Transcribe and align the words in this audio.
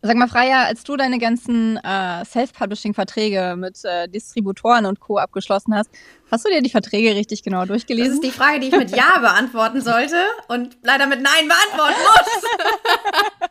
Sag 0.00 0.16
mal, 0.16 0.28
Freya, 0.28 0.64
als 0.64 0.84
du 0.84 0.96
deine 0.96 1.18
ganzen 1.18 1.76
äh, 1.78 2.24
Self-Publishing-Verträge 2.24 3.56
mit 3.56 3.84
äh, 3.84 4.08
Distributoren 4.08 4.86
und 4.86 5.00
Co. 5.00 5.18
abgeschlossen 5.18 5.74
hast, 5.74 5.90
hast 6.30 6.44
du 6.44 6.50
dir 6.50 6.62
die 6.62 6.70
Verträge 6.70 7.16
richtig 7.16 7.42
genau 7.42 7.64
durchgelesen? 7.64 8.10
Das 8.10 8.14
ist 8.14 8.24
die 8.24 8.30
Frage, 8.30 8.60
die 8.60 8.68
ich 8.68 8.76
mit 8.76 8.90
Ja 8.94 9.18
beantworten 9.18 9.80
sollte 9.80 10.24
und 10.46 10.76
leider 10.82 11.06
mit 11.06 11.20
Nein 11.20 11.48
beantworten 11.48 12.00
muss. 12.00 13.50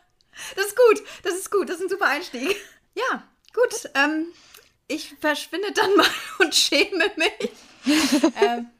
das 0.56 0.66
ist 0.66 0.76
gut, 0.76 1.02
das 1.22 1.34
ist 1.34 1.50
gut, 1.50 1.68
das 1.68 1.76
ist 1.76 1.82
ein 1.82 1.88
super 1.90 2.06
Einstieg. 2.06 2.56
Ja, 2.94 3.22
gut. 3.52 3.90
Ähm, 3.94 4.26
ich 4.86 5.14
verschwinde 5.20 5.72
dann 5.72 5.94
mal 5.96 6.06
und 6.38 6.54
schäme 6.54 7.04
mich. 7.16 7.50
ähm. 8.40 8.70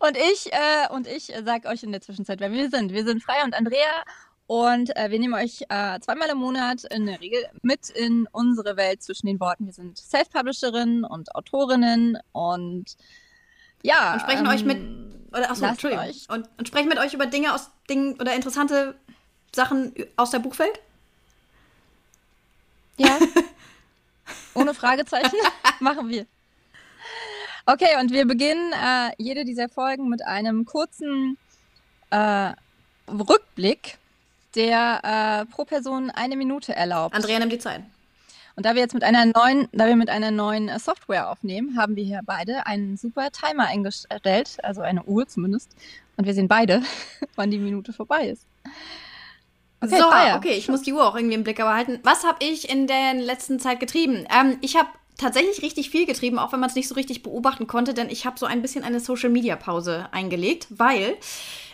Und 0.00 0.16
ich, 0.16 0.50
äh, 0.50 0.88
und 0.90 1.06
ich 1.06 1.30
sag 1.44 1.66
euch 1.66 1.82
in 1.82 1.92
der 1.92 2.00
Zwischenzeit, 2.00 2.40
wer 2.40 2.50
wir 2.50 2.70
sind. 2.70 2.92
Wir 2.94 3.04
sind 3.04 3.22
Freya 3.22 3.44
und 3.44 3.54
Andrea 3.54 4.02
und 4.48 4.96
äh, 4.96 5.10
wir 5.10 5.18
nehmen 5.18 5.34
euch 5.34 5.60
äh, 5.68 6.00
zweimal 6.00 6.30
im 6.30 6.38
Monat 6.38 6.82
in 6.84 7.04
der 7.04 7.20
Regel 7.20 7.44
mit 7.60 7.90
in 7.90 8.26
unsere 8.32 8.78
Welt 8.78 9.02
zwischen 9.02 9.26
den 9.26 9.38
Worten. 9.40 9.66
Wir 9.66 9.74
sind 9.74 9.98
Self-Publisherinnen 9.98 11.04
und 11.04 11.34
Autorinnen 11.34 12.18
und 12.32 12.96
ja. 13.82 14.14
Und 14.14 14.20
sprechen 14.20 14.46
ähm, 14.46 14.50
euch 14.50 14.64
mit. 14.64 14.78
Oder, 15.32 15.50
achso, 15.50 15.66
Entschuldigung. 15.66 16.06
Euch. 16.06 16.26
Und, 16.30 16.48
und 16.56 16.66
sprechen 16.66 16.88
mit 16.88 16.96
euch 16.96 17.12
über 17.12 17.26
Dinge 17.26 17.54
aus 17.54 17.68
Dingen 17.90 18.18
oder 18.18 18.34
interessante 18.34 18.94
Sachen 19.54 19.94
aus 20.16 20.30
der 20.30 20.38
Buchwelt? 20.38 20.80
Ja. 22.96 23.18
Ohne 24.54 24.72
Fragezeichen 24.72 25.36
machen 25.80 26.08
wir. 26.08 26.24
Okay, 27.66 28.00
und 28.00 28.12
wir 28.12 28.26
beginnen 28.26 28.72
äh, 28.72 29.10
jede 29.18 29.44
dieser 29.44 29.68
Folgen 29.68 30.08
mit 30.08 30.24
einem 30.24 30.64
kurzen 30.64 31.36
äh, 32.08 32.52
Rückblick 33.08 33.98
der 34.54 35.46
äh, 35.48 35.52
pro 35.52 35.64
Person 35.64 36.10
eine 36.10 36.36
Minute 36.36 36.74
erlaubt. 36.74 37.14
Andrea 37.14 37.38
nimmt 37.38 37.52
die 37.52 37.58
Zeit. 37.58 37.82
Und 38.56 38.66
da 38.66 38.74
wir 38.74 38.82
jetzt 38.82 38.94
mit 38.94 39.04
einer 39.04 39.24
neuen, 39.24 39.68
da 39.70 39.86
wir 39.86 39.94
mit 39.94 40.10
einer 40.10 40.32
neuen 40.32 40.68
äh, 40.68 40.80
Software 40.80 41.30
aufnehmen, 41.30 41.78
haben 41.78 41.94
wir 41.94 42.02
hier 42.02 42.22
beide 42.26 42.66
einen 42.66 42.96
super 42.96 43.30
Timer 43.30 43.66
eingestellt, 43.66 44.56
also 44.64 44.80
eine 44.80 45.04
Uhr 45.04 45.28
zumindest. 45.28 45.70
Und 46.16 46.26
wir 46.26 46.34
sehen 46.34 46.48
beide, 46.48 46.82
wann 47.36 47.52
die 47.52 47.58
Minute 47.58 47.92
vorbei 47.92 48.28
ist. 48.28 48.46
Okay, 49.80 49.98
so, 49.98 50.10
Feier. 50.10 50.36
okay, 50.36 50.54
ich 50.54 50.68
muss 50.68 50.82
die 50.82 50.92
Uhr 50.92 51.06
auch 51.06 51.14
irgendwie 51.14 51.36
im 51.36 51.44
Blick 51.44 51.58
behalten. 51.58 52.00
Was 52.02 52.24
habe 52.24 52.44
ich 52.44 52.68
in 52.68 52.88
der 52.88 53.14
letzten 53.14 53.60
Zeit 53.60 53.78
getrieben? 53.78 54.26
Ähm, 54.28 54.58
ich 54.60 54.74
habe 54.74 54.88
tatsächlich 55.18 55.62
richtig 55.62 55.90
viel 55.90 56.06
getrieben, 56.06 56.38
auch 56.38 56.52
wenn 56.52 56.58
man 56.58 56.68
es 56.68 56.74
nicht 56.74 56.88
so 56.88 56.96
richtig 56.96 57.22
beobachten 57.22 57.66
konnte, 57.66 57.94
denn 57.94 58.10
ich 58.10 58.26
habe 58.26 58.38
so 58.38 58.46
ein 58.46 58.60
bisschen 58.60 58.82
eine 58.82 58.98
Social-Media-Pause 58.98 60.08
eingelegt, 60.10 60.66
weil 60.70 61.16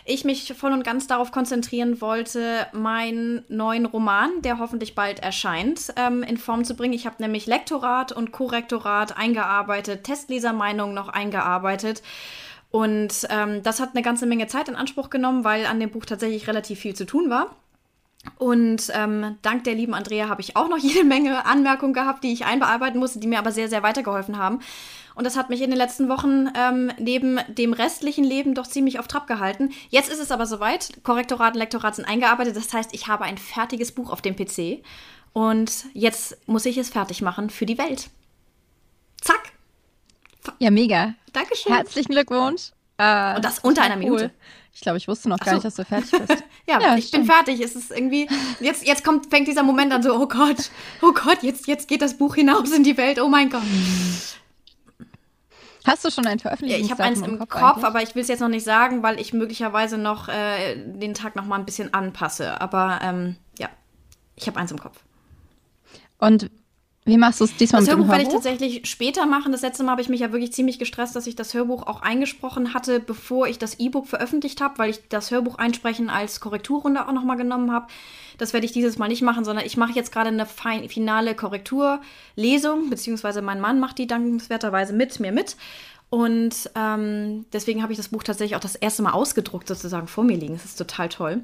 ich 0.05 0.23
mich 0.23 0.53
voll 0.53 0.71
und 0.71 0.83
ganz 0.83 1.07
darauf 1.07 1.31
konzentrieren 1.31 1.99
wollte, 1.99 2.67
meinen 2.73 3.43
neuen 3.49 3.87
Roman, 3.87 4.29
der 4.43 4.59
hoffentlich 4.59 4.93
bald 4.93 5.19
erscheint, 5.19 5.93
ähm, 5.95 6.21
in 6.21 6.37
Form 6.37 6.63
zu 6.63 6.75
bringen. 6.75 6.93
Ich 6.93 7.07
habe 7.07 7.15
nämlich 7.19 7.47
Lektorat 7.47 8.11
und 8.11 8.31
Korrektorat 8.31 9.17
eingearbeitet, 9.17 10.03
Testlesermeinung 10.03 10.93
noch 10.93 11.09
eingearbeitet. 11.09 12.03
Und 12.69 13.27
ähm, 13.29 13.63
das 13.63 13.79
hat 13.79 13.89
eine 13.93 14.03
ganze 14.03 14.27
Menge 14.27 14.45
Zeit 14.45 14.69
in 14.69 14.75
Anspruch 14.75 15.09
genommen, 15.09 15.43
weil 15.43 15.65
an 15.65 15.79
dem 15.79 15.89
Buch 15.89 16.05
tatsächlich 16.05 16.47
relativ 16.47 16.79
viel 16.79 16.93
zu 16.93 17.05
tun 17.05 17.31
war. 17.31 17.55
Und 18.37 18.91
ähm, 18.93 19.37
dank 19.41 19.63
der 19.63 19.75
lieben 19.75 19.93
Andrea 19.93 20.29
habe 20.29 20.41
ich 20.41 20.55
auch 20.55 20.69
noch 20.69 20.77
jede 20.79 21.03
Menge 21.03 21.45
Anmerkungen 21.45 21.93
gehabt, 21.93 22.23
die 22.23 22.33
ich 22.33 22.45
einbearbeiten 22.45 22.99
musste, 22.99 23.19
die 23.19 23.27
mir 23.27 23.39
aber 23.39 23.51
sehr, 23.51 23.69
sehr 23.69 23.81
weitergeholfen 23.81 24.37
haben. 24.37 24.59
Und 25.15 25.23
das 25.23 25.37
hat 25.37 25.49
mich 25.49 25.61
in 25.61 25.69
den 25.69 25.77
letzten 25.77 26.09
Wochen 26.09 26.49
ähm, 26.55 26.91
neben 26.99 27.39
dem 27.47 27.73
restlichen 27.73 28.23
Leben 28.25 28.53
doch 28.53 28.67
ziemlich 28.67 28.99
auf 28.99 29.07
Trab 29.07 29.27
gehalten. 29.27 29.71
Jetzt 29.89 30.11
ist 30.11 30.19
es 30.19 30.31
aber 30.31 30.45
soweit. 30.45 31.03
Korrektorat 31.03 31.53
und 31.53 31.59
Lektorat 31.59 31.95
sind 31.95 32.05
eingearbeitet. 32.05 32.55
Das 32.55 32.73
heißt, 32.73 32.93
ich 32.93 33.07
habe 33.07 33.23
ein 33.23 33.37
fertiges 33.37 33.93
Buch 33.93 34.11
auf 34.11 34.21
dem 34.21 34.35
PC. 34.35 34.83
Und 35.31 35.85
jetzt 35.93 36.37
muss 36.47 36.65
ich 36.65 36.77
es 36.77 36.89
fertig 36.89 37.21
machen 37.21 37.49
für 37.49 37.65
die 37.65 37.77
Welt. 37.77 38.09
Zack. 39.21 39.53
Ja, 40.59 40.69
mega. 40.69 41.13
Dankeschön. 41.33 41.73
Herzlichen 41.73 42.11
Glückwunsch. 42.11 42.71
Äh, 42.97 43.35
und 43.35 43.43
das 43.43 43.59
unter 43.59 43.81
einer 43.81 43.95
Minute. 43.95 44.25
Cool. 44.25 44.31
Ich 44.73 44.81
glaube, 44.81 44.97
ich 44.97 45.07
wusste 45.07 45.29
noch 45.29 45.39
gar 45.39 45.51
so. 45.51 45.53
nicht, 45.55 45.65
dass 45.65 45.75
du 45.75 45.85
fertig 45.85 46.11
bist. 46.11 46.43
ja, 46.67 46.81
ja, 46.81 46.97
ich 46.97 47.07
stimmt. 47.07 47.27
bin 47.27 47.33
fertig. 47.33 47.61
Es 47.61 47.75
ist 47.75 47.91
irgendwie, 47.91 48.27
jetzt, 48.59 48.85
jetzt 48.85 49.05
kommt, 49.05 49.27
fängt 49.27 49.47
dieser 49.47 49.63
Moment 49.63 49.93
an 49.93 50.03
so, 50.03 50.13
oh 50.13 50.27
Gott, 50.27 50.69
oh 51.01 51.13
Gott, 51.13 51.43
jetzt, 51.43 51.67
jetzt 51.67 51.87
geht 51.87 52.01
das 52.01 52.17
Buch 52.17 52.35
hinaus 52.35 52.71
in 52.71 52.83
die 52.83 52.97
Welt, 52.97 53.19
oh 53.21 53.29
mein 53.29 53.49
Gott. 53.49 53.61
Hast 55.85 56.03
du 56.03 56.09
schon 56.09 56.25
ein 56.25 56.39
Veröffentlichungsdatum 56.39 56.79
Ja, 56.79 56.85
ich 56.85 56.91
habe 56.91 57.03
eins 57.03 57.21
im 57.21 57.39
Kopf, 57.39 57.49
Kopf 57.49 57.83
aber 57.83 58.01
ich 58.01 58.15
will 58.15 58.21
es 58.23 58.27
jetzt 58.27 58.39
noch 58.39 58.49
nicht 58.49 58.63
sagen, 58.63 59.03
weil 59.03 59.19
ich 59.19 59.33
möglicherweise 59.33 59.97
noch 59.97 60.27
äh, 60.27 60.75
den 60.75 61.13
Tag 61.13 61.35
noch 61.35 61.45
mal 61.45 61.59
ein 61.59 61.65
bisschen 61.65 61.93
anpasse. 61.93 62.59
Aber 62.59 62.99
ähm, 63.03 63.35
ja, 63.59 63.69
ich 64.35 64.47
habe 64.47 64.59
eins 64.59 64.71
im 64.71 64.79
Kopf. 64.79 65.03
Und 66.17 66.49
wie 67.05 67.17
machst 67.17 67.39
du 67.39 67.43
es 67.43 67.55
diesmal 67.55 67.81
das 67.81 67.95
mit 67.95 67.97
Hörbuch? 67.97 68.07
Das 68.07 68.17
Hörbuch 68.17 68.43
werde 68.43 68.65
ich 68.65 68.73
tatsächlich 68.73 68.89
später 68.89 69.27
machen. 69.27 69.51
Das 69.51 69.61
letzte 69.61 69.83
Mal 69.83 69.91
habe 69.91 70.01
ich 70.01 70.09
mich 70.09 70.21
ja 70.21 70.31
wirklich 70.31 70.51
ziemlich 70.53 70.79
gestresst, 70.79 71.15
dass 71.15 71.27
ich 71.27 71.35
das 71.35 71.53
Hörbuch 71.53 71.85
auch 71.85 72.01
eingesprochen 72.01 72.73
hatte, 72.73 72.99
bevor 72.99 73.47
ich 73.47 73.59
das 73.59 73.79
E-Book 73.79 74.07
veröffentlicht 74.07 74.59
habe, 74.59 74.79
weil 74.79 74.89
ich 74.89 75.07
das 75.07 75.29
Hörbuch 75.29 75.59
einsprechen 75.59 76.09
als 76.09 76.39
Korrekturrunde 76.39 77.07
auch 77.07 77.11
noch 77.11 77.23
mal 77.23 77.35
genommen 77.35 77.71
habe. 77.71 77.87
Das 78.39 78.53
werde 78.53 78.65
ich 78.65 78.71
dieses 78.71 78.97
Mal 78.97 79.07
nicht 79.07 79.21
machen, 79.21 79.45
sondern 79.45 79.65
ich 79.65 79.77
mache 79.77 79.93
jetzt 79.93 80.11
gerade 80.11 80.29
eine 80.29 80.47
finale 80.89 81.35
Korrekturlesung, 81.35 82.89
beziehungsweise 82.89 83.43
mein 83.43 83.61
Mann 83.61 83.79
macht 83.79 83.99
die 83.99 84.07
dankenswerterweise 84.07 84.93
mit 84.93 85.19
mir 85.19 85.31
mit. 85.31 85.57
Und 86.09 86.69
ähm, 86.75 87.45
deswegen 87.51 87.81
habe 87.81 87.91
ich 87.91 87.97
das 87.97 88.09
Buch 88.09 88.23
tatsächlich 88.23 88.55
auch 88.55 88.61
das 88.61 88.75
erste 88.75 89.03
Mal 89.03 89.11
ausgedruckt 89.11 89.67
sozusagen 89.67 90.07
vor 90.07 90.23
mir 90.23 90.37
liegen. 90.37 90.53
Das 90.53 90.65
ist 90.65 90.77
total 90.77 91.09
toll. 91.09 91.41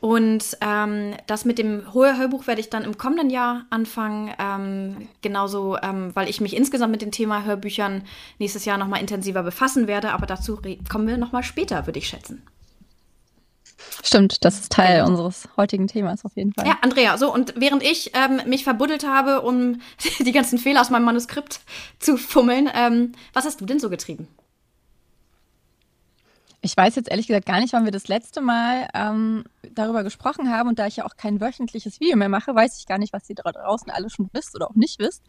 Und 0.00 0.56
ähm, 0.60 1.14
das 1.26 1.44
mit 1.44 1.58
dem 1.58 1.94
Hörbuch 1.94 2.46
werde 2.46 2.60
ich 2.60 2.70
dann 2.70 2.84
im 2.84 2.98
kommenden 2.98 3.30
Jahr 3.30 3.64
anfangen. 3.70 4.32
Ähm, 4.38 5.08
genauso, 5.22 5.78
ähm, 5.82 6.14
weil 6.14 6.28
ich 6.28 6.40
mich 6.40 6.54
insgesamt 6.54 6.92
mit 6.92 7.02
dem 7.02 7.10
Thema 7.10 7.44
Hörbüchern 7.44 8.02
nächstes 8.38 8.64
Jahr 8.64 8.78
nochmal 8.78 9.00
intensiver 9.00 9.42
befassen 9.42 9.86
werde. 9.86 10.12
Aber 10.12 10.26
dazu 10.26 10.60
kommen 10.88 11.08
wir 11.08 11.16
nochmal 11.16 11.42
später, 11.42 11.86
würde 11.86 11.98
ich 11.98 12.08
schätzen. 12.08 12.42
Stimmt, 14.02 14.44
das 14.44 14.60
ist 14.60 14.72
Teil 14.72 14.98
genau. 14.98 15.08
unseres 15.08 15.48
heutigen 15.56 15.86
Themas 15.86 16.24
auf 16.24 16.36
jeden 16.36 16.52
Fall. 16.52 16.66
Ja, 16.66 16.78
Andrea, 16.82 17.18
so 17.18 17.32
und 17.32 17.54
während 17.56 17.82
ich 17.82 18.12
ähm, 18.14 18.40
mich 18.46 18.64
verbuddelt 18.64 19.06
habe, 19.06 19.42
um 19.42 19.80
die 20.20 20.32
ganzen 20.32 20.58
Fehler 20.58 20.80
aus 20.80 20.90
meinem 20.90 21.04
Manuskript 21.04 21.60
zu 21.98 22.16
fummeln, 22.16 22.70
ähm, 22.74 23.12
was 23.32 23.44
hast 23.44 23.60
du 23.60 23.66
denn 23.66 23.80
so 23.80 23.90
getrieben? 23.90 24.28
Ich 26.62 26.76
weiß 26.76 26.96
jetzt 26.96 27.08
ehrlich 27.08 27.26
gesagt 27.28 27.46
gar 27.46 27.60
nicht, 27.60 27.72
wann 27.72 27.84
wir 27.84 27.92
das 27.92 28.08
letzte 28.08 28.40
Mal 28.40 28.88
ähm, 28.92 29.44
darüber 29.74 30.02
gesprochen 30.02 30.50
haben. 30.50 30.68
Und 30.68 30.78
da 30.78 30.86
ich 30.86 30.96
ja 30.96 31.04
auch 31.04 31.16
kein 31.16 31.40
wöchentliches 31.40 32.00
Video 32.00 32.16
mehr 32.16 32.28
mache, 32.28 32.54
weiß 32.54 32.78
ich 32.78 32.86
gar 32.86 32.98
nicht, 32.98 33.12
was 33.12 33.28
ihr 33.28 33.36
da 33.36 33.50
draußen 33.50 33.90
alle 33.90 34.10
schon 34.10 34.28
wisst 34.32 34.54
oder 34.54 34.70
auch 34.70 34.74
nicht 34.74 34.98
wisst. 34.98 35.22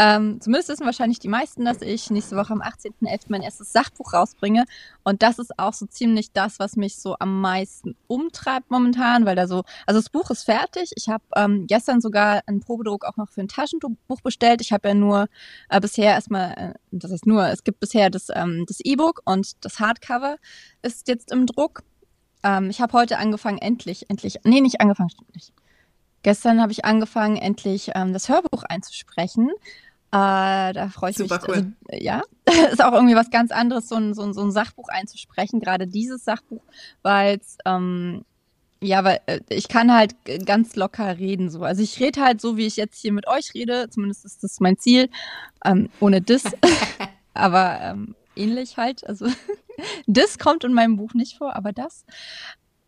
Ähm, 0.00 0.40
zumindest 0.40 0.68
wissen 0.68 0.86
wahrscheinlich 0.86 1.18
die 1.18 1.28
meisten, 1.28 1.64
dass 1.64 1.82
ich 1.82 2.10
nächste 2.10 2.36
Woche 2.36 2.52
am 2.52 2.62
18.11. 2.62 3.22
mein 3.28 3.42
erstes 3.42 3.72
Sachbuch 3.72 4.12
rausbringe. 4.12 4.64
Und 5.02 5.22
das 5.22 5.40
ist 5.40 5.58
auch 5.58 5.72
so 5.72 5.86
ziemlich 5.86 6.32
das, 6.32 6.60
was 6.60 6.76
mich 6.76 6.98
so 6.98 7.16
am 7.18 7.40
meisten 7.40 7.96
umtreibt 8.06 8.70
momentan, 8.70 9.26
weil 9.26 9.34
da 9.34 9.48
so, 9.48 9.64
also 9.86 9.98
das 9.98 10.08
Buch 10.08 10.30
ist 10.30 10.44
fertig. 10.44 10.92
Ich 10.94 11.08
habe 11.08 11.24
ähm, 11.34 11.66
gestern 11.66 12.00
sogar 12.00 12.42
einen 12.46 12.60
Probedruck 12.60 13.04
auch 13.04 13.16
noch 13.16 13.28
für 13.28 13.40
ein 13.40 13.48
Taschenbuch 13.48 14.20
bestellt. 14.22 14.60
Ich 14.60 14.72
habe 14.72 14.88
ja 14.88 14.94
nur 14.94 15.26
äh, 15.68 15.80
bisher 15.80 16.12
erstmal, 16.12 16.52
äh, 16.52 16.74
das 16.92 17.10
ist 17.10 17.26
nur, 17.26 17.48
es 17.48 17.64
gibt 17.64 17.80
bisher 17.80 18.08
das 18.08 18.28
ähm, 18.32 18.64
das 18.66 18.78
E-Book 18.80 19.22
und 19.24 19.64
das 19.64 19.80
Hardcover 19.80 20.36
ist 20.82 21.08
jetzt 21.08 21.32
im 21.32 21.46
Druck. 21.46 21.82
Ähm, 22.42 22.70
ich 22.70 22.80
habe 22.80 22.92
heute 22.92 23.18
angefangen, 23.18 23.58
endlich, 23.58 24.08
endlich, 24.08 24.38
nee, 24.44 24.60
nicht 24.60 24.80
angefangen, 24.80 25.10
stimmt 25.10 25.34
nicht. 25.34 25.52
Gestern 26.22 26.60
habe 26.60 26.72
ich 26.72 26.84
angefangen, 26.84 27.36
endlich 27.36 27.92
ähm, 27.94 28.12
das 28.12 28.28
Hörbuch 28.28 28.64
einzusprechen. 28.64 29.50
Äh, 30.10 30.72
da 30.72 30.88
freue 30.90 31.10
ich 31.10 31.16
Super 31.16 31.36
mich. 31.36 31.48
Cool. 31.48 31.72
Also, 31.88 32.04
ja, 32.04 32.22
ist 32.72 32.82
auch 32.82 32.92
irgendwie 32.92 33.14
was 33.14 33.30
ganz 33.30 33.50
anderes, 33.50 33.88
so 33.88 33.96
ein, 33.96 34.14
so 34.14 34.22
ein, 34.22 34.32
so 34.32 34.42
ein 34.42 34.50
Sachbuch 34.50 34.88
einzusprechen, 34.88 35.60
gerade 35.60 35.86
dieses 35.86 36.24
Sachbuch, 36.24 36.62
weil 37.02 37.36
es, 37.36 37.58
ähm, 37.66 38.24
ja, 38.80 39.04
weil 39.04 39.20
äh, 39.26 39.40
ich 39.48 39.68
kann 39.68 39.92
halt 39.92 40.14
ganz 40.46 40.76
locker 40.76 41.18
reden 41.18 41.50
so. 41.50 41.62
Also 41.62 41.82
ich 41.82 42.00
rede 42.00 42.22
halt 42.22 42.40
so, 42.40 42.56
wie 42.56 42.66
ich 42.66 42.76
jetzt 42.76 42.98
hier 43.00 43.12
mit 43.12 43.26
euch 43.26 43.52
rede, 43.54 43.90
zumindest 43.90 44.24
ist 44.24 44.42
das 44.42 44.60
mein 44.60 44.78
Ziel, 44.78 45.10
ähm, 45.64 45.90
ohne 46.00 46.20
Dis, 46.20 46.44
aber 47.34 47.80
ähm, 47.82 48.14
ähnlich 48.34 48.76
halt. 48.76 49.06
Also 49.06 49.26
das 50.06 50.38
kommt 50.38 50.64
in 50.64 50.72
meinem 50.72 50.96
Buch 50.96 51.14
nicht 51.14 51.38
vor, 51.38 51.56
aber 51.56 51.72
das. 51.72 52.04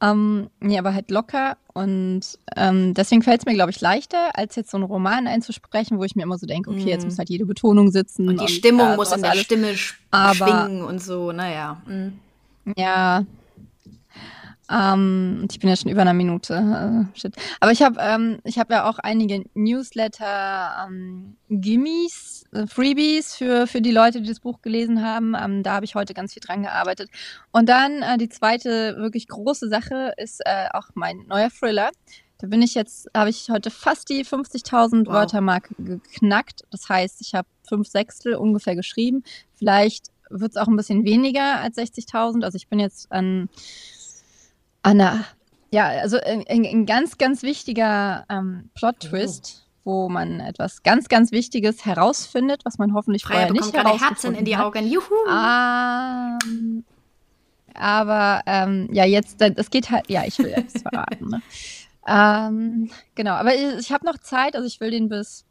Ähm, 0.02 0.48
nee, 0.60 0.78
aber 0.78 0.94
halt 0.94 1.10
locker 1.10 1.58
und 1.74 2.22
ähm, 2.56 2.94
deswegen 2.94 3.20
fällt 3.22 3.40
es 3.40 3.46
mir, 3.46 3.52
glaube 3.52 3.70
ich, 3.70 3.82
leichter, 3.82 4.30
als 4.32 4.56
jetzt 4.56 4.70
so 4.70 4.78
einen 4.78 4.84
Roman 4.84 5.26
einzusprechen, 5.26 5.98
wo 5.98 6.04
ich 6.04 6.16
mir 6.16 6.22
immer 6.22 6.38
so 6.38 6.46
denke, 6.46 6.70
okay, 6.70 6.88
jetzt 6.88 7.02
mhm. 7.02 7.08
muss 7.08 7.18
halt 7.18 7.28
jede 7.28 7.44
Betonung 7.44 7.90
sitzen. 7.90 8.26
Und 8.26 8.36
die 8.40 8.44
und, 8.44 8.50
Stimmung 8.50 8.92
äh, 8.92 8.96
muss 8.96 9.12
in 9.12 9.20
der 9.20 9.32
alles. 9.32 9.44
Stimme 9.44 9.74
schwingen 9.76 10.82
und 10.84 11.02
so, 11.02 11.32
naja. 11.32 11.82
Mhm. 11.86 12.14
Ja, 12.76 13.26
ähm, 14.70 15.46
ich 15.50 15.58
bin 15.58 15.68
ja 15.68 15.76
schon 15.76 15.90
über 15.90 16.02
einer 16.02 16.14
Minute. 16.14 16.54
Äh, 16.54 17.18
shit. 17.18 17.34
Aber 17.58 17.72
ich 17.72 17.82
habe 17.82 17.96
ähm, 18.00 18.38
ich 18.44 18.58
hab 18.58 18.70
ja 18.70 18.88
auch 18.88 18.98
einige 18.98 19.44
Newsletter 19.54 20.86
ähm, 20.86 21.36
äh, 21.48 21.60
Freebies 22.66 23.34
für, 23.34 23.66
für 23.66 23.80
die 23.80 23.92
Leute, 23.92 24.20
die 24.20 24.28
das 24.28 24.40
Buch 24.40 24.60
gelesen 24.60 25.04
haben. 25.04 25.34
Ähm, 25.40 25.62
da 25.62 25.74
habe 25.74 25.84
ich 25.84 25.94
heute 25.94 26.14
ganz 26.14 26.32
viel 26.32 26.42
dran 26.44 26.62
gearbeitet. 26.62 27.08
Und 27.52 27.68
dann 27.68 28.02
äh, 28.02 28.18
die 28.18 28.28
zweite 28.28 28.96
wirklich 28.96 29.28
große 29.28 29.68
Sache 29.68 30.12
ist 30.16 30.40
äh, 30.44 30.68
auch 30.72 30.88
mein 30.94 31.26
neuer 31.28 31.50
Thriller 31.50 31.90
Da 32.38 32.48
bin 32.48 32.60
ich 32.60 32.74
jetzt, 32.74 33.08
habe 33.14 33.30
ich 33.30 33.50
heute 33.50 33.70
fast 33.70 34.08
die 34.08 34.24
50.000 34.24 35.06
wow. 35.06 35.14
Wörtermarke 35.14 35.74
geknackt. 35.78 36.64
Das 36.70 36.88
heißt, 36.88 37.20
ich 37.20 37.34
habe 37.34 37.46
fünf 37.68 37.88
Sechstel 37.88 38.34
ungefähr 38.34 38.74
geschrieben. 38.74 39.22
Vielleicht 39.54 40.06
wird 40.28 40.52
es 40.52 40.56
auch 40.56 40.68
ein 40.68 40.76
bisschen 40.76 41.04
weniger 41.04 41.60
als 41.60 41.76
60.000. 41.76 42.42
Also 42.42 42.56
ich 42.56 42.66
bin 42.66 42.80
jetzt 42.80 43.12
an, 43.12 43.48
an 44.82 45.00
einer, 45.00 45.24
ja, 45.70 45.86
also 45.86 46.18
ein, 46.18 46.44
ein 46.48 46.86
ganz, 46.86 47.16
ganz 47.16 47.42
wichtiger 47.44 48.26
ähm, 48.28 48.70
Plot-Twist. 48.74 49.66
Oh 49.66 49.69
wo 49.84 50.08
man 50.08 50.40
etwas 50.40 50.82
ganz, 50.82 51.08
ganz 51.08 51.32
Wichtiges 51.32 51.84
herausfindet, 51.84 52.64
was 52.64 52.78
man 52.78 52.94
hoffentlich 52.94 53.24
Freya 53.24 53.46
vorher 53.46 53.52
nicht 53.52 53.72
herausgefunden 53.72 54.00
hat. 54.00 54.10
Herzen 54.10 54.34
in 54.34 54.44
die 54.44 54.56
Augen. 54.56 54.86
Juhu! 54.86 55.14
Ähm, 55.28 56.84
aber 57.74 58.42
ähm, 58.46 58.88
ja, 58.92 59.04
jetzt, 59.04 59.40
es 59.40 59.70
geht 59.70 59.90
halt, 59.90 60.10
ja, 60.10 60.24
ich 60.26 60.38
will 60.38 60.50
jetzt 60.50 60.82
verraten. 60.82 61.28
Ne? 61.28 61.42
Ähm, 62.06 62.90
genau, 63.14 63.32
aber 63.32 63.54
ich, 63.54 63.78
ich 63.78 63.92
habe 63.92 64.04
noch 64.06 64.18
Zeit, 64.18 64.56
also 64.56 64.66
ich 64.66 64.80
will 64.80 64.90
den 64.90 65.08
bis 65.08 65.44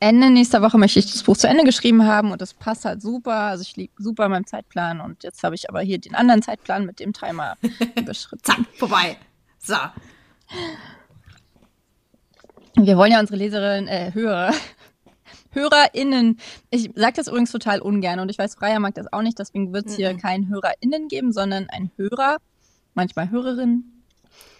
Ende 0.00 0.30
nächster 0.30 0.62
Woche 0.62 0.78
möchte 0.78 0.98
ich 0.98 1.10
das 1.10 1.22
Buch 1.22 1.36
zu 1.36 1.48
Ende 1.48 1.64
geschrieben 1.64 2.04
haben 2.06 2.30
und 2.32 2.42
das 2.42 2.54
passt 2.54 2.84
halt 2.84 3.00
super. 3.00 3.34
Also 3.34 3.62
ich 3.62 3.76
liege 3.76 3.92
super 3.98 4.26
in 4.26 4.30
meinem 4.32 4.46
Zeitplan 4.46 5.00
und 5.00 5.22
jetzt 5.24 5.42
habe 5.42 5.54
ich 5.54 5.68
aber 5.68 5.80
hier 5.80 5.98
den 5.98 6.14
anderen 6.14 6.42
Zeitplan 6.42 6.84
mit 6.84 7.00
dem 7.00 7.12
Timer 7.12 7.56
überschritten. 7.96 8.44
Zack, 8.44 8.60
vorbei. 8.76 9.16
So. 9.58 9.76
Wir 12.74 12.96
wollen 12.96 13.12
ja 13.12 13.20
unsere 13.20 13.36
Leserinnen, 13.36 13.88
äh, 13.88 14.12
Hörer, 14.14 14.52
HörerInnen, 15.50 16.38
ich 16.70 16.90
sage 16.94 17.14
das 17.16 17.28
übrigens 17.28 17.52
total 17.52 17.80
ungern 17.80 18.20
und 18.20 18.30
ich 18.30 18.38
weiß, 18.38 18.54
Freier 18.54 18.80
mag 18.80 18.94
das 18.94 19.12
auch 19.12 19.22
nicht, 19.22 19.38
deswegen 19.38 19.72
wird 19.72 19.86
es 19.86 19.96
hier 19.96 20.12
mhm. 20.12 20.18
kein 20.18 20.48
HörerInnen 20.48 21.08
geben, 21.08 21.32
sondern 21.32 21.68
ein 21.68 21.90
Hörer, 21.96 22.38
manchmal 22.94 23.30
Hörerin, 23.30 23.84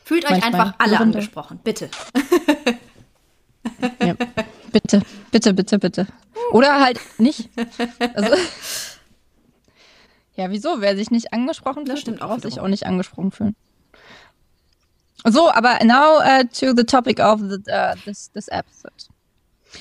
Fühlt 0.05 0.25
euch 0.25 0.43
einfach 0.43 0.75
alle 0.79 0.99
Hörende. 0.99 1.19
angesprochen, 1.19 1.61
bitte. 1.63 1.89
ja, 4.01 4.15
bitte, 4.73 5.03
bitte, 5.31 5.55
bitte, 5.55 5.79
bitte. 5.79 6.07
Oder 6.53 6.81
halt 6.81 6.99
nicht. 7.19 7.49
Also, 8.15 8.35
ja, 10.37 10.51
wieso? 10.51 10.81
Wer 10.81 10.97
sich 10.97 11.11
nicht 11.11 11.33
angesprochen 11.33 11.87
fühlt, 11.87 11.99
stimmt 11.99 12.21
auch 12.21 12.39
sich 12.41 12.59
auch 12.59 12.69
nicht 12.69 12.85
angesprochen 12.85 13.31
fühlen. 13.31 13.57
So, 15.27 15.51
aber 15.51 15.79
now 15.85 16.19
uh, 16.19 16.45
to 16.61 16.75
the 16.75 16.85
topic 16.85 17.21
of 17.21 17.41
the, 17.41 17.63
uh, 17.73 17.95
this, 18.05 18.31
this 18.33 18.49
episode. 18.49 19.09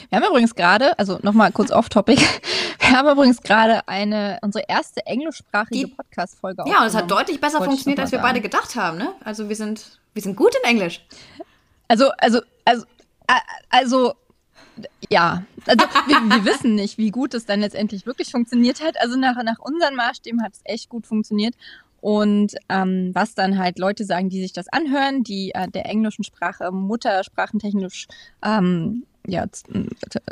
Wir 0.09 0.19
haben 0.19 0.27
übrigens 0.27 0.55
gerade, 0.55 0.97
also 0.97 1.19
nochmal 1.21 1.51
kurz 1.51 1.69
off-topic, 1.69 2.17
wir 2.79 2.91
haben 2.91 3.09
übrigens 3.09 3.41
gerade 3.41 3.85
eine, 3.88 4.39
unsere 4.41 4.63
erste 4.67 5.05
englischsprachige 5.05 5.89
Podcast-Folge 5.89 6.63
Ja, 6.65 6.81
und 6.81 6.88
es 6.88 6.95
hat 6.95 7.11
deutlich 7.11 7.41
besser 7.41 7.61
funktioniert, 7.61 7.99
als 7.99 8.11
wir 8.13 8.19
beide 8.19 8.39
gedacht 8.39 8.75
haben, 8.75 8.97
ne? 8.97 9.13
Also 9.25 9.49
wir 9.49 9.55
sind 9.55 9.99
wir 10.13 10.21
sind 10.21 10.35
gut 10.35 10.53
in 10.55 10.69
Englisch. 10.69 11.01
Also, 11.88 12.11
also, 12.17 12.41
also, 12.65 12.85
also, 13.69 14.13
ja. 15.09 15.43
Also, 15.67 15.85
wir, 16.07 16.17
wir 16.17 16.45
wissen 16.45 16.75
nicht, 16.75 16.97
wie 16.97 17.11
gut 17.11 17.33
es 17.33 17.45
dann 17.45 17.61
letztendlich 17.61 18.05
wirklich 18.05 18.31
funktioniert 18.31 18.81
hat. 18.83 18.99
Also, 18.99 19.17
nach, 19.17 19.41
nach 19.43 19.59
unseren 19.59 19.95
Maßstäben 19.95 20.43
hat 20.43 20.53
es 20.53 20.61
echt 20.65 20.89
gut 20.89 21.07
funktioniert. 21.07 21.55
Und 22.01 22.56
ähm, 22.68 23.12
was 23.13 23.36
dann 23.36 23.57
halt 23.59 23.77
Leute 23.80 24.03
sagen, 24.06 24.30
die 24.30 24.42
sich 24.42 24.53
das 24.53 24.68
anhören, 24.68 25.24
die 25.24 25.51
äh, 25.53 25.69
der 25.69 25.86
englischen 25.86 26.24
Sprache 26.24 26.71
muttersprachentechnisch, 26.71 28.07
ähm, 28.44 29.06
ja, 29.27 29.45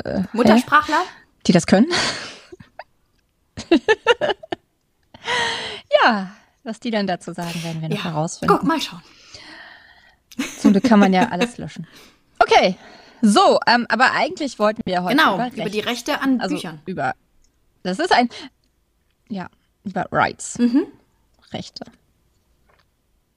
äh, 0.04 0.22
Muttersprachler? 0.32 1.02
Die 1.46 1.52
das 1.52 1.66
können. 1.66 1.86
ja, 6.04 6.32
was 6.64 6.80
die 6.80 6.90
dann 6.90 7.06
dazu 7.06 7.32
sagen, 7.32 7.62
werden 7.62 7.80
wir 7.80 7.88
noch 7.88 7.96
ja. 7.96 8.04
herausfinden. 8.04 8.52
Guck, 8.52 8.64
mal 8.66 8.80
schauen. 8.80 9.02
Zum 10.58 10.72
Glück 10.72 10.84
kann 10.84 10.98
man 10.98 11.12
ja 11.12 11.28
alles 11.28 11.56
löschen. 11.58 11.86
Okay, 12.38 12.76
so, 13.22 13.60
ähm, 13.66 13.86
aber 13.88 14.12
eigentlich 14.12 14.58
wollten 14.58 14.82
wir 14.84 15.02
heute 15.02 15.16
genau, 15.16 15.34
über, 15.34 15.52
über 15.54 15.70
die 15.70 15.80
Rechte 15.80 16.20
an 16.20 16.40
also 16.40 16.54
Büchern. 16.54 16.80
Über, 16.86 17.14
das 17.82 17.98
ist 17.98 18.12
ein, 18.12 18.28
ja, 19.28 19.48
über 19.84 20.06
Rights. 20.10 20.58
Mhm. 20.58 20.86
Rechte. 21.52 21.84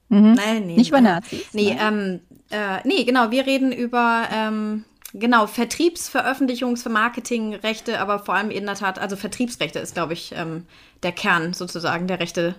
Mhm. 0.08 0.34
Nein, 0.34 0.66
nee. 0.66 0.76
Nicht 0.76 0.90
über 0.90 1.00
Nazis. 1.00 1.52
Nee, 1.52 1.76
ähm, 1.80 2.20
äh, 2.50 2.78
nee, 2.84 3.04
genau, 3.04 3.30
wir 3.30 3.46
reden 3.46 3.72
über 3.72 4.28
ähm, 4.32 4.84
genau 5.12 5.46
Vertriebs-, 5.46 6.08
Veröffentlichungs-, 6.08 6.82
Vermarketingrechte, 6.82 8.00
aber 8.00 8.18
vor 8.18 8.34
allem 8.34 8.50
in 8.50 8.66
der 8.66 8.74
Tat, 8.74 8.98
also 8.98 9.16
Vertriebsrechte 9.16 9.78
ist, 9.78 9.94
glaube 9.94 10.12
ich, 10.12 10.32
ähm, 10.36 10.66
der 11.02 11.12
Kern 11.12 11.54
sozusagen 11.54 12.06
der 12.06 12.20
Rechte 12.20 12.54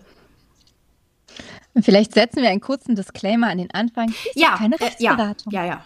Vielleicht 1.81 2.13
setzen 2.13 2.41
wir 2.41 2.49
einen 2.49 2.61
kurzen 2.61 2.95
Disclaimer 2.95 3.49
an 3.49 3.57
den 3.57 3.71
Anfang. 3.71 4.13
Ja, 4.33 4.55
keine 4.57 4.79
Rechtsberatung. 4.79 5.51
Äh, 5.51 5.55
ja, 5.55 5.65
ja, 5.65 5.83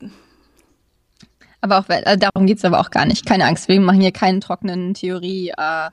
ja. 0.00 0.10
Aber 1.60 1.78
auch, 1.78 1.88
äh, 1.88 2.16
darum 2.16 2.46
geht 2.46 2.58
es 2.58 2.64
aber 2.64 2.80
auch 2.80 2.90
gar 2.90 3.04
nicht. 3.04 3.26
Keine 3.26 3.44
Angst, 3.44 3.68
wir 3.68 3.78
machen 3.80 4.00
hier 4.00 4.10
keinen 4.10 4.40
trockenen 4.40 4.94
Theorie, 4.94 5.50
äh, 5.50 5.90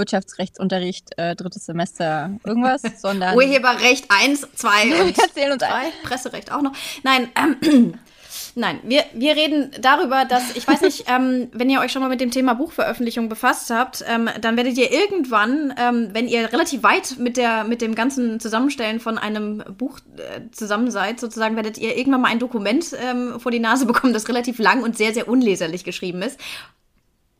Wirtschaftsrechtsunterricht, 0.00 1.10
äh, 1.16 1.36
drittes 1.36 1.66
Semester, 1.66 2.30
irgendwas, 2.44 2.82
sondern. 2.96 3.36
Urheberrecht 3.36 4.06
1, 4.08 4.48
2 4.56 5.02
und 5.52 5.62
3, 5.62 5.68
Presserecht 6.02 6.50
auch 6.50 6.62
noch. 6.62 6.72
Nein, 7.04 7.28
ähm, 7.36 7.94
Nein, 8.54 8.80
wir, 8.82 9.04
wir 9.14 9.36
reden 9.36 9.70
darüber, 9.80 10.24
dass, 10.24 10.56
ich 10.56 10.66
weiß 10.66 10.80
nicht, 10.82 11.04
ähm, 11.08 11.48
wenn 11.52 11.70
ihr 11.70 11.80
euch 11.80 11.92
schon 11.92 12.02
mal 12.02 12.08
mit 12.08 12.20
dem 12.20 12.30
Thema 12.30 12.54
Buchveröffentlichung 12.54 13.28
befasst 13.28 13.70
habt, 13.70 14.04
ähm, 14.08 14.28
dann 14.40 14.56
werdet 14.56 14.76
ihr 14.76 14.90
irgendwann, 14.90 15.72
ähm, 15.78 16.10
wenn 16.12 16.26
ihr 16.26 16.52
relativ 16.52 16.82
weit 16.82 17.16
mit, 17.18 17.36
der, 17.36 17.64
mit 17.64 17.80
dem 17.80 17.94
ganzen 17.94 18.40
Zusammenstellen 18.40 18.98
von 18.98 19.18
einem 19.18 19.62
Buch 19.78 20.00
äh, 20.16 20.40
zusammen 20.50 20.90
seid, 20.90 21.20
sozusagen, 21.20 21.56
werdet 21.56 21.78
ihr 21.78 21.96
irgendwann 21.96 22.22
mal 22.22 22.28
ein 22.28 22.38
Dokument 22.38 22.86
ähm, 23.00 23.38
vor 23.38 23.52
die 23.52 23.60
Nase 23.60 23.86
bekommen, 23.86 24.12
das 24.12 24.28
relativ 24.28 24.58
lang 24.58 24.82
und 24.82 24.96
sehr, 24.96 25.14
sehr 25.14 25.28
unleserlich 25.28 25.84
geschrieben 25.84 26.22
ist. 26.22 26.38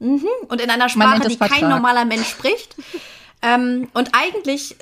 Mhm. 0.00 0.26
Und 0.48 0.60
in 0.60 0.70
einer 0.70 0.88
Sprache, 0.88 1.28
die 1.28 1.36
kein 1.36 1.68
normaler 1.68 2.04
Mensch 2.04 2.28
spricht. 2.28 2.74
Ähm, 3.42 3.88
und 3.94 4.10
eigentlich 4.12 4.76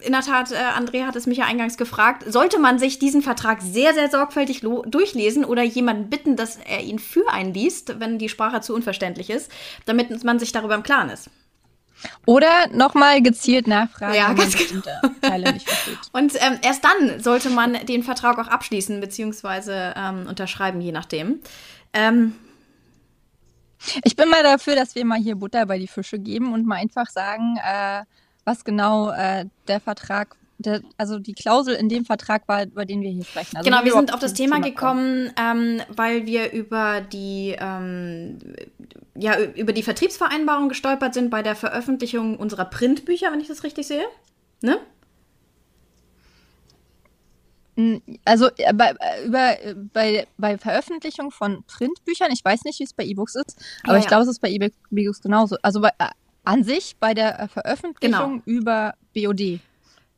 in 0.00 0.12
der 0.12 0.20
Tat, 0.20 0.52
äh, 0.52 0.56
Andrea 0.56 1.06
hat 1.06 1.16
es 1.16 1.26
mich 1.26 1.38
ja 1.38 1.46
eingangs 1.46 1.76
gefragt, 1.76 2.24
sollte 2.26 2.58
man 2.58 2.78
sich 2.78 2.98
diesen 2.98 3.22
Vertrag 3.22 3.62
sehr, 3.62 3.94
sehr 3.94 4.10
sorgfältig 4.10 4.60
durchlesen 4.60 5.44
oder 5.44 5.62
jemanden 5.62 6.10
bitten, 6.10 6.36
dass 6.36 6.56
er 6.56 6.82
ihn 6.82 6.98
für 6.98 7.28
einen 7.30 7.54
liest, 7.54 8.00
wenn 8.00 8.18
die 8.18 8.28
Sprache 8.28 8.60
zu 8.60 8.74
unverständlich 8.74 9.30
ist, 9.30 9.50
damit 9.86 10.22
man 10.24 10.38
sich 10.38 10.52
darüber 10.52 10.74
im 10.74 10.82
Klaren 10.82 11.10
ist. 11.10 11.30
Oder 12.26 12.68
nochmal 12.72 13.22
gezielt 13.22 13.66
nachfragen, 13.66 14.14
ja, 14.14 14.32
ganz 14.32 14.56
genau. 14.56 14.82
Teile 15.22 15.52
nicht 15.52 15.66
versteht. 15.66 15.98
Und 16.12 16.34
ähm, 16.34 16.58
erst 16.60 16.84
dann 16.84 17.20
sollte 17.20 17.48
man 17.48 17.74
den 17.86 18.02
Vertrag 18.02 18.38
auch 18.38 18.48
abschließen 18.48 19.00
bzw. 19.00 19.92
Ähm, 19.96 20.26
unterschreiben, 20.28 20.80
je 20.80 20.92
nachdem. 20.92 21.40
Ähm, 21.94 22.34
ich 24.04 24.16
bin 24.16 24.28
mal 24.28 24.42
dafür, 24.42 24.76
dass 24.76 24.94
wir 24.94 25.04
mal 25.04 25.18
hier 25.18 25.36
Butter 25.36 25.66
bei 25.66 25.78
die 25.78 25.86
Fische 25.86 26.18
geben 26.18 26.52
und 26.52 26.66
mal 26.66 26.76
einfach 26.76 27.08
sagen, 27.08 27.56
äh, 27.58 28.02
was 28.44 28.64
genau 28.64 29.10
äh, 29.10 29.46
der 29.68 29.80
Vertrag 29.80 30.36
der, 30.58 30.82
also 30.96 31.18
die 31.18 31.34
Klausel 31.34 31.74
in 31.74 31.88
dem 31.88 32.04
Vertrag 32.04 32.46
war, 32.48 32.64
über 32.64 32.84
den 32.84 33.02
wir 33.02 33.10
hier 33.10 33.24
sprechen. 33.24 33.56
Also 33.56 33.68
genau, 33.68 33.84
wir 33.84 33.92
sind 33.92 34.12
auf 34.12 34.20
das 34.20 34.34
Thema, 34.34 34.56
Thema 34.56 34.68
gekommen, 34.68 35.32
ähm, 35.36 35.80
weil 35.88 36.26
wir 36.26 36.52
über 36.52 37.00
die, 37.00 37.56
ähm, 37.58 38.38
ja, 39.14 39.38
über 39.40 39.72
die 39.72 39.82
Vertriebsvereinbarung 39.82 40.68
gestolpert 40.68 41.14
sind 41.14 41.30
bei 41.30 41.42
der 41.42 41.56
Veröffentlichung 41.56 42.36
unserer 42.36 42.64
Printbücher, 42.64 43.32
wenn 43.32 43.40
ich 43.40 43.48
das 43.48 43.64
richtig 43.64 43.86
sehe. 43.86 44.04
Ne? 44.62 44.78
Also 48.24 48.48
äh, 48.56 48.72
bei, 48.72 48.94
äh, 49.00 49.26
über, 49.26 49.62
äh, 49.62 49.74
bei, 49.74 50.26
bei 50.38 50.58
Veröffentlichung 50.58 51.30
von 51.30 51.64
Printbüchern, 51.66 52.30
ich 52.32 52.44
weiß 52.44 52.64
nicht, 52.64 52.78
wie 52.78 52.84
es 52.84 52.92
bei 52.92 53.04
E-Books 53.04 53.34
ist, 53.34 53.60
aber 53.82 53.94
ja, 53.94 54.00
ich 54.00 54.06
glaube, 54.06 54.22
es 54.22 54.28
ist 54.28 54.40
bei 54.40 54.50
E-Books 54.50 55.20
genauso. 55.20 55.56
Also 55.62 55.80
bei, 55.80 55.90
an 56.44 56.62
sich 56.62 56.96
bei 57.00 57.14
der 57.14 57.48
Veröffentlichung 57.48 58.42
genau. 58.44 58.58
über 58.58 58.94
BOD. 59.14 59.60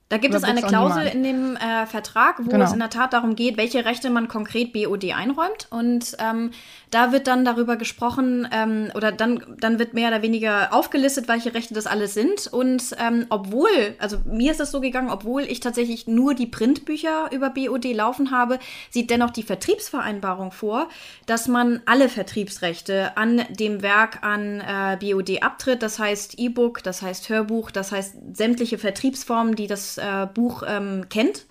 Da 0.08 0.18
gibt 0.18 0.34
es 0.34 0.44
eine 0.44 0.62
Klausel 0.62 1.04
in 1.06 1.24
dem 1.24 1.56
äh, 1.56 1.84
Vertrag, 1.84 2.38
wo 2.38 2.48
genau. 2.48 2.64
es 2.64 2.72
in 2.72 2.78
der 2.78 2.90
Tat 2.90 3.12
darum 3.12 3.34
geht, 3.34 3.56
welche 3.56 3.84
Rechte 3.84 4.08
man 4.08 4.28
konkret 4.28 4.72
BOD 4.72 5.12
einräumt. 5.12 5.66
Und 5.70 6.16
ähm, 6.20 6.52
da 6.92 7.10
wird 7.10 7.26
dann 7.26 7.44
darüber 7.44 7.74
gesprochen, 7.74 8.46
ähm, 8.52 8.92
oder 8.94 9.10
dann, 9.10 9.42
dann 9.58 9.80
wird 9.80 9.94
mehr 9.94 10.08
oder 10.08 10.22
weniger 10.22 10.72
aufgelistet, 10.72 11.26
welche 11.26 11.54
Rechte 11.54 11.74
das 11.74 11.88
alles 11.88 12.14
sind. 12.14 12.46
Und 12.46 12.94
ähm, 13.00 13.26
obwohl, 13.30 13.96
also 13.98 14.18
mir 14.24 14.52
ist 14.52 14.60
es 14.60 14.70
so 14.70 14.80
gegangen, 14.80 15.10
obwohl 15.10 15.42
ich 15.42 15.58
tatsächlich 15.58 16.06
nur 16.06 16.34
die 16.34 16.46
Printbücher 16.46 17.30
über 17.32 17.50
BOD 17.50 17.86
laufen 17.86 18.30
habe, 18.30 18.60
sieht 18.90 19.10
dennoch 19.10 19.30
die 19.30 19.42
Vertriebsvereinbarung 19.42 20.52
vor, 20.52 20.88
dass 21.26 21.48
man 21.48 21.82
alle 21.84 22.08
Vertriebsrechte 22.08 23.16
an 23.16 23.42
dem 23.50 23.82
Werk 23.82 24.22
an 24.22 24.60
äh, 24.60 24.96
BOD 25.00 25.42
abtritt. 25.42 25.82
Das 25.82 25.98
heißt 25.98 26.38
E-Book, 26.38 26.84
das 26.84 27.02
heißt 27.02 27.28
Hörbuch, 27.28 27.72
das 27.72 27.90
heißt 27.90 28.14
sämtliche 28.34 28.78
Vertriebsformen, 28.78 29.56
die 29.56 29.66
das 29.66 29.95
äh, 29.98 30.26
Buch 30.32 30.62
ähm, 30.66 31.06
kennt, 31.08 31.46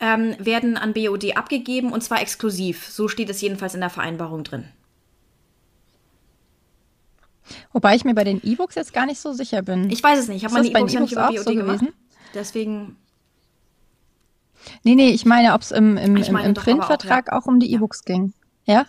ähm, 0.00 0.34
werden 0.38 0.76
an 0.76 0.92
BOD 0.92 1.36
abgegeben 1.36 1.92
und 1.92 2.02
zwar 2.02 2.20
exklusiv. 2.20 2.86
So 2.88 3.08
steht 3.08 3.30
es 3.30 3.40
jedenfalls 3.40 3.74
in 3.74 3.80
der 3.80 3.90
Vereinbarung 3.90 4.44
drin. 4.44 4.68
Wobei 7.72 7.94
ich 7.94 8.04
mir 8.04 8.14
bei 8.14 8.24
den 8.24 8.40
E-Books 8.42 8.74
jetzt 8.74 8.92
gar 8.92 9.06
nicht 9.06 9.20
so 9.20 9.32
sicher 9.32 9.62
bin. 9.62 9.90
Ich 9.90 10.02
weiß 10.02 10.18
es 10.18 10.28
nicht. 10.28 10.38
Ich 10.38 10.44
habe 10.44 10.54
meine 10.54 10.68
E-Books 10.68 10.94
e 10.94 11.00
nicht 11.00 11.12
über 11.12 11.28
BOD 11.28 11.38
so 11.38 11.54
gemacht. 11.54 11.80
Gewesen? 11.80 11.94
Deswegen. 12.34 12.96
Nee, 14.82 14.94
nee, 14.94 15.10
ich 15.10 15.26
meine, 15.26 15.52
ob 15.52 15.60
es 15.60 15.70
im, 15.70 15.96
im, 15.98 16.16
im, 16.16 16.36
im 16.36 16.54
Printvertrag 16.54 17.28
auch, 17.28 17.32
ja. 17.32 17.38
auch, 17.38 17.46
um 17.46 17.60
die 17.60 17.72
E-Books 17.72 18.02
ja. 18.06 18.14
ging. 18.14 18.32
Ja? 18.64 18.86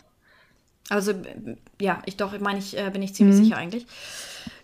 Also, 0.90 1.14
ja, 1.82 2.02
ich 2.06 2.16
doch, 2.16 2.40
meine 2.40 2.60
ich, 2.60 2.78
äh, 2.78 2.90
bin 2.92 3.02
ich 3.02 3.14
ziemlich 3.14 3.38
mhm. 3.38 3.44
sicher 3.44 3.58
eigentlich. 3.58 3.86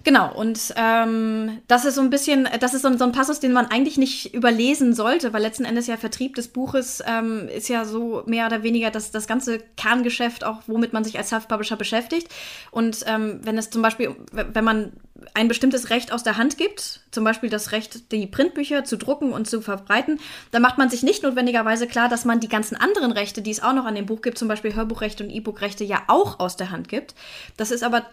Genau, 0.03 0.33
und 0.33 0.73
ähm, 0.77 1.59
das 1.67 1.85
ist 1.85 1.95
so 1.95 2.01
ein 2.01 2.09
bisschen, 2.09 2.47
das 2.59 2.73
ist 2.73 2.81
so, 2.81 2.97
so, 2.97 3.03
ein 3.03 3.11
Passus, 3.11 3.39
den 3.39 3.53
man 3.53 3.67
eigentlich 3.67 3.97
nicht 3.97 4.33
überlesen 4.33 4.95
sollte, 4.95 5.31
weil 5.31 5.43
letzten 5.43 5.65
Endes 5.65 5.85
ja 5.85 5.95
Vertrieb 5.95 6.35
des 6.35 6.47
Buches 6.47 7.03
ähm, 7.05 7.47
ist 7.49 7.69
ja 7.69 7.85
so 7.85 8.23
mehr 8.25 8.47
oder 8.47 8.63
weniger 8.63 8.89
das, 8.89 9.11
das 9.11 9.27
ganze 9.27 9.59
Kerngeschäft, 9.77 10.43
auch 10.43 10.61
womit 10.65 10.93
man 10.93 11.03
sich 11.03 11.17
als 11.19 11.29
Self-Publisher 11.29 11.75
beschäftigt. 11.75 12.29
Und 12.71 13.05
ähm, 13.05 13.41
wenn 13.43 13.57
es 13.59 13.69
zum 13.69 13.83
Beispiel, 13.83 14.15
wenn 14.31 14.63
man 14.63 14.93
ein 15.35 15.47
bestimmtes 15.47 15.91
Recht 15.91 16.11
aus 16.11 16.23
der 16.23 16.37
Hand 16.37 16.57
gibt, 16.57 17.01
zum 17.11 17.23
Beispiel 17.23 17.49
das 17.49 17.71
Recht, 17.71 18.11
die 18.11 18.25
Printbücher 18.25 18.83
zu 18.83 18.97
drucken 18.97 19.31
und 19.31 19.47
zu 19.47 19.61
verbreiten, 19.61 20.19
dann 20.49 20.63
macht 20.63 20.79
man 20.79 20.89
sich 20.89 21.03
nicht 21.03 21.21
notwendigerweise 21.21 21.85
klar, 21.85 22.09
dass 22.09 22.25
man 22.25 22.39
die 22.39 22.49
ganzen 22.49 22.75
anderen 22.75 23.11
Rechte, 23.11 23.43
die 23.43 23.51
es 23.51 23.61
auch 23.61 23.73
noch 23.73 23.85
an 23.85 23.93
dem 23.93 24.07
Buch 24.07 24.21
gibt, 24.21 24.39
zum 24.39 24.47
Beispiel 24.47 24.73
Hörbuchrechte 24.73 25.23
und 25.23 25.29
E-Book-Rechte, 25.29 25.83
ja 25.83 26.01
auch 26.07 26.39
aus 26.39 26.57
der 26.57 26.71
Hand 26.71 26.89
gibt. 26.89 27.13
Das 27.55 27.69
ist 27.69 27.83
aber 27.83 28.05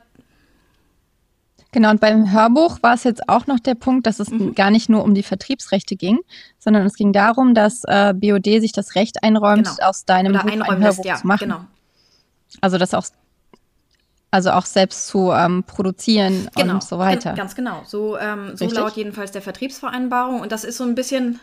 Genau, 1.79 1.91
und 1.91 2.01
beim 2.01 2.33
Hörbuch 2.33 2.83
war 2.83 2.95
es 2.95 3.05
jetzt 3.05 3.29
auch 3.29 3.47
noch 3.47 3.61
der 3.61 3.77
Punkt, 3.77 4.09
dass 4.09 4.19
es 4.19 4.31
mhm. 4.31 4.53
gar 4.57 4.73
nicht 4.73 4.89
nur 4.89 5.05
um 5.05 5.15
die 5.15 5.23
Vertriebsrechte 5.23 5.95
ging, 5.95 6.19
sondern 6.59 6.85
es 6.85 6.95
ging 6.95 7.13
darum, 7.13 7.55
dass 7.55 7.85
äh, 7.85 8.15
BOD 8.15 8.61
sich 8.61 8.73
das 8.73 8.97
Recht 8.97 9.23
einräumt, 9.23 9.69
genau. 9.69 9.89
aus 9.89 10.05
deinem 10.05 10.33
Oder 10.33 10.43
Buch 10.43 10.51
ein 10.51 10.65
Hörbuch 10.65 10.79
lässt, 10.81 11.05
ja, 11.05 11.15
zu 11.15 11.27
machen. 11.29 11.49
Genau. 11.49 11.61
Also 12.61 12.79
das 12.79 12.95
auch 12.95 13.05
also 14.33 14.51
auch 14.51 14.67
selbst 14.67 15.07
zu 15.07 15.31
ähm, 15.31 15.63
produzieren 15.63 16.51
genau, 16.57 16.75
und 16.75 16.83
so 16.83 16.99
weiter. 16.99 17.35
Ganz 17.35 17.55
genau. 17.55 17.83
So, 17.87 18.19
ähm, 18.19 18.57
so 18.57 18.69
laut 18.69 18.97
jedenfalls 18.97 19.31
der 19.31 19.43
Vertriebsvereinbarung. 19.43 20.41
Und 20.41 20.51
das 20.51 20.65
ist 20.65 20.79
so 20.79 20.85
ein 20.85 20.97
bisschen. 20.97 21.39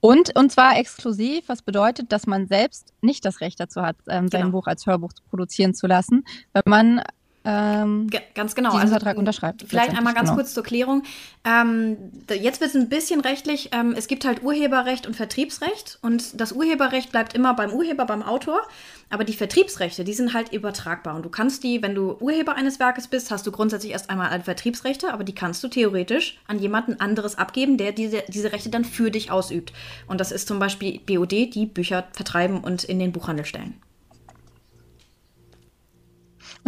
Und, 0.00 0.34
und 0.36 0.52
zwar 0.52 0.78
exklusiv, 0.78 1.50
was 1.50 1.60
bedeutet, 1.60 2.12
dass 2.12 2.26
man 2.26 2.46
selbst 2.46 2.94
nicht 3.02 3.26
das 3.26 3.42
Recht 3.42 3.60
dazu 3.60 3.82
hat, 3.82 3.96
ähm, 4.08 4.28
sein 4.28 4.40
genau. 4.40 4.52
Buch 4.52 4.68
als 4.68 4.86
Hörbuch 4.86 5.12
produzieren 5.28 5.74
zu 5.74 5.86
lassen, 5.86 6.24
wenn 6.54 6.62
man 6.64 7.02
ähm, 7.46 8.08
ganz 8.34 8.54
genau. 8.54 8.70
diesen 8.70 8.82
also, 8.82 8.92
Vertrag 8.94 9.18
unterschreibt. 9.18 9.66
Vielleicht 9.68 9.96
einmal 9.96 10.14
ganz 10.14 10.30
genau. 10.30 10.36
kurz 10.40 10.54
zur 10.54 10.62
Klärung. 10.62 11.02
Ähm, 11.44 11.96
jetzt 12.30 12.62
wird 12.62 12.70
es 12.70 12.76
ein 12.76 12.88
bisschen 12.88 13.20
rechtlich. 13.20 13.68
Ähm, 13.72 13.94
es 13.96 14.08
gibt 14.08 14.24
halt 14.24 14.42
Urheberrecht 14.42 15.06
und 15.06 15.14
Vertriebsrecht 15.14 15.98
und 16.00 16.40
das 16.40 16.52
Urheberrecht 16.52 17.12
bleibt 17.12 17.34
immer 17.34 17.52
beim 17.52 17.70
Urheber, 17.70 18.06
beim 18.06 18.22
Autor. 18.22 18.62
Aber 19.10 19.24
die 19.24 19.34
Vertriebsrechte, 19.34 20.04
die 20.04 20.14
sind 20.14 20.32
halt 20.32 20.52
übertragbar. 20.54 21.14
Und 21.14 21.22
du 21.24 21.28
kannst 21.28 21.62
die, 21.64 21.82
wenn 21.82 21.94
du 21.94 22.16
Urheber 22.18 22.56
eines 22.56 22.80
Werkes 22.80 23.08
bist, 23.08 23.30
hast 23.30 23.46
du 23.46 23.52
grundsätzlich 23.52 23.92
erst 23.92 24.08
einmal 24.08 24.30
alle 24.30 24.42
Vertriebsrechte, 24.42 25.12
aber 25.12 25.22
die 25.22 25.34
kannst 25.34 25.62
du 25.62 25.68
theoretisch 25.68 26.38
an 26.46 26.58
jemanden 26.58 26.98
anderes 26.98 27.36
abgeben, 27.36 27.76
der 27.76 27.92
diese, 27.92 28.24
diese 28.28 28.52
Rechte 28.52 28.70
dann 28.70 28.86
für 28.86 29.10
dich 29.10 29.30
ausübt. 29.30 29.74
Und 30.06 30.18
das 30.18 30.32
ist 30.32 30.48
zum 30.48 30.58
Beispiel 30.58 30.98
BOD, 30.98 31.54
die 31.54 31.66
Bücher 31.66 32.08
vertreiben 32.12 32.64
und 32.64 32.84
in 32.84 32.98
den 32.98 33.12
Buchhandel 33.12 33.44
stellen. 33.44 33.74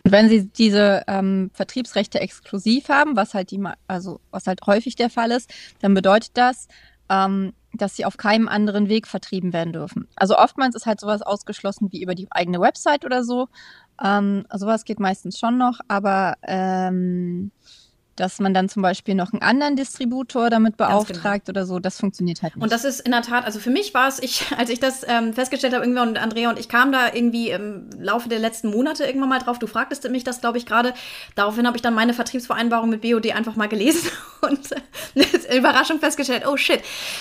Und 0.04 0.12
wenn 0.12 0.28
sie 0.28 0.48
diese 0.48 1.02
ähm, 1.06 1.50
Vertriebsrechte 1.54 2.20
exklusiv 2.20 2.88
haben, 2.88 3.16
was 3.16 3.34
halt 3.34 3.50
die, 3.50 3.62
also 3.86 4.20
was 4.30 4.46
halt 4.46 4.60
häufig 4.66 4.96
der 4.96 5.10
Fall 5.10 5.30
ist, 5.30 5.52
dann 5.80 5.94
bedeutet 5.94 6.32
das, 6.34 6.68
ähm, 7.08 7.52
dass 7.72 7.96
sie 7.96 8.04
auf 8.04 8.16
keinem 8.16 8.48
anderen 8.48 8.88
Weg 8.88 9.06
vertrieben 9.06 9.52
werden 9.52 9.72
dürfen. 9.72 10.08
Also 10.16 10.36
oftmals 10.38 10.74
ist 10.74 10.86
halt 10.86 11.00
sowas 11.00 11.22
ausgeschlossen 11.22 11.92
wie 11.92 12.02
über 12.02 12.14
die 12.14 12.26
eigene 12.30 12.60
Website 12.60 13.04
oder 13.04 13.24
so. 13.24 13.48
Ähm, 14.02 14.46
sowas 14.52 14.84
geht 14.84 15.00
meistens 15.00 15.38
schon 15.38 15.58
noch, 15.58 15.80
aber 15.88 16.34
ähm, 16.42 17.50
dass 18.16 18.38
man 18.38 18.54
dann 18.54 18.68
zum 18.68 18.82
Beispiel 18.82 19.14
noch 19.14 19.32
einen 19.32 19.42
anderen 19.42 19.76
Distributor 19.76 20.50
damit 20.50 20.76
genau. 20.76 20.90
beauftragt 20.90 21.46
genau. 21.46 21.60
oder 21.60 21.66
so, 21.66 21.78
das 21.78 21.98
funktioniert 21.98 22.42
halt 22.42 22.56
nicht. 22.56 22.62
Und 22.62 22.72
das 22.72 22.84
ist 22.84 23.00
in 23.00 23.12
der 23.12 23.22
Tat, 23.22 23.44
also 23.44 23.60
für 23.60 23.70
mich 23.70 23.94
war 23.94 24.08
es, 24.08 24.18
ich, 24.18 24.46
als 24.58 24.70
ich 24.70 24.80
das 24.80 25.04
ähm, 25.06 25.32
festgestellt 25.32 25.74
habe, 25.74 25.84
irgendwann 25.84 26.08
und 26.08 26.18
Andrea 26.18 26.50
und 26.50 26.58
ich 26.58 26.68
kam 26.68 26.92
da 26.92 27.12
irgendwie 27.12 27.50
im 27.50 27.90
Laufe 27.98 28.28
der 28.28 28.38
letzten 28.38 28.70
Monate 28.70 29.04
irgendwann 29.04 29.28
mal 29.28 29.38
drauf, 29.38 29.58
du 29.58 29.66
fragtest 29.66 30.08
mich 30.10 30.24
das, 30.24 30.40
glaube 30.40 30.58
ich, 30.58 30.66
gerade. 30.66 30.94
Daraufhin 31.34 31.66
habe 31.66 31.76
ich 31.76 31.82
dann 31.82 31.94
meine 31.94 32.14
Vertriebsvereinbarung 32.14 32.88
mit 32.88 33.02
BOD 33.02 33.32
einfach 33.32 33.56
mal 33.56 33.68
gelesen 33.68 34.10
und 34.42 34.60
äh, 34.72 35.56
Überraschung 35.56 35.98
festgestellt, 35.98 36.44
oh 36.46 36.56
shit. 36.56 36.80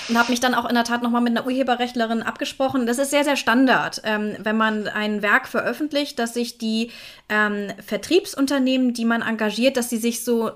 Und 0.09 0.17
habe 0.17 0.31
mich 0.31 0.39
dann 0.39 0.55
auch 0.55 0.65
in 0.65 0.75
der 0.75 0.83
Tat 0.83 1.03
nochmal 1.03 1.21
mit 1.21 1.37
einer 1.37 1.45
Urheberrechtlerin 1.45 2.21
abgesprochen. 2.21 2.85
Das 2.85 2.97
ist 2.97 3.11
sehr, 3.11 3.23
sehr 3.23 3.35
Standard, 3.35 4.01
ähm, 4.03 4.35
wenn 4.39 4.57
man 4.57 4.87
ein 4.87 5.21
Werk 5.21 5.47
veröffentlicht, 5.47 6.19
dass 6.19 6.33
sich 6.33 6.57
die 6.57 6.91
ähm, 7.29 7.69
Vertriebsunternehmen, 7.85 8.93
die 8.93 9.05
man 9.05 9.21
engagiert, 9.21 9.77
dass 9.77 9.89
sie 9.89 9.97
sich 9.97 10.23
so 10.23 10.51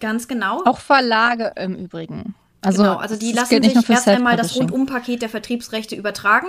Ganz 0.00 0.28
genau. 0.28 0.62
Auch 0.64 0.80
Verlage 0.80 1.52
im 1.56 1.76
Übrigen. 1.76 2.34
Also, 2.62 2.82
genau, 2.82 2.96
also 2.96 3.16
die 3.16 3.32
lassen 3.32 3.62
sich 3.62 3.88
erst 3.88 4.08
einmal 4.08 4.36
das 4.36 4.54
Rundumpaket 4.54 5.22
der 5.22 5.30
Vertriebsrechte 5.30 5.96
übertragen, 5.96 6.48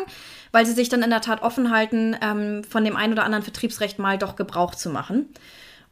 weil 0.52 0.66
sie 0.66 0.74
sich 0.74 0.90
dann 0.90 1.04
in 1.04 1.10
der 1.10 1.22
Tat 1.22 1.42
offen 1.42 1.72
halten, 1.72 2.18
ähm, 2.22 2.64
von 2.66 2.84
dem 2.84 2.98
einen 2.98 3.14
oder 3.14 3.24
anderen 3.24 3.44
Vertriebsrecht 3.44 3.98
mal 3.98 4.18
doch 4.18 4.36
Gebrauch 4.36 4.76
zu 4.76 4.90
machen. 4.90 5.28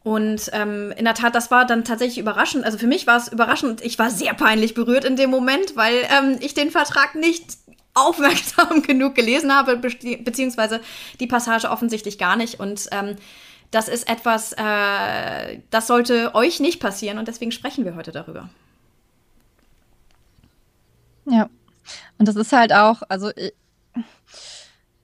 Und 0.04 0.50
ähm, 0.54 0.94
in 0.98 1.06
der 1.06 1.14
Tat, 1.14 1.36
das 1.36 1.52
war 1.52 1.66
dann 1.66 1.84
tatsächlich 1.84 2.20
überraschend. 2.20 2.66
Also 2.66 2.78
für 2.78 2.88
mich 2.88 3.08
war 3.08 3.18
es 3.18 3.28
überraschend. 3.28 3.82
Ich 3.82 4.00
war 4.00 4.10
sehr 4.10 4.34
peinlich 4.34 4.74
berührt 4.74 5.06
in 5.06 5.16
dem 5.16 5.30
Moment, 5.30 5.76
weil 5.76 5.96
ähm, 6.10 6.38
ich 6.40 6.54
den 6.54 6.72
Vertrag 6.72 7.16
nicht 7.16 7.58
aufmerksam 7.94 8.82
genug 8.88 9.16
gelesen 9.16 9.54
habe, 9.54 9.78
beziehungsweise 9.78 10.80
die 11.20 11.28
Passage 11.28 11.70
offensichtlich 11.70 12.18
gar 12.18 12.36
nicht. 12.36 12.60
Und 12.60 12.88
ähm, 12.92 13.18
das 13.72 13.88
ist 13.88 14.10
etwas, 14.10 14.54
äh, 14.54 15.60
das 15.70 15.88
sollte 15.88 16.34
euch 16.36 16.60
nicht 16.60 16.80
passieren 16.80 17.18
und 17.18 17.28
deswegen 17.28 17.52
sprechen 17.52 17.86
wir 17.86 17.96
heute 17.96 18.12
darüber. 18.12 18.50
Ja, 21.26 21.50
und 22.18 22.28
das 22.28 22.36
ist 22.36 22.52
halt 22.52 22.74
auch, 22.74 23.04
also 23.08 23.32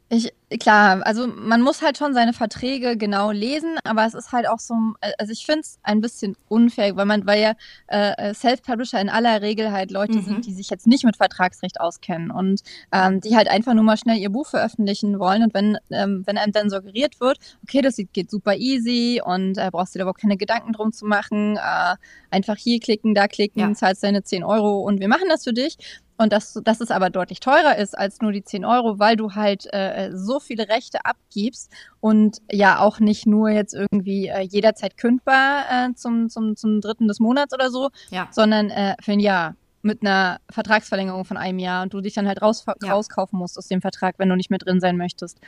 ich, 0.10 0.34
klar, 0.60 1.06
also 1.06 1.28
man 1.28 1.62
muss 1.62 1.82
halt 1.82 1.98
schon 1.98 2.14
seine 2.14 2.34
Verträge 2.34 2.98
genau 2.98 3.32
lesen, 3.32 3.78
aber 3.84 4.06
es 4.06 4.14
ist 4.14 4.32
halt 4.32 4.48
auch 4.48 4.60
so, 4.60 4.76
also 5.18 5.32
ich 5.32 5.46
finde 5.46 5.62
es 5.62 5.80
ein 5.84 6.02
bisschen 6.02 6.36
unfair, 6.48 6.96
weil 6.96 7.06
man, 7.06 7.26
weil 7.26 7.42
ja 7.42 7.54
äh, 7.88 8.34
Self-Publisher 8.34 9.00
in 9.02 9.10
aller 9.10 9.42
Regel 9.42 9.72
halt 9.72 9.92
Leute 9.92 10.18
mhm. 10.18 10.24
sind, 10.24 10.46
die 10.46 10.54
sich 10.54 10.70
jetzt 10.70 10.88
nicht 10.88 11.04
mit 11.04 11.18
Vertragsrecht 11.18 11.80
auskennen 11.80 12.32
und 12.32 12.62
ähm, 12.92 13.22
die 13.22 13.36
halt 13.36 13.50
einfach 13.50 13.74
nur 13.74 13.84
mal 13.84 13.98
schnell 13.98 14.18
ihr 14.18 14.30
Buch 14.30 14.48
veröffentlichen 14.48 15.20
wollen 15.20 15.44
und 15.44 15.54
wenn, 15.54 15.78
ähm, 15.92 16.24
wenn 16.26 16.38
einem 16.38 16.54
dann 16.54 16.70
suggeriert 16.70 17.20
wird, 17.20 17.40
okay, 17.64 17.82
das 17.82 17.98
geht 18.14 18.30
super 18.30 18.56
easy 18.56 19.22
und 19.24 19.58
äh, 19.58 19.70
brauchst 19.72 19.96
dir 19.96 20.02
aber 20.02 20.14
keine 20.14 20.38
Gedanken 20.38 20.74
drum 20.74 20.92
zu 20.94 21.06
machen, 21.06 21.58
äh, 21.58 21.96
einfach 22.30 22.58
hier 22.58 22.80
klicken, 22.80 23.16
da 23.16 23.28
klicken, 23.28 23.62
ja. 23.62 23.74
zahlst 23.74 24.04
deine 24.04 24.24
10 24.24 24.44
Euro 24.44 24.80
und 24.80 25.00
wir 25.00 25.08
machen 25.08 25.28
das 25.30 25.44
für 25.44 25.54
dich, 25.54 25.78
und 26.18 26.32
dass, 26.32 26.54
dass 26.64 26.82
es 26.82 26.92
aber 26.92 27.10
deutlich 27.10 27.40
teurer 27.40 27.78
ist 27.78 27.98
als 27.98 28.22
nur 28.22 28.32
die 28.32 28.44
10 28.44 28.64
Euro, 28.66 29.00
weil 29.00 29.16
du 29.16 29.34
halt 29.34 29.72
äh, 29.74 30.12
so 30.14 30.35
viele 30.40 30.70
Rechte 30.70 31.06
abgibst 31.06 31.72
und 32.00 32.42
ja 32.52 32.80
auch 32.80 33.00
nicht 33.00 33.26
nur 33.26 33.50
jetzt 33.50 33.74
irgendwie 33.74 34.28
äh, 34.28 34.42
jederzeit 34.42 34.98
kündbar 34.98 35.66
äh, 35.70 35.94
zum, 35.96 36.30
zum, 36.30 36.56
zum 36.56 36.82
dritten 36.82 37.08
des 37.08 37.20
Monats 37.20 37.54
oder 37.54 37.70
so, 37.70 37.90
ja. 38.10 38.28
sondern 38.32 38.70
äh, 38.70 38.96
für 39.02 39.14
ein 39.14 39.20
Jahr 39.20 39.56
mit 39.86 40.02
einer 40.02 40.40
Vertragsverlängerung 40.50 41.26
von 41.26 41.38
einem 41.38 41.60
Jahr 41.60 41.84
und 41.84 41.94
du 41.94 42.02
dich 42.02 42.16
dann 42.16 42.28
halt 42.28 42.42
raus, 42.42 42.66
ja. 42.82 42.92
rauskaufen 42.92 43.38
musst 43.38 43.58
aus 43.58 43.68
dem 43.68 43.82
Vertrag, 43.82 44.16
wenn 44.18 44.30
du 44.30 44.36
nicht 44.36 44.50
mehr 44.50 44.60
drin 44.60 44.80
sein 44.80 44.98
möchtest. 44.98 45.40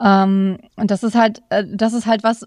Ähm, 0.00 0.58
und 0.76 0.90
das 0.90 1.02
ist 1.02 1.16
halt, 1.16 1.42
äh, 1.48 1.64
das 1.66 1.92
ist 1.92 2.06
halt 2.06 2.22
was, 2.22 2.46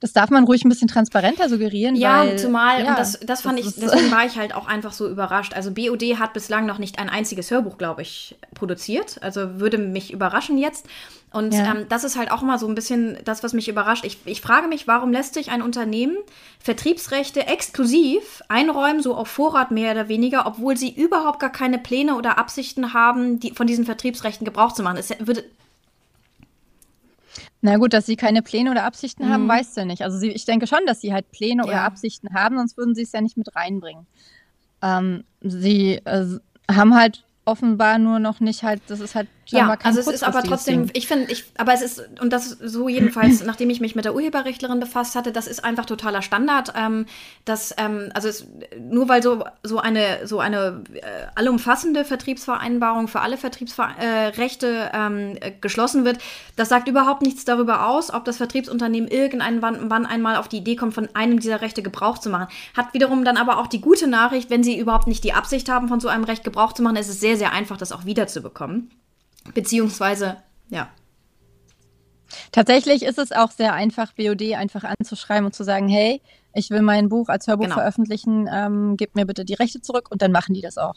das 0.00 0.12
darf 0.12 0.28
man 0.30 0.44
ruhig 0.44 0.64
ein 0.64 0.68
bisschen 0.68 0.88
transparenter 0.88 1.48
suggerieren. 1.48 1.96
Ja, 1.96 2.20
weil, 2.20 2.38
zumal, 2.38 2.82
ja, 2.82 2.90
und 2.90 2.98
das, 2.98 3.18
das 3.20 3.40
fand 3.40 3.58
das 3.58 3.66
ich, 3.66 3.74
deswegen 3.76 4.10
war 4.10 4.26
ich 4.26 4.36
halt 4.36 4.54
auch 4.54 4.66
einfach 4.66 4.92
so 4.92 5.08
überrascht. 5.08 5.54
Also 5.54 5.70
BOD 5.70 6.18
hat 6.18 6.34
bislang 6.34 6.66
noch 6.66 6.78
nicht 6.78 6.98
ein 6.98 7.08
einziges 7.08 7.50
Hörbuch, 7.50 7.78
glaube 7.78 8.02
ich, 8.02 8.36
produziert. 8.54 9.18
Also 9.22 9.58
würde 9.58 9.78
mich 9.78 10.12
überraschen 10.12 10.58
jetzt. 10.58 10.86
Und 11.32 11.54
ja. 11.54 11.74
ähm, 11.74 11.86
das 11.88 12.04
ist 12.04 12.18
halt 12.18 12.30
auch 12.30 12.42
immer 12.42 12.58
so 12.58 12.68
ein 12.68 12.74
bisschen 12.74 13.16
das, 13.24 13.42
was 13.42 13.54
mich 13.54 13.68
überrascht. 13.68 14.04
Ich, 14.04 14.18
ich 14.26 14.42
frage 14.42 14.68
mich, 14.68 14.86
warum 14.86 15.12
lässt 15.12 15.32
sich 15.32 15.50
ein 15.50 15.62
Unternehmen 15.62 16.18
Vertriebsrechte 16.60 17.46
exklusiv 17.46 18.42
einräumen, 18.48 19.02
so 19.02 19.14
auf 19.14 19.28
Vorrat 19.28 19.70
mehr 19.70 19.92
oder 19.92 20.08
weniger, 20.08 20.46
obwohl 20.46 20.76
sie 20.76 20.92
überhaupt 20.94 21.40
gar 21.40 21.50
keine 21.50 21.78
Pläne 21.78 22.16
oder 22.16 22.36
Absichten 22.36 22.92
haben, 22.92 23.40
die, 23.40 23.52
von 23.52 23.66
diesen 23.66 23.86
Vertriebsrechten 23.86 24.44
Gebrauch 24.44 24.72
zu 24.72 24.82
machen. 24.82 24.98
Es 24.98 25.10
würde 25.20 25.42
na 27.60 27.76
gut, 27.76 27.92
dass 27.92 28.06
sie 28.06 28.16
keine 28.16 28.42
Pläne 28.42 28.70
oder 28.70 28.84
Absichten 28.84 29.26
mhm. 29.26 29.32
haben, 29.32 29.48
weißt 29.48 29.76
du 29.76 29.86
nicht. 29.86 30.02
Also 30.02 30.18
sie, 30.18 30.30
ich 30.30 30.44
denke 30.44 30.66
schon, 30.66 30.86
dass 30.86 31.00
sie 31.00 31.12
halt 31.12 31.30
Pläne 31.30 31.62
ja. 31.62 31.68
oder 31.68 31.82
Absichten 31.82 32.34
haben, 32.34 32.56
sonst 32.58 32.76
würden 32.76 32.94
sie 32.94 33.02
es 33.02 33.12
ja 33.12 33.20
nicht 33.20 33.36
mit 33.36 33.54
reinbringen. 33.54 34.06
Ähm, 34.82 35.24
sie 35.40 35.94
äh, 36.04 36.38
haben 36.70 36.94
halt 36.94 37.24
offenbar 37.44 37.98
nur 37.98 38.18
noch 38.18 38.40
nicht 38.40 38.62
halt, 38.62 38.82
das 38.88 39.00
ist 39.00 39.14
halt 39.14 39.28
ja, 39.46 39.76
also 39.82 40.00
es 40.00 40.06
ist 40.06 40.24
aber 40.24 40.42
trotzdem, 40.42 40.88
ich 40.92 41.06
finde, 41.06 41.30
ich, 41.32 41.44
aber 41.58 41.74
es 41.74 41.82
ist, 41.82 42.08
und 42.20 42.32
das 42.32 42.50
so 42.50 42.88
jedenfalls, 42.88 43.42
nachdem 43.44 43.70
ich 43.70 43.80
mich 43.80 43.94
mit 43.94 44.04
der 44.04 44.14
Urheberrechtlerin 44.14 44.80
befasst 44.80 45.14
hatte, 45.14 45.32
das 45.32 45.46
ist 45.46 45.64
einfach 45.64 45.84
totaler 45.84 46.22
Standard. 46.22 46.72
Ähm, 46.76 47.06
dass, 47.44 47.74
ähm, 47.76 48.10
also 48.14 48.28
es, 48.28 48.46
nur 48.78 49.08
weil 49.08 49.22
so, 49.22 49.44
so 49.62 49.78
eine, 49.78 50.26
so 50.26 50.38
eine 50.38 50.84
äh, 50.92 51.00
allumfassende 51.34 52.04
Vertriebsvereinbarung 52.04 53.08
für 53.08 53.20
alle 53.20 53.36
Vertriebsrechte 53.36 54.90
äh, 54.92 54.96
ähm, 54.96 55.38
geschlossen 55.60 56.04
wird, 56.04 56.18
das 56.56 56.68
sagt 56.68 56.88
überhaupt 56.88 57.22
nichts 57.22 57.44
darüber 57.44 57.88
aus, 57.88 58.12
ob 58.12 58.24
das 58.24 58.36
Vertriebsunternehmen 58.36 59.10
irgendein 59.10 59.60
wann, 59.60 59.90
wann 59.90 60.06
einmal 60.06 60.36
auf 60.36 60.48
die 60.48 60.58
Idee 60.58 60.76
kommt, 60.76 60.94
von 60.94 61.08
einem 61.14 61.40
dieser 61.40 61.60
Rechte 61.60 61.82
Gebrauch 61.82 62.18
zu 62.18 62.30
machen. 62.30 62.46
Hat 62.76 62.94
wiederum 62.94 63.24
dann 63.24 63.36
aber 63.36 63.58
auch 63.58 63.66
die 63.66 63.80
gute 63.80 64.06
Nachricht, 64.06 64.50
wenn 64.50 64.62
sie 64.62 64.78
überhaupt 64.78 65.08
nicht 65.08 65.24
die 65.24 65.32
Absicht 65.32 65.68
haben, 65.68 65.88
von 65.88 66.00
so 66.00 66.08
einem 66.08 66.24
Recht 66.24 66.44
Gebrauch 66.44 66.72
zu 66.72 66.82
machen, 66.82 66.96
ist 66.96 67.08
es 67.08 67.20
sehr, 67.20 67.36
sehr 67.36 67.52
einfach, 67.52 67.76
das 67.76 67.92
auch 67.92 68.04
wiederzubekommen. 68.04 68.90
Beziehungsweise, 69.54 70.38
ja. 70.68 70.88
Tatsächlich 72.50 73.02
ist 73.02 73.18
es 73.18 73.32
auch 73.32 73.50
sehr 73.50 73.74
einfach, 73.74 74.12
BOD 74.12 74.54
einfach 74.54 74.84
anzuschreiben 74.84 75.46
und 75.46 75.54
zu 75.54 75.64
sagen, 75.64 75.88
hey, 75.88 76.22
ich 76.54 76.70
will 76.70 76.82
mein 76.82 77.08
Buch 77.08 77.28
als 77.28 77.46
Hörbuch 77.46 77.64
genau. 77.64 77.76
veröffentlichen, 77.76 78.48
ähm, 78.52 78.96
gib 78.96 79.14
mir 79.14 79.26
bitte 79.26 79.44
die 79.44 79.54
Rechte 79.54 79.80
zurück 79.80 80.08
und 80.10 80.22
dann 80.22 80.32
machen 80.32 80.54
die 80.54 80.60
das 80.60 80.78
auch. 80.78 80.96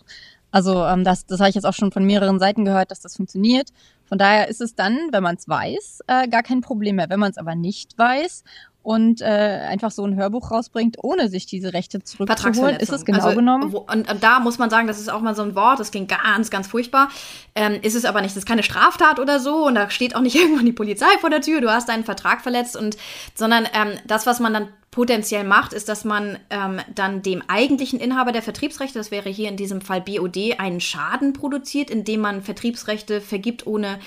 Also 0.51 0.85
ähm, 0.85 1.03
das, 1.03 1.25
das 1.25 1.39
habe 1.39 1.49
ich 1.49 1.55
jetzt 1.55 1.65
auch 1.65 1.73
schon 1.73 1.91
von 1.91 2.05
mehreren 2.05 2.39
Seiten 2.39 2.65
gehört, 2.65 2.91
dass 2.91 3.01
das 3.01 3.15
funktioniert. 3.15 3.69
Von 4.05 4.17
daher 4.17 4.47
ist 4.47 4.61
es 4.61 4.75
dann, 4.75 4.97
wenn 5.11 5.23
man 5.23 5.35
es 5.35 5.47
weiß, 5.47 6.01
äh, 6.07 6.27
gar 6.27 6.43
kein 6.43 6.61
Problem 6.61 6.97
mehr. 6.97 7.09
Wenn 7.09 7.19
man 7.19 7.31
es 7.31 7.37
aber 7.37 7.55
nicht 7.55 7.97
weiß 7.97 8.43
und 8.85 9.21
äh, 9.21 9.25
einfach 9.25 9.89
so 9.89 10.05
ein 10.05 10.15
Hörbuch 10.15 10.51
rausbringt, 10.51 10.97
ohne 11.01 11.27
sich 11.27 11.47
diese 11.47 11.73
Rechte 11.73 12.03
zurückzuholen, 12.03 12.75
ist 12.75 12.91
es 12.91 13.03
genau 13.03 13.23
also, 13.23 13.35
genommen. 13.35 13.71
Wo, 13.71 13.79
und, 13.79 14.09
und, 14.09 14.23
da 14.23 14.39
muss 14.39 14.59
man 14.59 14.69
sagen, 14.69 14.85
das 14.85 14.99
ist 14.99 15.11
auch 15.11 15.21
mal 15.21 15.33
so 15.33 15.41
ein 15.41 15.55
Wort, 15.55 15.79
das 15.79 15.89
klingt 15.89 16.07
ganz, 16.07 16.51
ganz 16.51 16.67
furchtbar. 16.67 17.09
Ähm, 17.55 17.79
ist 17.81 17.95
es 17.95 18.05
aber 18.05 18.21
nicht, 18.21 18.35
das 18.35 18.43
ist 18.43 18.47
keine 18.47 18.61
Straftat 18.61 19.19
oder 19.19 19.39
so 19.39 19.65
und 19.65 19.73
da 19.73 19.89
steht 19.89 20.15
auch 20.15 20.21
nicht 20.21 20.35
irgendwann 20.39 20.67
die 20.67 20.71
Polizei 20.71 21.17
vor 21.19 21.31
der 21.31 21.41
Tür, 21.41 21.61
du 21.61 21.71
hast 21.71 21.89
deinen 21.89 22.03
Vertrag 22.03 22.41
verletzt 22.41 22.77
und, 22.77 22.95
sondern 23.33 23.67
ähm, 23.73 23.97
das, 24.05 24.27
was 24.27 24.39
man 24.39 24.53
dann 24.53 24.67
potenziell 24.95 25.43
macht, 25.43 25.73
ist, 25.73 25.89
dass 25.89 26.05
man 26.05 26.39
ähm, 26.49 26.79
dann 26.95 27.21
dem 27.21 27.43
eigentlichen 27.49 27.99
Inhaber 27.99 28.31
der 28.31 28.41
Vertriebsrechte, 28.41 28.97
das 28.97 29.11
wäre 29.11 29.29
hier 29.29 29.49
in 29.49 29.57
diesem 29.57 29.81
Fall 29.81 29.99
BOD, 29.99 30.57
einen 30.57 30.79
Schaden 30.79 31.33
produziert, 31.33 31.89
indem 31.89 32.21
man 32.21 32.41
Vertriebsrechte 32.41 33.19
vergibt 33.19 33.67
ohne 33.67 33.99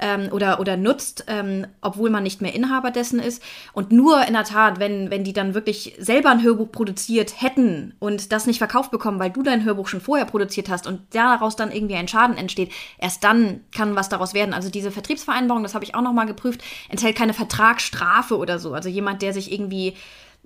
ähm, 0.00 0.28
oder, 0.30 0.60
oder 0.60 0.76
nutzt, 0.76 1.24
ähm, 1.26 1.66
obwohl 1.80 2.10
man 2.10 2.22
nicht 2.22 2.42
mehr 2.42 2.54
Inhaber 2.54 2.92
dessen 2.92 3.18
ist. 3.18 3.42
Und 3.72 3.90
nur 3.90 4.24
in 4.24 4.34
der 4.34 4.44
Tat, 4.44 4.78
wenn, 4.78 5.10
wenn 5.10 5.24
die 5.24 5.32
dann 5.32 5.54
wirklich 5.54 5.96
selber 5.98 6.30
ein 6.30 6.44
Hörbuch 6.44 6.70
produziert 6.70 7.42
hätten 7.42 7.96
und 7.98 8.30
das 8.30 8.46
nicht 8.46 8.58
verkauft 8.58 8.92
bekommen, 8.92 9.18
weil 9.18 9.30
du 9.30 9.42
dein 9.42 9.64
Hörbuch 9.64 9.88
schon 9.88 10.00
vorher 10.00 10.26
produziert 10.26 10.68
hast 10.68 10.86
und 10.86 11.00
daraus 11.10 11.56
dann 11.56 11.72
irgendwie 11.72 11.96
ein 11.96 12.06
Schaden 12.06 12.36
entsteht, 12.36 12.70
erst 12.98 13.24
dann 13.24 13.62
kann 13.74 13.96
was 13.96 14.08
daraus 14.08 14.32
werden. 14.32 14.54
Also 14.54 14.70
diese 14.70 14.92
Vertriebsvereinbarung, 14.92 15.64
das 15.64 15.74
habe 15.74 15.84
ich 15.84 15.96
auch 15.96 16.02
nochmal 16.02 16.26
geprüft, 16.26 16.62
enthält 16.88 17.16
keine 17.16 17.34
Vertragsstrafe 17.34 18.36
oder 18.36 18.60
so. 18.60 18.74
Also 18.74 18.88
jemand, 18.88 19.22
der 19.22 19.32
sich 19.32 19.50
irgendwie 19.50 19.94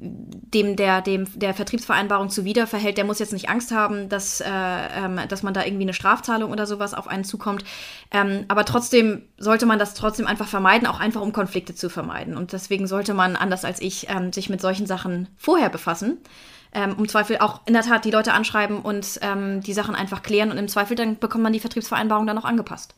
dem 0.03 0.77
der 0.77 1.03
dem 1.03 1.27
der 1.39 1.53
Vertriebsvereinbarung 1.53 2.31
zuwider 2.31 2.67
verhält, 2.67 2.97
der 2.97 3.05
muss 3.05 3.19
jetzt 3.19 3.35
nicht 3.35 3.51
Angst 3.51 3.71
haben, 3.71 4.09
dass, 4.09 4.41
äh, 4.41 4.47
ähm, 4.49 5.21
dass 5.29 5.43
man 5.43 5.53
da 5.53 5.65
irgendwie 5.65 5.83
eine 5.83 5.93
Strafzahlung 5.93 6.51
oder 6.51 6.67
sowas 6.67 6.95
auf 6.95 7.07
einen 7.07 7.25
zukommt. 7.25 7.65
Ähm, 8.11 8.47
aber 8.49 8.65
trotzdem 8.65 9.23
sollte 9.37 9.67
man 9.67 9.79
das 9.79 9.93
trotzdem 9.95 10.27
einfach 10.27 10.49
vermeiden, 10.49 10.89
auch 10.89 11.01
einfach 11.01 11.21
um 11.21 11.33
Konflikte 11.33 11.75
zu 11.75 11.91
vermeiden. 11.91 12.37
Und 12.37 12.53
deswegen 12.55 12.87
sollte 12.87 13.13
man, 13.13 13.37
anders 13.37 13.65
als 13.65 13.81
ich, 13.81 14.09
ähm, 14.09 14.33
sich 14.33 14.49
mit 14.49 14.63
solchen 14.63 14.87
Sachen 14.87 15.29
vorher 15.37 15.69
befassen. 15.69 16.19
Ähm, 16.73 16.95
um 16.97 17.09
Zweifel 17.09 17.39
auch 17.39 17.63
in 17.67 17.75
der 17.75 17.83
Tat 17.83 18.05
die 18.05 18.13
Leute 18.13 18.33
anschreiben 18.33 18.81
und 18.81 19.19
ähm, 19.23 19.61
die 19.61 19.73
Sachen 19.73 19.97
einfach 19.97 20.23
klären 20.23 20.53
und 20.53 20.57
im 20.57 20.69
Zweifel 20.69 20.95
dann 20.95 21.19
bekommt 21.19 21.43
man 21.43 21.53
die 21.53 21.59
Vertriebsvereinbarung 21.59 22.29
dann 22.29 22.39
auch 22.39 22.45
angepasst. 22.45 22.95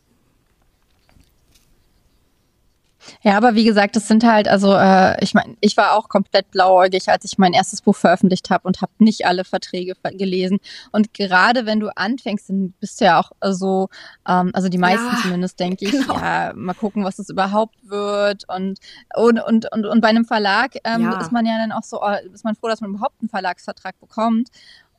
Ja, 3.21 3.37
aber 3.37 3.55
wie 3.55 3.63
gesagt, 3.63 3.95
das 3.95 4.07
sind 4.07 4.23
halt, 4.23 4.47
also 4.47 4.73
äh, 4.75 5.21
ich 5.23 5.33
meine, 5.33 5.55
ich 5.61 5.77
war 5.77 5.93
auch 5.93 6.09
komplett 6.09 6.51
blauäugig, 6.51 7.09
als 7.09 7.25
ich 7.25 7.37
mein 7.37 7.53
erstes 7.53 7.81
Buch 7.81 7.95
veröffentlicht 7.95 8.49
habe 8.49 8.67
und 8.67 8.81
habe 8.81 8.91
nicht 8.99 9.25
alle 9.25 9.43
Verträge 9.43 9.95
gelesen. 10.13 10.59
Und 10.91 11.13
gerade 11.13 11.65
wenn 11.65 11.79
du 11.79 11.95
anfängst, 11.95 12.49
dann 12.49 12.73
bist 12.79 13.01
du 13.01 13.05
ja 13.05 13.19
auch 13.19 13.31
so, 13.41 13.89
ähm, 14.27 14.51
also 14.53 14.69
die 14.69 14.77
meisten 14.77 15.05
ja, 15.05 15.19
zumindest, 15.21 15.59
denke 15.59 15.85
ich, 15.85 15.91
genau. 15.91 16.17
ja, 16.17 16.53
mal 16.55 16.73
gucken, 16.73 17.03
was 17.03 17.17
das 17.17 17.29
überhaupt 17.29 17.75
wird. 17.83 18.43
Und 18.49 18.79
und 19.15 19.39
und 19.39 19.71
und, 19.71 19.85
und 19.85 20.01
bei 20.01 20.09
einem 20.09 20.25
Verlag 20.25 20.75
ähm, 20.83 21.03
ja. 21.03 21.19
ist 21.21 21.31
man 21.31 21.45
ja 21.45 21.57
dann 21.57 21.71
auch 21.71 21.83
so, 21.83 22.01
oh, 22.01 22.15
ist 22.33 22.43
man 22.43 22.55
froh, 22.55 22.67
dass 22.67 22.81
man 22.81 22.91
überhaupt 22.91 23.15
einen 23.21 23.29
Verlagsvertrag 23.29 23.99
bekommt. 23.99 24.49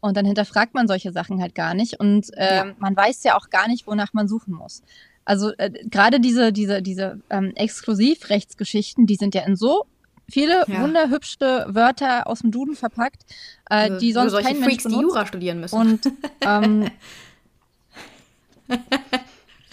Und 0.01 0.19
dann 0.19 0.27
hinterfragt 0.27 0.75
man 0.75 0.87
solche 0.87 1.13
Sachen 1.13 1.41
halt 1.41 1.55
gar 1.55 1.73
nicht. 1.73 1.99
Und 1.99 2.31
ja. 2.37 2.67
man 2.79 2.95
weiß 2.95 3.25
ja 3.25 3.37
auch 3.37 3.49
gar 3.49 3.69
nicht, 3.69 3.87
wonach 3.87 4.13
man 4.13 4.29
suchen 4.29 4.53
muss. 4.53 4.83
Also 5.25 5.53
äh, 5.57 5.71
gerade 5.89 6.21
diese, 6.21 6.53
diese, 6.53 6.83
diese 6.83 7.21
ähm, 7.31 7.53
Exklusivrechtsgeschichten, 7.55 9.07
die 9.07 9.17
sind 9.17 9.35
ja 9.35 9.43
in 9.43 9.57
so 9.57 9.85
viele 10.29 10.65
ja. 10.67 10.81
wunderhübsche 10.83 11.67
Wörter 11.69 12.27
aus 12.27 12.41
dem 12.41 12.51
Duden 12.51 12.77
verpackt, 12.77 13.23
äh, 13.71 13.75
also, 13.75 13.99
die 13.99 14.13
sonst 14.13 14.33
kein 14.35 14.61
Mensch 14.61 14.83
benutzt. 14.83 14.87
die 14.87 15.03
Jura 15.03 15.27
studieren 15.27 15.61
müssen. 15.61 15.77
Und 15.77 16.07
ähm, 16.41 16.91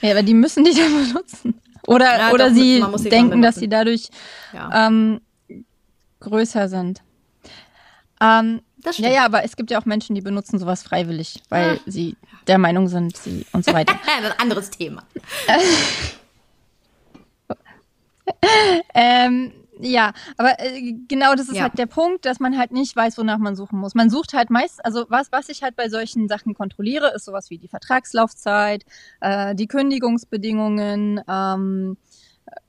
ja, 0.01 0.11
aber 0.11 0.23
die 0.23 0.33
müssen 0.33 0.63
die 0.63 0.73
dann 0.75 1.07
benutzen. 1.07 1.55
Oder, 1.87 2.17
ja, 2.17 2.31
oder 2.31 2.49
doch, 2.49 2.55
sie 2.97 3.09
denken, 3.09 3.41
dass 3.41 3.55
sie 3.55 3.67
dadurch 3.67 4.09
ja. 4.53 4.87
ähm, 4.87 5.21
größer 6.19 6.69
sind. 6.69 7.01
Ähm, 8.21 8.61
ja, 8.97 9.09
ja, 9.09 9.25
aber 9.25 9.43
es 9.43 9.55
gibt 9.55 9.71
ja 9.71 9.79
auch 9.79 9.85
Menschen, 9.85 10.15
die 10.15 10.21
benutzen 10.21 10.59
sowas 10.59 10.83
freiwillig, 10.83 11.41
weil 11.49 11.75
ja. 11.75 11.79
sie 11.85 12.15
der 12.47 12.57
Meinung 12.57 12.87
sind, 12.87 13.17
sie 13.17 13.45
und 13.51 13.65
so 13.65 13.73
weiter. 13.73 13.93
ein 14.17 14.31
anderes 14.39 14.69
Thema. 14.69 15.03
ähm, 18.93 19.51
ja, 19.79 20.13
aber 20.37 20.59
äh, 20.59 20.93
genau 21.07 21.33
das 21.33 21.49
ist 21.49 21.55
ja. 21.55 21.63
halt 21.63 21.77
der 21.77 21.87
Punkt, 21.87 22.25
dass 22.25 22.39
man 22.39 22.57
halt 22.57 22.71
nicht 22.71 22.95
weiß, 22.95 23.17
wonach 23.17 23.39
man 23.39 23.55
suchen 23.55 23.79
muss. 23.79 23.95
Man 23.95 24.11
sucht 24.11 24.33
halt 24.33 24.51
meist, 24.51 24.83
also 24.85 25.05
was, 25.09 25.31
was 25.31 25.49
ich 25.49 25.63
halt 25.63 25.75
bei 25.75 25.89
solchen 25.89 26.27
Sachen 26.27 26.53
kontrolliere, 26.53 27.13
ist 27.15 27.25
sowas 27.25 27.49
wie 27.49 27.57
die 27.57 27.67
Vertragslaufzeit, 27.67 28.85
äh, 29.21 29.55
die 29.55 29.67
Kündigungsbedingungen, 29.67 31.21
ähm, 31.27 31.97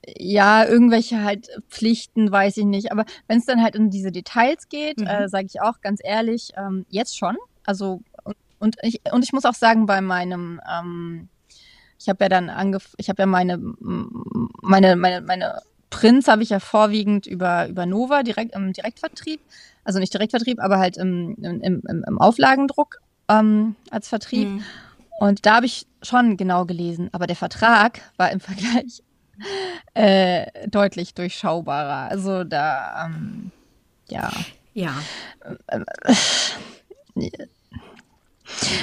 ja, 0.05 0.65
irgendwelche 0.65 1.23
halt 1.23 1.47
Pflichten, 1.69 2.31
weiß 2.31 2.57
ich 2.57 2.65
nicht. 2.65 2.91
Aber 2.91 3.05
wenn 3.27 3.39
es 3.39 3.45
dann 3.45 3.61
halt 3.61 3.75
in 3.75 3.89
diese 3.89 4.11
Details 4.11 4.69
geht, 4.69 4.99
mhm. 4.99 5.07
äh, 5.07 5.29
sage 5.29 5.45
ich 5.45 5.61
auch 5.61 5.81
ganz 5.81 5.99
ehrlich, 6.03 6.51
ähm, 6.57 6.85
jetzt 6.89 7.17
schon. 7.17 7.37
Also 7.65 8.01
und, 8.23 8.35
und, 8.59 8.75
ich 8.81 9.01
und 9.11 9.23
ich 9.23 9.33
muss 9.33 9.45
auch 9.45 9.53
sagen, 9.53 9.85
bei 9.85 10.01
meinem 10.01 10.59
ähm, 10.69 11.29
ich 11.99 12.09
habe 12.09 12.25
ja 12.25 12.29
dann 12.29 12.49
angef 12.49 12.93
ich 12.97 13.09
habe 13.09 13.21
ja 13.21 13.25
meine 13.25 13.59
meine 14.61 14.95
meine 14.95 15.21
meine 15.21 15.61
Prints 15.89 16.27
habe 16.27 16.43
ich 16.43 16.49
ja 16.49 16.59
vorwiegend 16.59 17.25
über 17.25 17.67
über 17.69 17.85
Nova 17.85 18.23
direkt 18.23 18.55
im 18.55 18.73
Direktvertrieb, 18.73 19.39
also 19.85 19.99
nicht 19.99 20.13
Direktvertrieb, 20.13 20.59
aber 20.59 20.79
halt 20.79 20.97
im 20.97 21.35
im, 21.41 21.61
im, 21.61 22.03
im 22.05 22.17
Auflagendruck 22.19 22.99
ähm, 23.29 23.75
als 23.89 24.09
Vertrieb. 24.09 24.49
Mhm. 24.49 24.63
Und 25.19 25.45
da 25.45 25.57
habe 25.57 25.65
ich 25.65 25.87
schon 26.01 26.35
genau 26.35 26.65
gelesen, 26.65 27.09
aber 27.13 27.27
der 27.27 27.37
Vertrag 27.37 28.01
war 28.17 28.31
im 28.31 28.39
Vergleich 28.41 29.03
äh, 29.93 30.67
deutlich 30.67 31.13
durchschaubarer. 31.13 32.09
Also 32.09 32.43
da, 32.43 33.05
ähm, 33.05 33.51
ja. 34.09 34.31
Ja. 34.73 34.95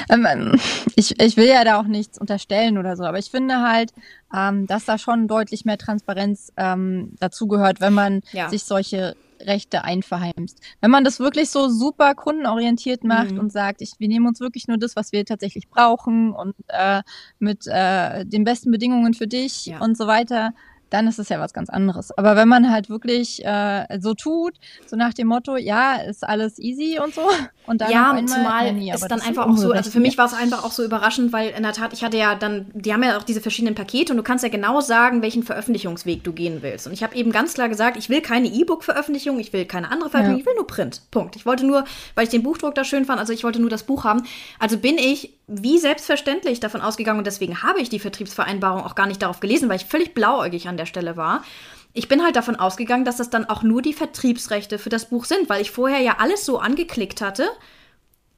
Ähm, 0.09 0.27
ähm, 0.27 0.61
ich, 0.97 1.21
ich 1.21 1.37
will 1.37 1.47
ja 1.47 1.65
da 1.65 1.81
auch 1.81 1.87
nichts 1.87 2.19
unterstellen 2.19 2.79
oder 2.79 2.97
so, 2.97 3.05
aber 3.05 3.19
ich 3.19 3.31
finde 3.31 3.61
halt, 3.61 3.93
ähm, 4.35 4.67
dass 4.67 4.85
da 4.85 4.99
schon 4.99 5.29
deutlich 5.29 5.65
mehr 5.65 5.79
Transparenz 5.79 6.53
ähm, 6.57 7.13
dazugehört, 7.21 7.81
wenn 7.81 7.93
man 7.93 8.23
ja. 8.33 8.49
sich 8.49 8.65
solche 8.65 9.17
Rechte 9.41 9.85
einverheimst. 9.85 10.61
Wenn 10.81 10.91
man 10.91 11.05
das 11.05 11.21
wirklich 11.21 11.51
so 11.51 11.69
super 11.69 12.15
kundenorientiert 12.15 13.05
macht 13.05 13.33
mhm. 13.33 13.41
und 13.41 13.53
sagt, 13.53 13.83
ich, 13.83 13.93
wir 13.99 14.09
nehmen 14.09 14.27
uns 14.27 14.41
wirklich 14.41 14.69
nur 14.69 14.79
das, 14.79 14.97
was 14.97 15.13
wir 15.13 15.25
tatsächlich 15.25 15.69
brauchen 15.69 16.33
und 16.33 16.55
äh, 16.69 17.03
mit 17.39 17.67
äh, 17.67 18.25
den 18.27 18.45
besten 18.45 18.71
Bedingungen 18.71 19.15
für 19.15 19.27
dich 19.27 19.67
ja. 19.67 19.81
und 19.81 19.97
so 19.97 20.07
weiter, 20.07 20.53
dann 20.91 21.07
ist 21.07 21.19
es 21.19 21.29
ja 21.29 21.41
was 21.41 21.53
ganz 21.53 21.71
anderes. 21.71 22.17
Aber 22.19 22.37
wenn 22.37 22.49
man 22.49 22.71
halt 22.71 22.91
wirklich 22.91 23.45
äh, 23.45 23.87
so 24.01 24.15
tut, 24.15 24.55
so 24.87 24.97
nach 24.97 25.15
dem 25.15 25.29
Motto, 25.29 25.57
ja, 25.57 25.97
ist 25.97 26.27
alles 26.27 26.59
easy 26.59 26.99
und 27.03 27.15
so, 27.15 27.23
und 27.67 27.81
dann 27.81 27.91
ja, 27.91 28.21
zumal 28.27 28.67
ja, 28.67 28.73
nee, 28.73 28.93
ist 28.93 29.07
dann 29.09 29.21
einfach 29.21 29.47
auch 29.47 29.57
so, 29.57 29.73
also 29.73 29.91
für 29.91 30.01
mich 30.01 30.19
war 30.19 30.27
es 30.27 30.35
einfach 30.35 30.65
auch 30.65 30.73
so 30.73 30.85
überraschend, 30.85 31.33
weil 31.33 31.51
in 31.51 31.63
der 31.63 31.73
Tat, 31.73 31.93
ich 31.93 32.03
hatte 32.05 32.17
ja 32.17 32.35
dann, 32.35 32.67
die 32.75 32.93
haben 32.93 33.03
ja 33.03 33.17
auch 33.17 33.23
diese 33.23 33.41
verschiedenen 33.41 33.75
Pakete 33.75 34.13
und 34.13 34.17
du 34.17 34.23
kannst 34.23 34.43
ja 34.43 34.51
genau 34.51 34.81
sagen, 34.81 35.23
welchen 35.23 35.43
Veröffentlichungsweg 35.43 36.25
du 36.25 36.33
gehen 36.33 36.63
willst. 36.63 36.87
Und 36.87 36.93
ich 36.93 37.03
habe 37.03 37.15
eben 37.15 37.33
ganz 37.33 37.55
klar 37.55 37.69
gesagt, 37.69 37.97
ich 37.97 38.09
will 38.09 38.21
keine 38.21 38.49
E-Book-Veröffentlichung, 38.49 39.39
ich 39.39 39.53
will 39.53 39.65
keine 39.65 39.91
andere 39.91 40.11
Veröffentlichung, 40.11 40.39
ja. 40.39 40.41
ich 40.41 40.47
will 40.47 40.57
nur 40.57 40.67
Print. 40.67 41.03
Punkt. 41.11 41.37
Ich 41.37 41.47
wollte 41.47 41.65
nur, 41.67 41.85
weil 42.15 42.25
ich 42.25 42.31
den 42.31 42.43
Buchdruck 42.43 42.75
da 42.75 42.85
schön 42.85 43.05
fand, 43.05 43.21
also 43.21 43.33
ich 43.33 43.45
wollte 43.45 43.61
nur 43.61 43.71
das 43.71 43.85
Buch 43.85 44.05
haben. 44.05 44.25
Also 44.59 44.79
bin 44.79 44.99
ich 44.99 45.40
wie 45.51 45.79
selbstverständlich 45.79 46.61
davon 46.61 46.81
ausgegangen 46.81 47.19
und 47.19 47.27
deswegen 47.27 47.63
habe 47.63 47.81
ich 47.81 47.89
die 47.89 47.99
Vertriebsvereinbarung 47.99 48.85
auch 48.85 48.95
gar 48.95 49.07
nicht 49.07 49.23
darauf 49.23 49.41
gelesen, 49.41 49.69
weil 49.69 49.77
ich 49.77 49.85
völlig 49.85 50.15
blauäugig 50.15 50.69
an 50.69 50.77
der 50.77 50.87
Stelle 50.87 51.17
war 51.17 51.43
ich 51.93 52.09
bin 52.09 52.23
halt 52.23 52.37
davon 52.37 52.57
ausgegangen, 52.57 53.05
dass 53.05 53.17
das 53.17 53.31
dann 53.31 53.47
auch 53.47 53.63
nur 53.63 53.83
die 53.83 53.93
Vertriebsrechte 53.93 54.79
für 54.79 54.91
das 54.91 55.07
Buch 55.07 55.25
sind, 55.25 55.49
weil 55.49 55.61
ich 55.61 55.71
vorher 55.71 56.01
ja 56.01 56.17
alles 56.19 56.47
so 56.47 56.59
angeklickt 56.59 57.21
hatte, 57.21 57.49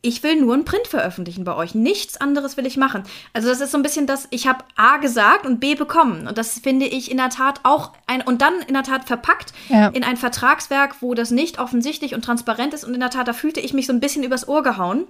ich 0.04 0.22
will 0.24 0.40
nur 0.40 0.54
ein 0.54 0.64
Print 0.64 0.88
veröffentlichen 0.88 1.44
bei 1.44 1.54
euch. 1.54 1.76
Nichts 1.76 2.20
anderes 2.20 2.56
will 2.56 2.66
ich 2.66 2.76
machen. 2.76 3.04
Also 3.32 3.48
das 3.48 3.60
ist 3.60 3.70
so 3.70 3.78
ein 3.78 3.84
bisschen 3.84 4.08
das, 4.08 4.26
ich 4.30 4.48
habe 4.48 4.64
A 4.74 4.96
gesagt 4.96 5.46
und 5.46 5.60
B 5.60 5.76
bekommen. 5.76 6.26
Und 6.26 6.38
das 6.38 6.58
finde 6.58 6.86
ich 6.86 7.08
in 7.08 7.18
der 7.18 7.30
Tat 7.30 7.60
auch 7.62 7.92
ein, 8.08 8.20
und 8.20 8.42
dann 8.42 8.54
in 8.66 8.74
der 8.74 8.82
Tat 8.82 9.04
verpackt 9.04 9.52
ja. 9.68 9.88
in 9.88 10.02
ein 10.02 10.16
Vertragswerk, 10.16 10.96
wo 11.00 11.14
das 11.14 11.30
nicht 11.30 11.60
offensichtlich 11.60 12.16
und 12.16 12.24
transparent 12.24 12.74
ist. 12.74 12.84
Und 12.84 12.94
in 12.94 13.00
der 13.00 13.10
Tat, 13.10 13.28
da 13.28 13.32
fühlte 13.32 13.60
ich 13.60 13.74
mich 13.74 13.86
so 13.86 13.92
ein 13.92 14.00
bisschen 14.00 14.24
übers 14.24 14.48
Ohr 14.48 14.64
gehauen. 14.64 15.06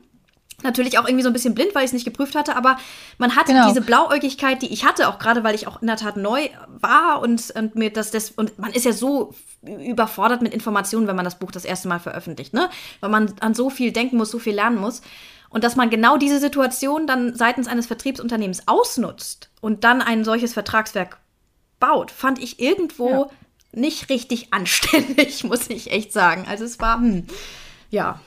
Natürlich 0.62 0.98
auch 0.98 1.07
irgendwie 1.07 1.22
so 1.22 1.31
ein 1.31 1.33
bisschen 1.33 1.55
blind, 1.55 1.75
weil 1.75 1.83
ich 1.83 1.88
es 1.88 1.92
nicht 1.92 2.05
geprüft 2.05 2.35
hatte, 2.35 2.57
aber 2.57 2.77
man 3.18 3.37
hat 3.37 3.46
genau. 3.46 3.68
diese 3.68 3.81
Blauäugigkeit, 3.81 4.62
die 4.62 4.72
ich 4.72 4.85
hatte, 4.85 5.09
auch 5.09 5.18
gerade 5.18 5.44
weil 5.44 5.55
ich 5.55 5.66
auch 5.66 5.81
in 5.81 5.88
der 5.88 5.96
Tat 5.96 6.16
neu 6.16 6.48
war 6.81 7.20
und, 7.20 7.51
und 7.53 7.75
mir 7.75 7.90
das, 7.90 8.11
das, 8.11 8.31
und 8.31 8.59
man 8.59 8.72
ist 8.72 8.85
ja 8.85 8.92
so 8.92 9.35
überfordert 9.62 10.42
mit 10.42 10.53
Informationen, 10.53 11.07
wenn 11.07 11.16
man 11.16 11.25
das 11.25 11.38
Buch 11.38 11.51
das 11.51 11.64
erste 11.64 11.88
Mal 11.88 12.01
veröffentlicht, 12.01 12.53
ne? 12.55 12.68
Weil 13.01 13.11
man 13.11 13.35
an 13.40 13.55
so 13.55 13.70
viel 13.70 13.92
denken 13.92 14.16
muss, 14.16 14.31
so 14.31 14.38
viel 14.38 14.55
lernen 14.55 14.79
muss. 14.79 15.03
Und 15.51 15.64
dass 15.64 15.77
man 15.77 15.90
genau 15.90 16.16
diese 16.16 16.40
Situation 16.40 17.07
dann 17.07 17.35
seitens 17.37 17.68
eines 17.68 17.87
Vertriebsunternehmens 17.87 18.68
ausnutzt 18.68 19.51
und 19.61 19.85
dann 19.85 20.01
ein 20.01 20.25
solches 20.25 20.55
Vertragswerk 20.55 21.18
baut, 21.79 22.11
fand 22.11 22.38
ich 22.38 22.59
irgendwo 22.59 23.09
ja. 23.09 23.31
nicht 23.72 24.09
richtig 24.09 24.53
anständig, 24.53 25.44
muss 25.44 25.68
ich 25.68 25.90
echt 25.90 26.12
sagen. 26.12 26.46
Also 26.48 26.64
es 26.64 26.81
war, 26.81 26.96
hm, 26.96 27.27
ja. 27.90 28.18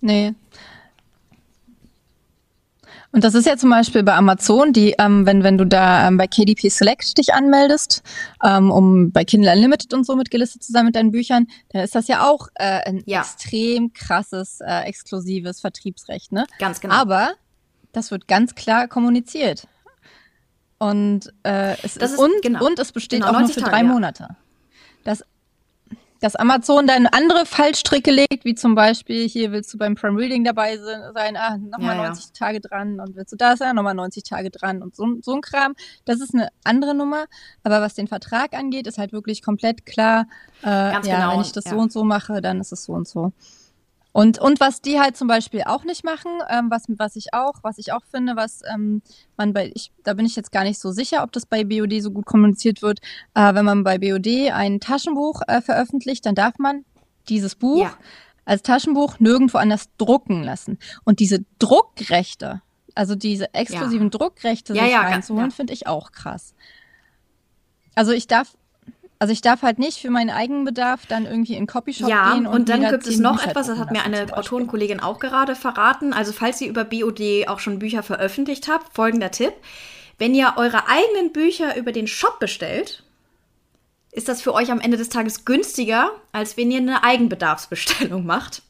Nee, 0.00 0.34
und 3.16 3.24
das 3.24 3.34
ist 3.34 3.46
ja 3.46 3.56
zum 3.56 3.70
Beispiel 3.70 4.02
bei 4.02 4.12
Amazon, 4.12 4.74
die, 4.74 4.94
ähm, 4.98 5.24
wenn, 5.24 5.42
wenn 5.42 5.56
du 5.56 5.64
da 5.64 6.06
ähm, 6.06 6.18
bei 6.18 6.26
KDP 6.26 6.68
Select 6.68 7.16
dich 7.16 7.32
anmeldest, 7.32 8.02
ähm, 8.44 8.70
um 8.70 9.10
bei 9.10 9.24
Kindle 9.24 9.50
Unlimited 9.50 9.94
und 9.94 10.04
so 10.04 10.16
mitgelistet 10.16 10.62
zu 10.62 10.70
sein 10.70 10.84
mit 10.84 10.96
deinen 10.96 11.12
Büchern, 11.12 11.46
dann 11.70 11.82
ist 11.82 11.94
das 11.94 12.08
ja 12.08 12.28
auch 12.28 12.48
äh, 12.56 12.86
ein 12.86 13.02
ja. 13.06 13.20
extrem 13.20 13.94
krasses, 13.94 14.60
äh, 14.60 14.80
exklusives 14.82 15.62
Vertriebsrecht, 15.62 16.30
ne? 16.30 16.46
Ganz 16.58 16.78
genau. 16.78 16.94
Aber 16.94 17.30
das 17.92 18.10
wird 18.10 18.28
ganz 18.28 18.54
klar 18.54 18.86
kommuniziert. 18.86 19.66
Und, 20.76 21.32
äh, 21.42 21.72
es 21.82 21.94
das 21.94 22.12
ist, 22.12 22.18
und, 22.18 22.42
genau. 22.42 22.66
und 22.66 22.78
es 22.78 22.92
besteht 22.92 23.22
genau, 23.22 23.32
auch 23.32 23.40
nur 23.40 23.48
für 23.48 23.60
Tage, 23.60 23.70
drei 23.70 23.78
ja. 23.78 23.84
Monate. 23.84 24.28
Das 25.04 25.24
dass 26.20 26.36
Amazon 26.36 26.86
dann 26.86 27.06
andere 27.06 27.46
Fallstricke 27.46 28.10
legt, 28.10 28.44
wie 28.44 28.54
zum 28.54 28.74
Beispiel, 28.74 29.28
hier 29.28 29.52
willst 29.52 29.72
du 29.72 29.78
beim 29.78 29.94
Prime 29.94 30.18
Reading 30.18 30.44
dabei 30.44 30.78
sein, 30.78 31.36
ah, 31.36 31.58
nochmal 31.58 31.96
ja, 31.96 32.08
90 32.08 32.24
ja. 32.26 32.30
Tage 32.46 32.60
dran 32.60 33.00
und 33.00 33.16
willst 33.16 33.32
du 33.32 33.36
da 33.36 33.56
sein, 33.56 33.76
nochmal 33.76 33.94
90 33.94 34.22
Tage 34.22 34.50
dran 34.50 34.82
und 34.82 34.94
so, 34.94 35.06
so 35.22 35.34
ein 35.34 35.40
Kram. 35.40 35.74
Das 36.04 36.20
ist 36.20 36.34
eine 36.34 36.48
andere 36.64 36.94
Nummer. 36.94 37.26
Aber 37.62 37.80
was 37.80 37.94
den 37.94 38.08
Vertrag 38.08 38.54
angeht, 38.54 38.86
ist 38.86 38.98
halt 38.98 39.12
wirklich 39.12 39.42
komplett 39.42 39.86
klar, 39.86 40.26
äh, 40.62 40.68
ja, 40.68 41.00
genau. 41.00 41.32
wenn 41.32 41.40
ich 41.40 41.52
das 41.52 41.64
ja. 41.64 41.72
so 41.72 41.78
und 41.78 41.92
so 41.92 42.04
mache, 42.04 42.40
dann 42.40 42.60
ist 42.60 42.72
es 42.72 42.84
so 42.84 42.92
und 42.92 43.08
so. 43.08 43.32
Und, 44.16 44.38
und 44.38 44.60
was 44.60 44.80
die 44.80 44.98
halt 44.98 45.14
zum 45.14 45.28
Beispiel 45.28 45.64
auch 45.66 45.84
nicht 45.84 46.02
machen, 46.02 46.30
ähm, 46.48 46.70
was, 46.70 46.84
was 46.88 47.16
ich 47.16 47.34
auch, 47.34 47.52
was 47.60 47.76
ich 47.76 47.92
auch 47.92 48.00
finde, 48.10 48.34
was 48.34 48.62
ähm, 48.72 49.02
man 49.36 49.52
bei, 49.52 49.70
ich, 49.74 49.92
da 50.04 50.14
bin 50.14 50.24
ich 50.24 50.34
jetzt 50.36 50.52
gar 50.52 50.64
nicht 50.64 50.78
so 50.78 50.90
sicher, 50.90 51.22
ob 51.22 51.32
das 51.32 51.44
bei 51.44 51.64
BOD 51.64 52.00
so 52.00 52.10
gut 52.10 52.24
kommuniziert 52.24 52.80
wird. 52.80 53.00
Äh, 53.34 53.52
wenn 53.52 53.66
man 53.66 53.84
bei 53.84 53.98
BOD 53.98 54.52
ein 54.54 54.80
Taschenbuch 54.80 55.42
äh, 55.48 55.60
veröffentlicht, 55.60 56.24
dann 56.24 56.34
darf 56.34 56.58
man 56.58 56.86
dieses 57.28 57.56
Buch 57.56 57.82
ja. 57.82 57.92
als 58.46 58.62
Taschenbuch 58.62 59.20
nirgendwo 59.20 59.58
anders 59.58 59.90
drucken 59.98 60.42
lassen. 60.42 60.78
Und 61.04 61.20
diese 61.20 61.44
Druckrechte, 61.58 62.62
also 62.94 63.16
diese 63.16 63.52
exklusiven 63.52 64.06
ja. 64.06 64.18
Druckrechte 64.18 64.74
ja, 64.74 64.84
sich 64.84 64.94
reinzuholen, 64.96 65.50
finde 65.50 65.74
ich 65.74 65.88
auch 65.88 66.12
krass. 66.12 66.54
Also 67.94 68.12
ich 68.12 68.28
darf 68.28 68.56
also 69.18 69.32
ich 69.32 69.40
darf 69.40 69.62
halt 69.62 69.78
nicht 69.78 69.98
für 69.98 70.10
meinen 70.10 70.30
Eigenbedarf 70.30 71.06
dann 71.06 71.24
irgendwie 71.24 71.54
in 71.54 71.66
Copyshop 71.66 72.08
ja, 72.08 72.34
gehen. 72.34 72.46
Und, 72.46 72.54
und 72.54 72.68
dann 72.68 72.88
gibt 72.88 73.06
es 73.06 73.18
noch 73.18 73.36
Bücher 73.36 73.50
etwas, 73.50 73.68
das 73.68 73.78
hat 73.78 73.90
mir 73.90 74.02
eine 74.02 74.36
Autorenkollegin 74.36 75.00
auch 75.00 75.18
gerade 75.18 75.54
verraten. 75.54 76.12
Also 76.12 76.32
falls 76.32 76.60
ihr 76.60 76.68
über 76.68 76.84
BOD 76.84 77.48
auch 77.48 77.58
schon 77.58 77.78
Bücher 77.78 78.02
veröffentlicht 78.02 78.68
habt, 78.68 78.94
folgender 78.94 79.30
Tipp. 79.30 79.54
Wenn 80.18 80.34
ihr 80.34 80.54
eure 80.56 80.88
eigenen 80.88 81.32
Bücher 81.32 81.76
über 81.76 81.92
den 81.92 82.06
Shop 82.06 82.38
bestellt, 82.38 83.02
ist 84.12 84.28
das 84.28 84.40
für 84.42 84.54
euch 84.54 84.70
am 84.70 84.80
Ende 84.80 84.96
des 84.96 85.08
Tages 85.10 85.44
günstiger, 85.44 86.10
als 86.32 86.56
wenn 86.56 86.70
ihr 86.70 86.78
eine 86.78 87.02
Eigenbedarfsbestellung 87.04 88.24
macht. 88.26 88.62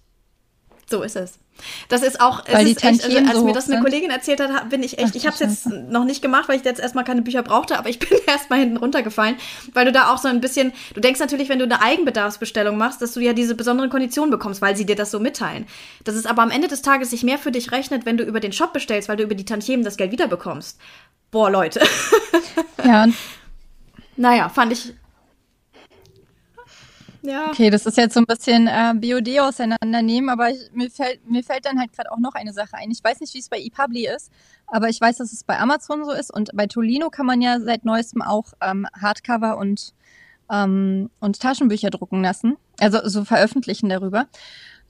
So 0.88 1.02
ist 1.02 1.16
es. 1.16 1.38
Das 1.88 2.02
ist 2.02 2.20
auch, 2.20 2.42
weil 2.50 2.66
ist 2.66 2.84
echt, 2.84 3.04
also, 3.04 3.18
als 3.18 3.32
so 3.32 3.44
mir 3.44 3.52
das 3.52 3.70
eine 3.70 3.80
Kollegin 3.80 4.10
erzählt 4.10 4.40
hat, 4.40 4.68
bin 4.68 4.82
ich 4.82 4.98
echt, 4.98 5.10
Ach, 5.10 5.14
ich 5.14 5.26
habe 5.26 5.34
es 5.34 5.40
jetzt 5.40 5.66
noch 5.66 6.04
nicht 6.04 6.22
gemacht, 6.22 6.48
weil 6.48 6.58
ich 6.58 6.64
jetzt 6.64 6.80
erstmal 6.80 7.04
keine 7.04 7.22
Bücher 7.22 7.42
brauchte, 7.42 7.78
aber 7.78 7.88
ich 7.88 7.98
bin 8.00 8.18
erstmal 8.26 8.60
hinten 8.60 8.76
runtergefallen, 8.76 9.36
weil 9.72 9.84
du 9.84 9.92
da 9.92 10.12
auch 10.12 10.18
so 10.18 10.28
ein 10.28 10.40
bisschen, 10.40 10.72
du 10.94 11.00
denkst 11.00 11.20
natürlich, 11.20 11.48
wenn 11.48 11.58
du 11.58 11.64
eine 11.64 11.80
Eigenbedarfsbestellung 11.80 12.76
machst, 12.76 13.02
dass 13.02 13.12
du 13.12 13.20
ja 13.20 13.32
diese 13.32 13.54
besonderen 13.54 13.90
Konditionen 13.90 14.30
bekommst, 14.30 14.62
weil 14.62 14.76
sie 14.76 14.86
dir 14.86 14.96
das 14.96 15.10
so 15.10 15.20
mitteilen. 15.20 15.66
Dass 16.04 16.14
es 16.14 16.26
aber 16.26 16.42
am 16.42 16.50
Ende 16.50 16.68
des 16.68 16.82
Tages 16.82 17.10
sich 17.10 17.22
mehr 17.22 17.38
für 17.38 17.52
dich 17.52 17.72
rechnet, 17.72 18.06
wenn 18.06 18.16
du 18.16 18.24
über 18.24 18.40
den 18.40 18.52
Shop 18.52 18.72
bestellst, 18.72 19.08
weil 19.08 19.16
du 19.16 19.22
über 19.24 19.34
die 19.34 19.44
Tantiemen 19.44 19.84
das 19.84 19.96
Geld 19.96 20.12
wiederbekommst. 20.12 20.78
Boah, 21.30 21.50
Leute. 21.50 21.80
Ja. 22.84 23.06
naja, 24.16 24.48
fand 24.48 24.72
ich 24.72 24.92
ja. 27.26 27.48
Okay, 27.48 27.70
das 27.70 27.86
ist 27.86 27.96
jetzt 27.96 28.14
so 28.14 28.20
ein 28.20 28.26
bisschen 28.26 28.68
äh, 28.68 28.94
BOD 28.94 29.40
auseinandernehmen, 29.40 30.30
aber 30.30 30.50
ich, 30.50 30.58
mir, 30.72 30.90
fällt, 30.90 31.28
mir 31.28 31.42
fällt 31.42 31.66
dann 31.66 31.78
halt 31.78 31.92
gerade 31.92 32.10
auch 32.12 32.18
noch 32.18 32.34
eine 32.34 32.52
Sache 32.52 32.74
ein. 32.74 32.90
Ich 32.90 33.02
weiß 33.02 33.20
nicht, 33.20 33.34
wie 33.34 33.38
es 33.38 33.48
bei 33.48 33.58
ePubli 33.58 34.06
ist, 34.06 34.30
aber 34.66 34.88
ich 34.88 35.00
weiß, 35.00 35.18
dass 35.18 35.32
es 35.32 35.44
bei 35.44 35.58
Amazon 35.58 36.04
so 36.04 36.12
ist 36.12 36.32
und 36.32 36.50
bei 36.54 36.66
Tolino 36.66 37.10
kann 37.10 37.26
man 37.26 37.40
ja 37.40 37.60
seit 37.60 37.84
neuestem 37.84 38.22
auch 38.22 38.52
ähm, 38.60 38.86
Hardcover 39.00 39.58
und, 39.58 39.92
ähm, 40.50 41.10
und 41.20 41.40
Taschenbücher 41.40 41.90
drucken 41.90 42.22
lassen, 42.22 42.56
also 42.80 43.00
so 43.08 43.24
veröffentlichen 43.24 43.88
darüber. 43.88 44.26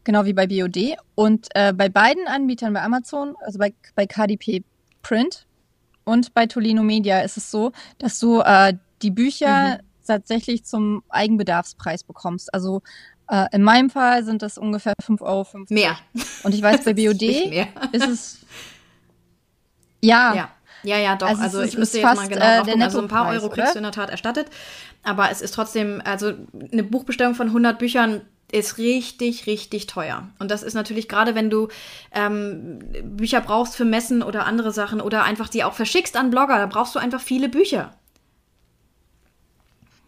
Genau 0.05 0.25
wie 0.25 0.35
bei 0.35 0.47
BOD. 0.47 0.97
Und 1.17 1.49
äh, 1.55 1.73
bei 1.73 1.89
beiden 1.89 2.29
Anbietern, 2.29 2.73
bei 2.73 2.83
Amazon, 2.83 3.35
also 3.41 3.59
bei, 3.59 3.75
bei 3.97 4.07
KDP 4.07 4.63
Print 5.03 5.47
und 6.05 6.33
bei 6.33 6.47
Tolino 6.47 6.85
Media 6.85 7.23
ist 7.23 7.37
es 7.37 7.51
so, 7.51 7.73
dass 7.99 8.21
du 8.21 8.41
äh, 8.41 8.75
die 9.03 9.11
Bücher 9.11 9.79
mhm 9.79 9.86
tatsächlich 10.07 10.65
zum 10.65 11.03
Eigenbedarfspreis 11.09 12.05
bekommst. 12.05 12.53
Also 12.55 12.83
äh, 13.29 13.47
in 13.53 13.63
meinem 13.63 13.91
Fall 13.91 14.25
sind 14.25 14.43
das 14.43 14.59
ungefähr 14.59 14.95
5,50 15.03 15.23
Euro. 15.23 15.47
Mehr. 15.69 15.97
Und 16.43 16.55
ich 16.55 16.63
weiß, 16.63 16.85
bei 16.85 16.95
BOD 16.95 17.23
ist 17.93 18.07
es. 18.07 18.39
Ja. 20.03 20.35
Ja. 20.35 20.51
Ja, 20.83 20.99
ja, 20.99 21.17
doch. 21.17 21.27
Also, 21.27 21.43
also 21.43 21.63
ich 21.63 21.77
müsste 21.77 21.99
jetzt 21.99 22.17
mal 22.17 22.29
genau 22.29 22.45
äh, 22.45 22.57
drauf 22.59 22.67
gucken. 22.67 22.83
Also 22.83 23.01
ein 23.01 23.09
paar 23.09 23.29
Euro 23.29 23.49
kriegst 23.49 23.75
du 23.75 23.79
in 23.79 23.83
der 23.83 23.93
Tat 23.93 24.11
erstattet. 24.11 24.47
Aber 25.03 25.31
es 25.31 25.41
ist 25.41 25.53
trotzdem, 25.53 26.01
also 26.05 26.35
eine 26.73 26.85
Buchbestellung 26.85 27.35
von 27.35 27.49
100 27.49 27.79
Büchern 27.79 28.23
ist 28.53 28.79
richtig, 28.79 29.47
richtig 29.47 29.87
teuer. 29.87 30.29
Und 30.39 30.51
das 30.51 30.63
ist 30.63 30.75
natürlich 30.75 31.09
gerade, 31.09 31.35
wenn 31.35 31.51
du 31.51 31.69
ähm, 32.13 32.79
Bücher 33.03 33.41
brauchst 33.41 33.75
für 33.75 33.85
Messen 33.85 34.23
oder 34.23 34.47
andere 34.47 34.71
Sachen 34.71 35.01
oder 35.01 35.25
einfach 35.25 35.49
die 35.49 35.65
auch 35.65 35.73
verschickst 35.73 36.17
an 36.17 36.31
Blogger, 36.31 36.59
da 36.59 36.67
brauchst 36.67 36.95
du 36.95 37.01
einfach 37.01 37.21
viele 37.21 37.49
Bücher. 37.49 37.93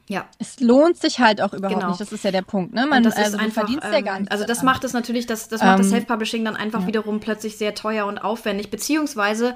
Ja. 0.09 0.27
Es 0.39 0.59
lohnt 0.61 0.97
sich 0.97 1.21
halt 1.21 1.41
auch 1.41 1.53
überhaupt 1.53 1.81
genau. 1.81 1.91
nicht. 1.91 2.01
Das 2.01 2.13
ist 2.13 2.25
ja 2.25 2.31
der 2.31 2.43
Punkt. 2.43 2.75
Ne? 2.75 2.87
Man 2.87 3.03
das 3.03 3.17
also 3.17 3.37
ist 3.37 3.43
einfach, 3.43 3.63
verdienst 3.63 3.87
ähm, 3.87 3.93
ja 3.93 4.01
gar 4.01 4.21
nicht. 4.21 4.33
Also 4.33 4.45
das 4.45 4.63
macht 4.63 4.85
es 4.85 4.93
natürlich, 4.95 5.27
das, 5.27 5.49
das 5.49 5.61
macht 5.61 5.73
ähm, 5.73 5.79
das 5.79 5.91
Self-Publishing 5.91 6.45
dann 6.45 6.57
einfach 6.57 6.83
ja. 6.83 6.87
wiederum 6.87 7.21
plötzlich 7.21 7.59
sehr 7.59 7.75
teuer 7.75 8.07
und 8.07 8.19
aufwendig, 8.19 8.71
beziehungsweise 8.71 9.55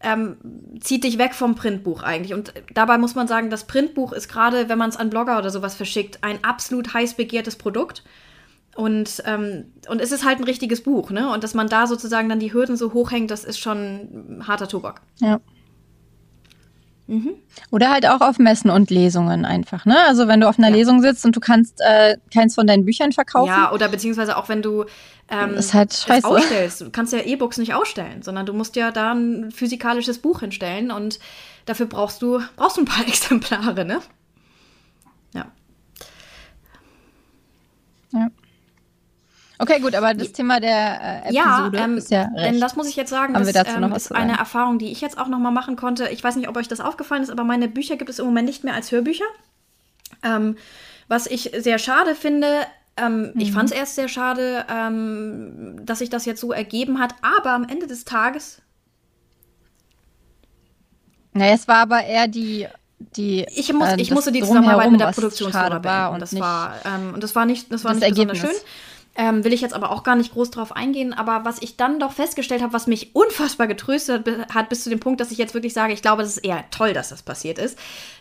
ähm, 0.00 0.36
zieht 0.80 1.04
dich 1.04 1.18
weg 1.18 1.34
vom 1.34 1.56
Printbuch 1.56 2.02
eigentlich. 2.02 2.34
Und 2.34 2.54
dabei 2.72 2.98
muss 2.98 3.14
man 3.14 3.28
sagen, 3.28 3.50
das 3.50 3.66
Printbuch 3.66 4.12
ist 4.12 4.28
gerade, 4.28 4.68
wenn 4.68 4.78
man 4.78 4.90
es 4.90 4.96
an 4.96 5.10
Blogger 5.10 5.38
oder 5.38 5.50
sowas 5.50 5.74
verschickt, 5.74 6.22
ein 6.22 6.42
absolut 6.42 6.94
heiß 6.94 7.14
begehrtes 7.14 7.56
Produkt. 7.56 8.02
Und, 8.76 9.22
ähm, 9.26 9.72
und 9.88 10.00
es 10.00 10.12
ist 10.12 10.24
halt 10.24 10.38
ein 10.38 10.44
richtiges 10.44 10.82
Buch, 10.82 11.10
ne? 11.10 11.30
Und 11.32 11.42
dass 11.44 11.54
man 11.54 11.68
da 11.68 11.88
sozusagen 11.88 12.28
dann 12.28 12.38
die 12.38 12.52
Hürden 12.52 12.76
so 12.76 12.92
hochhängt, 12.92 13.30
das 13.30 13.44
ist 13.44 13.58
schon 13.58 14.42
harter 14.46 14.68
Tobak. 14.68 15.02
Ja. 15.18 15.40
Mhm. 17.10 17.34
Oder 17.72 17.90
halt 17.90 18.06
auch 18.06 18.20
auf 18.20 18.38
Messen 18.38 18.70
und 18.70 18.88
Lesungen 18.88 19.44
einfach, 19.44 19.84
ne? 19.84 19.96
Also 20.06 20.28
wenn 20.28 20.40
du 20.40 20.48
auf 20.48 20.58
einer 20.60 20.68
ja. 20.68 20.76
Lesung 20.76 21.02
sitzt 21.02 21.24
und 21.26 21.34
du 21.34 21.40
kannst 21.40 21.80
äh, 21.80 22.16
keins 22.32 22.54
von 22.54 22.68
deinen 22.68 22.84
Büchern 22.84 23.10
verkaufen. 23.10 23.48
Ja, 23.48 23.72
oder 23.72 23.88
beziehungsweise 23.88 24.36
auch 24.36 24.48
wenn 24.48 24.62
du 24.62 24.84
ähm, 25.28 25.54
ist 25.54 25.74
halt 25.74 25.92
scheiße. 25.92 26.28
ausstellst. 26.28 26.82
Du 26.82 26.90
kannst 26.90 27.12
ja 27.12 27.18
E-Books 27.18 27.58
nicht 27.58 27.74
ausstellen, 27.74 28.22
sondern 28.22 28.46
du 28.46 28.52
musst 28.52 28.76
ja 28.76 28.92
da 28.92 29.12
ein 29.12 29.50
physikalisches 29.50 30.20
Buch 30.20 30.38
hinstellen 30.38 30.92
und 30.92 31.18
dafür 31.66 31.86
brauchst 31.86 32.22
du, 32.22 32.40
brauchst 32.54 32.76
du 32.76 32.82
ein 32.82 32.86
paar 32.86 33.04
Exemplare, 33.08 33.84
ne? 33.84 34.00
Ja. 35.34 35.46
Ja. 38.12 38.28
Okay, 39.60 39.78
gut, 39.80 39.94
aber 39.94 40.14
das 40.14 40.32
Thema 40.32 40.58
der 40.58 41.24
äh, 41.26 41.28
Episode 41.28 41.76
ja, 41.76 41.84
ähm, 41.84 41.98
ist 41.98 42.10
ja 42.10 42.22
recht. 42.22 42.46
Denn 42.46 42.60
das 42.60 42.76
muss 42.76 42.88
ich 42.88 42.96
jetzt 42.96 43.10
sagen, 43.10 43.34
Haben 43.34 43.44
das 43.44 43.68
ähm, 43.68 43.92
ist 43.92 44.10
eine 44.10 44.38
Erfahrung, 44.38 44.78
die 44.78 44.90
ich 44.90 45.02
jetzt 45.02 45.18
auch 45.18 45.28
noch 45.28 45.38
mal 45.38 45.50
machen 45.50 45.76
konnte. 45.76 46.08
Ich 46.08 46.24
weiß 46.24 46.36
nicht, 46.36 46.48
ob 46.48 46.56
euch 46.56 46.66
das 46.66 46.80
aufgefallen 46.80 47.22
ist, 47.22 47.30
aber 47.30 47.44
meine 47.44 47.68
Bücher 47.68 47.96
gibt 47.96 48.08
es 48.08 48.18
im 48.18 48.24
Moment 48.24 48.46
nicht 48.46 48.64
mehr 48.64 48.72
als 48.72 48.90
Hörbücher. 48.90 49.26
Ähm, 50.22 50.56
was 51.08 51.26
ich 51.26 51.52
sehr 51.58 51.78
schade 51.78 52.14
finde, 52.14 52.46
ähm, 52.96 53.32
mhm. 53.34 53.40
ich 53.40 53.52
fand 53.52 53.70
es 53.70 53.76
erst 53.76 53.96
sehr 53.96 54.08
schade, 54.08 54.64
ähm, 54.70 55.80
dass 55.84 55.98
sich 55.98 56.08
das 56.08 56.24
jetzt 56.24 56.40
so 56.40 56.52
ergeben 56.52 56.98
hat, 56.98 57.14
aber 57.20 57.50
am 57.50 57.64
Ende 57.64 57.86
des 57.86 58.06
Tages. 58.06 58.62
Naja, 61.34 61.52
es 61.52 61.68
war 61.68 61.76
aber 61.76 62.02
eher 62.02 62.28
die 62.28 62.66
die 63.16 63.46
ich, 63.54 63.72
muss, 63.72 63.88
äh, 63.88 63.96
ich 63.98 64.10
musste 64.10 64.32
die 64.32 64.40
Zusammenarbeit 64.40 64.90
mit 64.90 65.00
der 65.00 65.12
Produktionsfirma 65.12 65.78
beenden. 65.78 66.14
Und 66.14 66.20
das 66.20 66.38
war 66.38 66.74
ähm, 66.84 67.14
und 67.14 67.22
das 67.22 67.34
war 67.34 67.44
nicht 67.44 67.70
das 67.70 67.84
war 67.84 67.92
nicht 67.92 68.08
besonders 68.08 68.38
schön 68.38 68.50
Ähm, 69.16 69.44
will 69.44 69.52
ich 69.52 69.60
jetzt 69.60 69.74
aber 69.74 69.90
auch 69.90 70.04
gar 70.04 70.14
nicht 70.14 70.32
groß 70.32 70.50
drauf 70.50 70.74
eingehen. 70.74 71.12
Aber 71.12 71.44
was 71.44 71.60
ich 71.60 71.76
dann 71.76 71.98
doch 71.98 72.12
festgestellt 72.12 72.62
habe, 72.62 72.72
was 72.72 72.86
mich 72.86 73.14
unfassbar 73.14 73.66
getröstet 73.66 74.26
hat, 74.54 74.68
bis 74.68 74.84
zu 74.84 74.90
dem 74.90 75.00
Punkt, 75.00 75.20
dass 75.20 75.30
ich 75.30 75.38
jetzt 75.38 75.54
wirklich 75.54 75.72
sage, 75.72 75.92
ich 75.92 76.02
glaube, 76.02 76.22
es 76.22 76.36
ist 76.36 76.44
eher 76.44 76.64
toll, 76.70 76.92
dass 76.92 77.08
das 77.08 77.22
passiert 77.22 77.58
ist. 77.58 77.78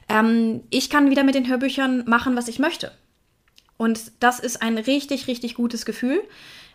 Ähm, 0.08 0.62
ich 0.70 0.90
kann 0.90 1.10
wieder 1.10 1.24
mit 1.24 1.36
den 1.36 1.48
Hörbüchern 1.48 2.06
machen, 2.08 2.36
was 2.36 2.48
ich 2.48 2.60
möchte. 2.60 2.92
Und 3.78 4.12
das 4.20 4.40
ist 4.40 4.62
ein 4.62 4.78
richtig, 4.78 5.28
richtig 5.28 5.56
gutes 5.56 5.86
Gefühl. 5.86 6.22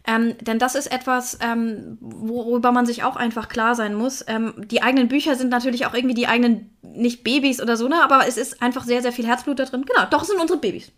Ähm, 0.06 0.36
denn 0.40 0.58
das 0.58 0.74
ist 0.74 0.92
etwas, 0.92 1.38
ähm, 1.40 1.96
worüber 2.00 2.72
man 2.72 2.84
sich 2.84 3.04
auch 3.04 3.16
einfach 3.16 3.48
klar 3.48 3.74
sein 3.74 3.94
muss. 3.94 4.22
Ähm, 4.26 4.54
die 4.58 4.82
eigenen 4.82 5.08
Bücher 5.08 5.34
sind 5.34 5.48
natürlich 5.48 5.86
auch 5.86 5.94
irgendwie 5.94 6.14
die 6.14 6.26
eigenen, 6.26 6.76
nicht 6.82 7.24
Babys 7.24 7.60
oder 7.60 7.76
so, 7.76 7.88
ne? 7.88 8.02
Aber 8.02 8.26
es 8.28 8.36
ist 8.36 8.60
einfach 8.62 8.84
sehr, 8.84 9.00
sehr 9.00 9.12
viel 9.12 9.26
Herzblut 9.26 9.58
da 9.58 9.64
drin. 9.64 9.86
Genau, 9.86 10.06
doch, 10.10 10.22
es 10.22 10.28
sind 10.28 10.40
unsere 10.40 10.58
Babys. 10.58 10.92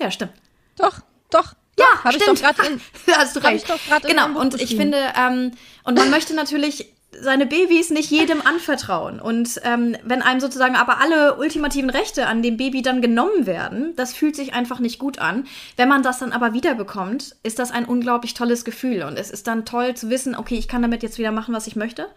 Ja, 0.00 0.10
stimmt. 0.12 0.32
Doch, 0.76 1.00
doch. 1.30 1.54
Ja, 1.78 1.86
hab 2.04 2.12
stimmt. 2.12 2.42
Ich 2.42 2.56
doch 2.56 2.64
in, 2.68 2.80
Hast 3.16 3.36
du 3.36 3.40
recht. 3.40 3.66
Genau, 4.06 4.38
und 4.38 4.60
ich 4.60 4.76
finde, 4.76 4.98
ähm, 5.16 5.52
und 5.84 5.96
man 5.96 6.10
möchte 6.10 6.34
natürlich 6.34 6.92
seine 7.20 7.46
Babys 7.46 7.90
nicht 7.90 8.10
jedem 8.10 8.40
anvertrauen. 8.40 9.20
Und 9.20 9.60
ähm, 9.64 9.96
wenn 10.02 10.22
einem 10.22 10.40
sozusagen 10.40 10.76
aber 10.76 11.00
alle 11.00 11.36
ultimativen 11.36 11.90
Rechte 11.90 12.26
an 12.26 12.42
dem 12.42 12.56
Baby 12.56 12.82
dann 12.82 13.02
genommen 13.02 13.46
werden, 13.46 13.94
das 13.96 14.14
fühlt 14.14 14.34
sich 14.34 14.54
einfach 14.54 14.78
nicht 14.78 14.98
gut 14.98 15.18
an. 15.18 15.44
Wenn 15.76 15.88
man 15.88 16.02
das 16.02 16.18
dann 16.18 16.32
aber 16.32 16.54
wiederbekommt, 16.54 17.36
ist 17.42 17.58
das 17.58 17.70
ein 17.70 17.84
unglaublich 17.84 18.34
tolles 18.34 18.64
Gefühl. 18.64 19.02
Und 19.02 19.18
es 19.18 19.30
ist 19.30 19.46
dann 19.46 19.66
toll 19.66 19.94
zu 19.94 20.08
wissen, 20.08 20.34
okay, 20.34 20.56
ich 20.56 20.68
kann 20.68 20.82
damit 20.82 21.02
jetzt 21.02 21.18
wieder 21.18 21.32
machen, 21.32 21.54
was 21.54 21.66
ich 21.66 21.76
möchte. 21.76 22.08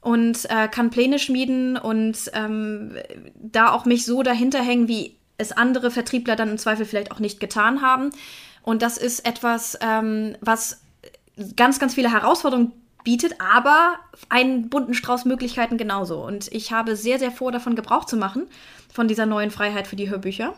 Und 0.00 0.50
äh, 0.50 0.68
kann 0.68 0.90
Pläne 0.90 1.18
schmieden 1.18 1.76
und 1.76 2.16
ähm, 2.34 2.96
da 3.36 3.72
auch 3.72 3.84
mich 3.84 4.04
so 4.04 4.22
dahinter 4.22 4.60
hängen, 4.60 4.88
wie 4.88 5.16
es 5.38 5.52
andere 5.52 5.90
Vertriebler 5.90 6.36
dann 6.36 6.50
im 6.50 6.58
Zweifel 6.58 6.86
vielleicht 6.86 7.10
auch 7.10 7.20
nicht 7.20 7.40
getan 7.40 7.82
haben. 7.82 8.10
Und 8.64 8.80
das 8.80 8.96
ist 8.96 9.26
etwas, 9.26 9.78
ähm, 9.82 10.36
was 10.40 10.80
ganz, 11.54 11.78
ganz 11.78 11.94
viele 11.94 12.10
Herausforderungen 12.10 12.72
bietet 13.04 13.38
aber 13.38 13.96
einen 14.30 14.70
bunten 14.70 14.94
Strauß 14.94 15.26
Möglichkeiten 15.26 15.76
genauso. 15.76 16.24
Und 16.24 16.50
ich 16.50 16.72
habe 16.72 16.96
sehr, 16.96 17.18
sehr 17.18 17.30
vor, 17.30 17.52
davon 17.52 17.76
Gebrauch 17.76 18.06
zu 18.06 18.16
machen, 18.16 18.46
von 18.92 19.06
dieser 19.06 19.26
neuen 19.26 19.50
Freiheit 19.50 19.86
für 19.86 19.96
die 19.96 20.08
Hörbücher. 20.08 20.54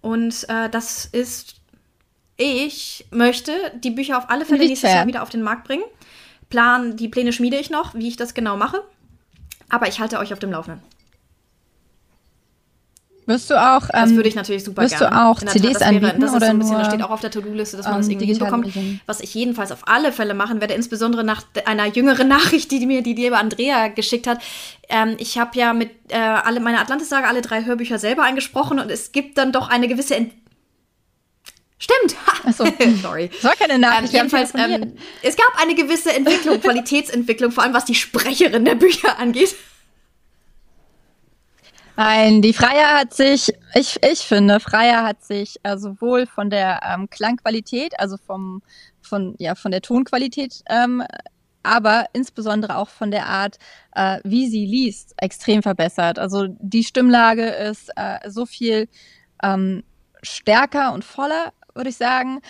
Und 0.00 0.48
äh, 0.48 0.70
das 0.70 1.06
ist, 1.06 1.56
ich 2.36 3.06
möchte 3.10 3.52
die 3.82 3.90
Bücher 3.90 4.16
auf 4.16 4.30
alle 4.30 4.46
Fälle 4.46 4.64
nächstes 4.64 4.92
Jahr 4.92 5.08
wieder 5.08 5.22
auf 5.22 5.30
den 5.30 5.42
Markt 5.42 5.64
bringen. 5.64 5.82
Plan, 6.48 6.96
die 6.96 7.08
Pläne 7.08 7.32
schmiede 7.32 7.58
ich 7.58 7.70
noch, 7.70 7.94
wie 7.94 8.06
ich 8.06 8.16
das 8.16 8.34
genau 8.34 8.56
mache. 8.56 8.84
Aber 9.68 9.88
ich 9.88 9.98
halte 9.98 10.20
euch 10.20 10.32
auf 10.32 10.38
dem 10.38 10.52
Laufenden. 10.52 10.82
Wirst 13.30 13.48
du 13.48 13.54
auch. 13.54 13.82
Ähm, 13.84 13.90
das 13.92 14.10
würde 14.14 14.28
ich 14.28 14.34
natürlich 14.34 14.64
super 14.64 14.82
wirst 14.82 14.98
gerne. 14.98 15.14
Wirst 15.14 15.42
du 15.44 15.48
auch 15.48 15.52
CDs 15.52 15.78
Tat, 15.78 15.82
anbieten? 15.82 16.06
Wäre, 16.06 16.18
das 16.18 16.34
oder 16.34 16.46
so 16.46 16.50
ein 16.50 16.58
bisschen, 16.58 16.78
das 16.78 16.88
steht 16.88 17.02
auch 17.02 17.10
auf 17.10 17.20
der 17.20 17.30
To-Do-Liste, 17.30 17.76
dass 17.76 17.86
man 17.86 17.98
das 17.98 18.08
irgendwie 18.08 18.26
hinbekommt. 18.26 18.72
Was 19.06 19.20
ich 19.20 19.32
jedenfalls 19.32 19.70
auf 19.70 19.86
alle 19.86 20.10
Fälle 20.10 20.34
machen 20.34 20.60
werde, 20.60 20.74
insbesondere 20.74 21.22
nach 21.22 21.44
einer 21.64 21.86
jüngeren 21.86 22.26
Nachricht, 22.36 22.72
die 22.72 22.84
mir 22.86 23.02
die 23.02 23.14
liebe 23.14 23.38
Andrea 23.38 23.86
geschickt 23.86 24.26
hat. 24.26 24.40
Ähm, 24.88 25.14
ich 25.18 25.38
habe 25.38 25.56
ja 25.56 25.72
mit 25.72 25.90
äh, 26.08 26.16
alle 26.16 26.58
meine 26.58 26.80
Atlantis-Sage 26.80 27.28
alle 27.28 27.40
drei 27.40 27.64
Hörbücher 27.64 28.00
selber 28.00 28.24
eingesprochen 28.24 28.80
und 28.80 28.90
es 28.90 29.12
gibt 29.12 29.38
dann 29.38 29.52
doch 29.52 29.70
eine 29.70 29.86
gewisse 29.86 30.16
Ent 30.16 30.32
Stimmt. 31.78 32.14
Achso, 32.44 32.66
sorry. 33.00 33.30
Das 33.32 33.44
war 33.44 33.56
keine 33.56 33.78
Nachricht. 33.78 34.12
Ähm, 34.12 34.18
jedenfalls, 34.18 34.52
ähm, 34.54 34.98
es 35.22 35.34
gab 35.36 35.62
eine 35.62 35.74
gewisse 35.74 36.12
Entwicklung, 36.12 36.60
Qualitätsentwicklung, 36.62 37.52
vor 37.52 37.64
allem 37.64 37.72
was 37.72 37.86
die 37.86 37.94
Sprecherin 37.94 38.66
der 38.66 38.74
Bücher 38.74 39.18
angeht. 39.18 39.54
Nein, 42.02 42.40
die 42.40 42.54
Freier 42.54 42.98
hat 42.98 43.12
sich, 43.12 43.52
ich, 43.74 44.02
ich 44.02 44.20
finde, 44.20 44.58
Freier 44.58 45.02
hat 45.02 45.22
sich 45.22 45.56
äh, 45.64 45.76
sowohl 45.76 46.24
von 46.24 46.48
der 46.48 46.80
ähm, 46.82 47.10
Klangqualität, 47.10 47.92
also 48.00 48.16
vom, 48.16 48.62
von, 49.02 49.34
ja, 49.38 49.54
von 49.54 49.70
der 49.70 49.82
Tonqualität, 49.82 50.62
ähm, 50.70 51.02
aber 51.62 52.06
insbesondere 52.14 52.78
auch 52.78 52.88
von 52.88 53.10
der 53.10 53.26
Art, 53.26 53.58
äh, 53.94 54.18
wie 54.24 54.48
sie 54.48 54.64
liest, 54.64 55.12
extrem 55.18 55.62
verbessert. 55.62 56.18
Also 56.18 56.46
die 56.48 56.84
Stimmlage 56.84 57.44
ist 57.44 57.90
äh, 57.96 58.30
so 58.30 58.46
viel 58.46 58.88
ähm, 59.42 59.84
stärker 60.22 60.94
und 60.94 61.04
voller, 61.04 61.52
würde 61.74 61.90
ich 61.90 61.98
sagen 61.98 62.40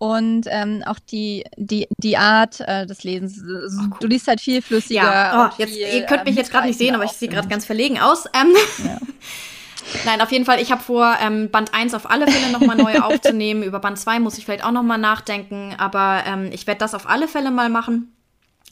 und 0.00 0.46
ähm, 0.48 0.82
auch 0.86 0.98
die, 0.98 1.44
die, 1.58 1.86
die 1.98 2.16
Art 2.16 2.60
äh, 2.60 2.86
des 2.86 3.04
Lesens. 3.04 3.42
Oh, 3.44 3.96
Du 4.00 4.06
liest 4.06 4.28
halt 4.28 4.40
viel 4.40 4.62
flüssiger. 4.62 5.02
Ja, 5.02 5.50
oh, 5.52 5.54
jetzt, 5.58 5.74
viel, 5.74 5.86
ihr 5.86 6.06
könnt 6.06 6.24
mich 6.24 6.32
ähm, 6.32 6.38
jetzt 6.38 6.50
gerade 6.50 6.66
nicht 6.66 6.78
sehen, 6.78 6.94
aber 6.94 7.04
ich 7.04 7.10
sehe 7.10 7.28
gerade 7.28 7.48
ganz 7.48 7.66
verlegen 7.66 8.00
aus. 8.00 8.24
Ähm, 8.32 8.54
ja. 8.82 8.98
Nein, 10.06 10.22
auf 10.22 10.32
jeden 10.32 10.46
Fall, 10.46 10.58
ich 10.58 10.72
habe 10.72 10.82
vor, 10.82 11.18
ähm, 11.20 11.50
Band 11.50 11.74
1 11.74 11.92
auf 11.92 12.08
alle 12.10 12.26
Fälle 12.26 12.50
nochmal 12.50 12.78
neu 12.78 12.98
aufzunehmen. 13.02 13.62
Über 13.62 13.78
Band 13.78 13.98
2 13.98 14.20
muss 14.20 14.38
ich 14.38 14.46
vielleicht 14.46 14.64
auch 14.64 14.72
nochmal 14.72 14.96
nachdenken, 14.96 15.74
aber 15.76 16.22
ähm, 16.26 16.48
ich 16.50 16.66
werde 16.66 16.78
das 16.78 16.94
auf 16.94 17.06
alle 17.06 17.28
Fälle 17.28 17.50
mal 17.50 17.68
machen 17.68 18.10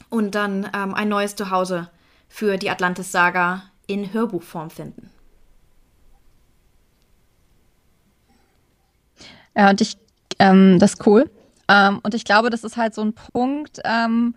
und 0.09 0.33
dann 0.33 0.67
ähm, 0.75 0.95
ein 0.95 1.09
neues 1.09 1.35
Zuhause 1.35 1.91
für 2.27 2.57
die 2.57 2.71
Atlantis-Saga 2.71 3.61
in 3.85 4.13
Hörbuchform 4.13 4.71
finden. 4.71 5.11
Ja, 9.55 9.69
und 9.69 9.79
ich 9.79 9.95
ähm, 10.39 10.79
das 10.79 10.93
ist 10.93 11.05
cool. 11.05 11.29
Ähm, 11.67 11.99
und 12.01 12.15
ich 12.15 12.25
glaube, 12.25 12.49
das 12.49 12.63
ist 12.63 12.77
halt 12.77 12.95
so 12.95 13.01
ein 13.01 13.13
Punkt, 13.13 13.79
ähm, 13.83 14.33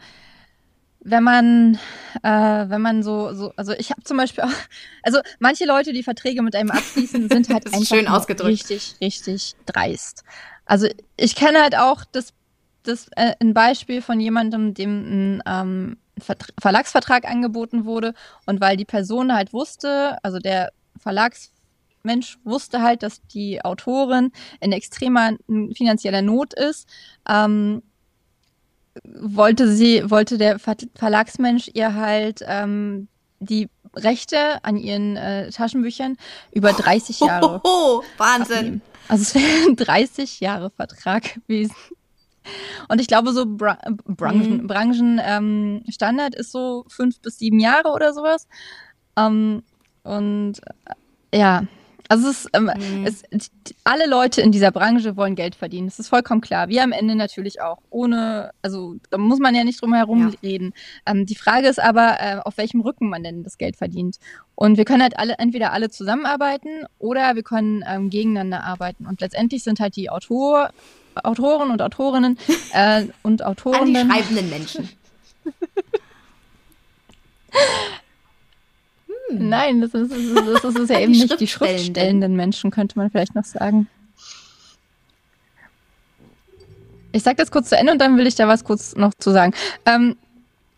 wenn 1.04 1.24
man, 1.24 1.78
äh, 2.22 2.28
wenn 2.30 2.80
man 2.80 3.02
so, 3.02 3.32
so, 3.34 3.52
also 3.56 3.72
ich 3.72 3.90
habe 3.90 4.02
zum 4.04 4.16
Beispiel 4.16 4.44
auch, 4.44 4.52
also 5.02 5.20
manche 5.40 5.64
Leute, 5.64 5.92
die 5.92 6.02
Verträge 6.02 6.42
mit 6.42 6.54
einem 6.54 6.70
abschließen, 6.70 7.28
sind 7.28 7.48
halt 7.48 7.66
einfach 7.72 7.86
schön 7.86 8.06
ausgedrückt. 8.06 8.50
richtig, 8.50 8.96
richtig 9.00 9.54
dreist. 9.66 10.24
Also 10.66 10.88
ich 11.16 11.34
kenne 11.34 11.62
halt 11.62 11.76
auch 11.76 12.04
das, 12.12 12.32
das 12.82 13.08
äh, 13.16 13.34
ein 13.40 13.54
Beispiel 13.54 14.02
von 14.02 14.20
jemandem, 14.20 14.74
dem 14.74 15.38
ein 15.38 15.42
ähm, 15.46 15.96
Verlagsvertrag 16.60 17.24
angeboten 17.24 17.84
wurde 17.84 18.14
und 18.46 18.60
weil 18.60 18.76
die 18.76 18.84
Person 18.84 19.34
halt 19.34 19.52
wusste, 19.52 20.18
also 20.22 20.38
der 20.38 20.72
Verlags 20.98 21.51
Mensch 22.02 22.38
wusste 22.44 22.82
halt, 22.82 23.02
dass 23.02 23.22
die 23.28 23.64
Autorin 23.64 24.32
in 24.60 24.72
extremer 24.72 25.32
finanzieller 25.46 26.22
Not 26.22 26.54
ist. 26.54 26.88
Ähm, 27.28 27.82
wollte 29.04 29.72
sie, 29.72 30.10
wollte 30.10 30.36
der 30.38 30.58
Verlagsmensch 30.58 31.70
ihr 31.72 31.94
halt 31.94 32.44
ähm, 32.46 33.08
die 33.40 33.68
Rechte 33.94 34.62
an 34.64 34.76
ihren 34.76 35.16
äh, 35.16 35.50
Taschenbüchern 35.50 36.16
über 36.52 36.72
30 36.72 37.20
Jahre. 37.20 37.60
Oh, 37.64 38.02
Wahnsinn. 38.16 38.56
Abnehmen. 38.56 38.82
Also 39.08 39.22
es 39.22 39.34
wäre 39.34 39.68
ein 39.68 39.76
30 39.76 40.40
Jahre 40.40 40.70
Vertrag 40.70 41.34
gewesen. 41.46 41.74
Und 42.88 43.00
ich 43.00 43.06
glaube, 43.06 43.32
so 43.32 43.46
Bra 43.46 43.78
Branchen, 44.04 44.62
mhm. 44.62 44.66
Branchenstandard 44.66 46.34
ähm, 46.34 46.40
ist 46.40 46.52
so 46.52 46.84
fünf 46.88 47.20
bis 47.20 47.38
sieben 47.38 47.60
Jahre 47.60 47.90
oder 47.90 48.12
sowas. 48.14 48.48
Ähm, 49.16 49.62
und 50.02 50.54
äh, 51.32 51.38
ja, 51.38 51.64
also 52.12 52.29
es, 52.29 52.46
ähm, 52.53 52.64
mhm. 52.64 53.07
es, 53.07 53.22
alle 53.85 54.07
Leute 54.07 54.42
in 54.42 54.53
dieser 54.53 54.70
Branche 54.70 55.16
wollen 55.16 55.35
Geld 55.35 55.55
verdienen. 55.55 55.87
Das 55.87 55.98
ist 55.98 56.09
vollkommen 56.09 56.42
klar. 56.42 56.68
Wir 56.68 56.83
am 56.83 56.92
Ende 56.92 57.14
natürlich 57.14 57.62
auch. 57.62 57.79
Ohne, 57.88 58.51
also 58.61 58.96
da 59.09 59.16
muss 59.16 59.38
man 59.38 59.55
ja 59.55 59.64
nicht 59.64 59.81
drum 59.81 59.94
herum 59.94 60.29
ja. 60.29 60.35
reden. 60.42 60.75
Ähm, 61.07 61.25
die 61.25 61.35
Frage 61.35 61.68
ist 61.68 61.83
aber, 61.83 62.18
äh, 62.20 62.37
auf 62.44 62.59
welchem 62.59 62.83
Rücken 62.83 63.09
man 63.09 63.22
denn 63.22 63.44
das 63.44 63.57
Geld 63.57 63.77
verdient. 63.77 64.18
Und 64.55 64.77
wir 64.77 64.85
können 64.85 65.03
halt 65.03 65.18
alle 65.18 65.37
entweder 65.38 65.72
alle 65.72 65.88
zusammenarbeiten 65.88 66.85
oder 66.98 67.35
wir 67.35 67.42
können 67.42 67.83
ähm, 67.88 68.11
gegeneinander 68.11 68.62
arbeiten. 68.62 69.07
Und 69.07 69.22
letztendlich 69.22 69.64
sind 69.64 69.81
halt 69.81 69.96
die 69.96 70.11
Autor, 70.11 70.68
Autoren 71.14 71.70
und 71.70 71.81
Autorinnen 71.81 72.37
äh, 72.75 73.07
und 73.22 73.42
Autorinnen. 73.42 73.96
An 73.96 74.09
die 74.09 74.12
schreibenden 74.12 74.51
Menschen. 74.51 74.90
Hm. 79.38 79.49
Nein, 79.49 79.81
das 79.81 79.95
ist, 79.95 80.12
das 80.12 80.18
ist, 80.18 80.64
das 80.64 80.75
ist 80.75 80.90
ja 80.90 81.01
eben 81.01 81.12
nicht 81.12 81.40
die 81.40 81.47
schriftstellenden 81.47 82.37
Menschen, 82.37 82.71
könnte 82.71 82.99
man 82.99 83.11
vielleicht 83.11 83.35
noch 83.35 83.45
sagen. 83.45 83.88
Ich 87.12 87.23
sage 87.23 87.37
das 87.37 87.51
kurz 87.51 87.68
zu 87.68 87.77
Ende 87.77 87.92
und 87.92 88.01
dann 88.01 88.16
will 88.16 88.27
ich 88.27 88.35
da 88.35 88.49
was 88.49 88.64
kurz 88.64 88.97
noch 88.97 89.12
zu 89.14 89.31
sagen. 89.31 89.53
Ähm, 89.85 90.16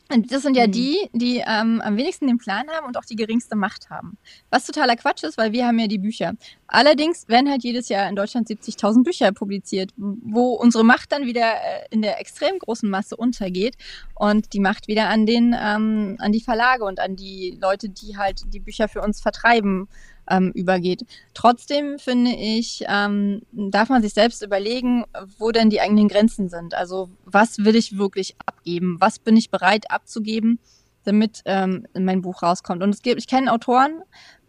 das 0.08 0.42
sind 0.42 0.56
ja 0.56 0.66
mhm. 0.66 0.72
die, 0.72 1.08
die 1.12 1.38
ähm, 1.38 1.80
am 1.80 1.96
wenigsten 1.96 2.26
den 2.26 2.38
Plan 2.38 2.68
haben 2.68 2.86
und 2.86 2.96
auch 2.98 3.04
die 3.04 3.16
geringste 3.16 3.56
Macht 3.56 3.88
haben. 3.90 4.18
Was 4.50 4.66
totaler 4.66 4.96
Quatsch 4.96 5.24
ist, 5.24 5.38
weil 5.38 5.52
wir 5.52 5.66
haben 5.66 5.78
ja 5.78 5.86
die 5.86 5.98
Bücher. 5.98 6.34
Allerdings 6.66 7.26
werden 7.28 7.50
halt 7.50 7.64
jedes 7.64 7.88
Jahr 7.88 8.08
in 8.08 8.16
Deutschland 8.16 8.48
70.000 8.48 9.02
Bücher 9.02 9.32
publiziert, 9.32 9.92
wo 9.96 10.54
unsere 10.54 10.84
Macht 10.84 11.12
dann 11.12 11.24
wieder 11.24 11.54
äh, 11.54 11.86
in 11.90 12.02
der 12.02 12.20
extrem 12.20 12.58
großen 12.58 12.88
Masse 12.88 13.16
untergeht 13.16 13.76
und 14.14 14.52
die 14.52 14.60
Macht 14.60 14.88
wieder 14.88 15.08
an 15.08 15.24
den, 15.24 15.56
ähm, 15.58 16.16
an 16.18 16.32
die 16.32 16.42
Verlage 16.42 16.84
und 16.84 17.00
an 17.00 17.16
die 17.16 17.58
Leute, 17.60 17.88
die 17.88 18.16
halt 18.16 18.42
die 18.52 18.60
Bücher 18.60 18.88
für 18.88 19.00
uns 19.00 19.20
vertreiben 19.20 19.88
ähm, 20.28 20.52
übergeht. 20.52 21.04
Trotzdem 21.34 21.98
finde 21.98 22.32
ich, 22.32 22.84
ähm, 22.88 23.42
darf 23.52 23.88
man 23.88 24.02
sich 24.02 24.14
selbst 24.14 24.42
überlegen, 24.42 25.04
wo 25.38 25.50
denn 25.50 25.70
die 25.70 25.80
eigenen 25.80 26.08
Grenzen 26.08 26.48
sind. 26.48 26.74
Also 26.74 27.10
was 27.24 27.58
will 27.58 27.76
ich 27.76 27.98
wirklich 27.98 28.36
abgeben? 28.44 28.96
Was 29.00 29.18
bin 29.18 29.36
ich 29.36 29.50
bereit 29.50 29.90
abzugeben, 29.90 30.58
damit 31.04 31.42
ähm, 31.44 31.86
mein 31.98 32.22
Buch 32.22 32.42
rauskommt? 32.42 32.82
Und 32.82 32.90
es 32.90 33.02
gibt, 33.02 33.18
ich 33.18 33.26
kenne 33.26 33.52
Autoren, 33.52 34.02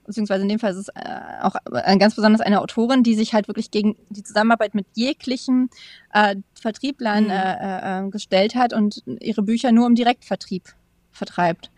beziehungsweise 0.05 0.43
in 0.43 0.49
dem 0.49 0.59
Fall 0.59 0.71
ist 0.71 0.77
es 0.77 0.89
äh, 0.89 1.41
auch 1.41 1.55
äh, 1.73 1.97
ganz 1.97 2.15
besonders 2.15 2.41
eine 2.41 2.61
Autorin, 2.61 3.03
die 3.03 3.15
sich 3.15 3.33
halt 3.33 3.47
wirklich 3.47 3.71
gegen 3.71 3.95
die 4.09 4.23
Zusammenarbeit 4.23 4.75
mit 4.75 4.85
jeglichen 4.93 5.69
äh, 6.13 6.35
Vertrieblern 6.53 7.25
mhm. 7.25 7.31
äh, 7.31 8.05
äh, 8.05 8.09
gestellt 8.09 8.55
hat 8.55 8.73
und 8.73 9.03
ihre 9.19 9.41
Bücher 9.41 9.71
nur 9.71 9.88
im 9.88 9.95
Direktvertrieb 9.95 10.63
vertreibt. 11.11 11.71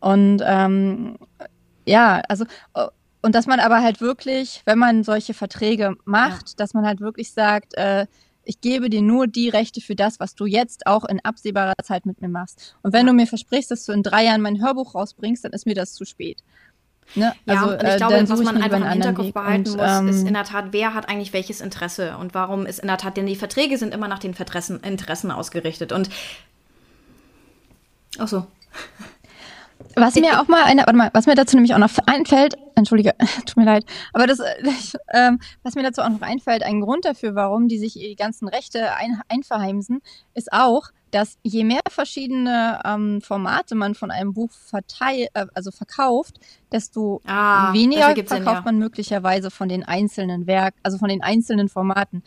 Und 0.00 0.42
ähm, 0.44 1.18
ja, 1.86 2.20
also 2.28 2.44
und 3.22 3.34
dass 3.34 3.46
man 3.46 3.60
aber 3.60 3.82
halt 3.82 4.00
wirklich, 4.00 4.62
wenn 4.64 4.78
man 4.78 5.04
solche 5.04 5.34
Verträge 5.34 5.96
macht, 6.04 6.50
ja. 6.50 6.54
dass 6.56 6.74
man 6.74 6.86
halt 6.86 7.00
wirklich 7.00 7.32
sagt, 7.32 7.74
äh, 7.74 8.06
ich 8.44 8.60
gebe 8.62 8.88
dir 8.88 9.02
nur 9.02 9.26
die 9.26 9.50
Rechte 9.50 9.80
für 9.80 9.94
das, 9.94 10.20
was 10.20 10.34
du 10.34 10.46
jetzt 10.46 10.86
auch 10.86 11.04
in 11.04 11.20
absehbarer 11.22 11.74
Zeit 11.82 12.06
mit 12.06 12.22
mir 12.22 12.28
machst. 12.28 12.76
Und 12.82 12.94
wenn 12.94 13.06
ja. 13.06 13.12
du 13.12 13.16
mir 13.16 13.26
versprichst, 13.26 13.70
dass 13.70 13.84
du 13.84 13.92
in 13.92 14.02
drei 14.02 14.24
Jahren 14.24 14.40
mein 14.40 14.62
Hörbuch 14.62 14.94
rausbringst, 14.94 15.44
dann 15.44 15.52
ist 15.52 15.66
mir 15.66 15.74
das 15.74 15.92
zu 15.92 16.06
spät. 16.06 16.42
Ne? 17.14 17.34
Ja, 17.46 17.54
also, 17.54 17.72
und 17.72 17.82
ich 17.82 17.88
äh, 17.88 17.96
glaube, 17.96 18.28
was 18.28 18.42
man 18.42 18.62
einfach 18.62 18.78
im 18.78 18.88
Hinterkopf 18.88 19.32
behalten 19.32 19.70
und, 19.70 19.76
muss, 19.76 19.86
ähm, 19.86 20.08
ist 20.08 20.26
in 20.26 20.34
der 20.34 20.44
Tat, 20.44 20.66
wer 20.70 20.94
hat 20.94 21.08
eigentlich 21.08 21.32
welches 21.32 21.60
Interesse 21.60 22.16
und 22.18 22.34
warum 22.34 22.66
ist 22.66 22.80
in 22.80 22.88
der 22.88 22.98
Tat, 22.98 23.16
denn 23.16 23.26
die 23.26 23.36
Verträge 23.36 23.78
sind 23.78 23.94
immer 23.94 24.08
nach 24.08 24.18
den 24.18 24.32
Interessen, 24.32 24.80
Interessen 24.80 25.30
ausgerichtet 25.30 25.92
und 25.92 26.10
ach 28.18 28.28
so. 28.28 28.46
Was 29.94 30.14
mir 30.16 30.40
auch 30.40 30.48
mal 30.48 30.64
eine, 30.64 30.82
warte 30.82 30.96
mal, 30.96 31.10
was 31.12 31.26
mir 31.26 31.34
dazu 31.34 31.56
nämlich 31.56 31.74
auch 31.74 31.78
noch 31.78 31.90
einfällt, 32.06 32.56
entschuldige, 32.74 33.14
tut 33.46 33.56
mir 33.56 33.64
leid, 33.64 33.84
aber 34.12 34.26
das, 34.26 34.40
ähm, 35.12 35.40
was 35.62 35.74
mir 35.74 35.82
dazu 35.82 36.02
auch 36.02 36.08
noch 36.08 36.22
einfällt, 36.22 36.62
ein 36.62 36.80
Grund 36.80 37.04
dafür, 37.04 37.34
warum 37.34 37.68
die 37.68 37.78
sich 37.78 37.94
die 37.94 38.16
ganzen 38.16 38.48
Rechte 38.48 38.94
ein, 38.94 39.20
einverheimsen, 39.28 40.00
ist 40.34 40.52
auch, 40.52 40.90
dass 41.10 41.38
je 41.42 41.64
mehr 41.64 41.80
verschiedene 41.88 42.80
ähm, 42.84 43.20
Formate 43.22 43.74
man 43.74 43.94
von 43.94 44.10
einem 44.10 44.34
Buch 44.34 44.50
verteilt, 44.52 45.30
äh, 45.34 45.46
also 45.54 45.70
verkauft, 45.70 46.38
desto 46.70 47.22
ah, 47.26 47.72
weniger 47.72 48.14
verkauft 48.14 48.28
Sinn, 48.28 48.44
ja. 48.44 48.62
man 48.64 48.78
möglicherweise 48.78 49.50
von 49.50 49.68
den 49.68 49.84
einzelnen 49.84 50.46
Werk, 50.46 50.74
also 50.82 50.98
von 50.98 51.08
den 51.08 51.22
einzelnen 51.22 51.68
Formaten. 51.68 52.22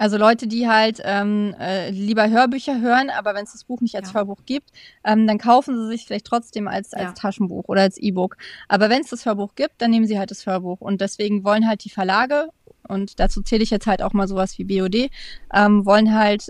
Also 0.00 0.16
Leute, 0.16 0.46
die 0.46 0.66
halt 0.66 1.02
ähm, 1.04 1.54
äh, 1.60 1.90
lieber 1.90 2.30
Hörbücher 2.30 2.80
hören, 2.80 3.10
aber 3.10 3.34
wenn 3.34 3.44
es 3.44 3.52
das 3.52 3.64
Buch 3.64 3.82
nicht 3.82 3.96
als 3.96 4.08
ja. 4.08 4.14
Hörbuch 4.14 4.46
gibt, 4.46 4.70
ähm, 5.04 5.26
dann 5.26 5.36
kaufen 5.36 5.76
sie 5.76 5.88
sich 5.88 6.06
vielleicht 6.06 6.24
trotzdem 6.24 6.68
als, 6.68 6.94
als 6.94 7.04
ja. 7.04 7.12
Taschenbuch 7.12 7.64
oder 7.68 7.82
als 7.82 7.98
E-Book. 7.98 8.38
Aber 8.66 8.88
wenn 8.88 9.02
es 9.02 9.10
das 9.10 9.26
Hörbuch 9.26 9.56
gibt, 9.56 9.74
dann 9.82 9.90
nehmen 9.90 10.06
sie 10.06 10.18
halt 10.18 10.30
das 10.30 10.46
Hörbuch. 10.46 10.80
Und 10.80 11.02
deswegen 11.02 11.44
wollen 11.44 11.68
halt 11.68 11.84
die 11.84 11.90
Verlage, 11.90 12.48
und 12.88 13.20
dazu 13.20 13.42
zähle 13.42 13.62
ich 13.62 13.68
jetzt 13.68 13.86
halt 13.86 14.00
auch 14.00 14.14
mal 14.14 14.26
sowas 14.26 14.56
wie 14.56 14.64
BOD, 14.64 15.10
ähm, 15.52 15.84
wollen 15.84 16.14
halt 16.14 16.46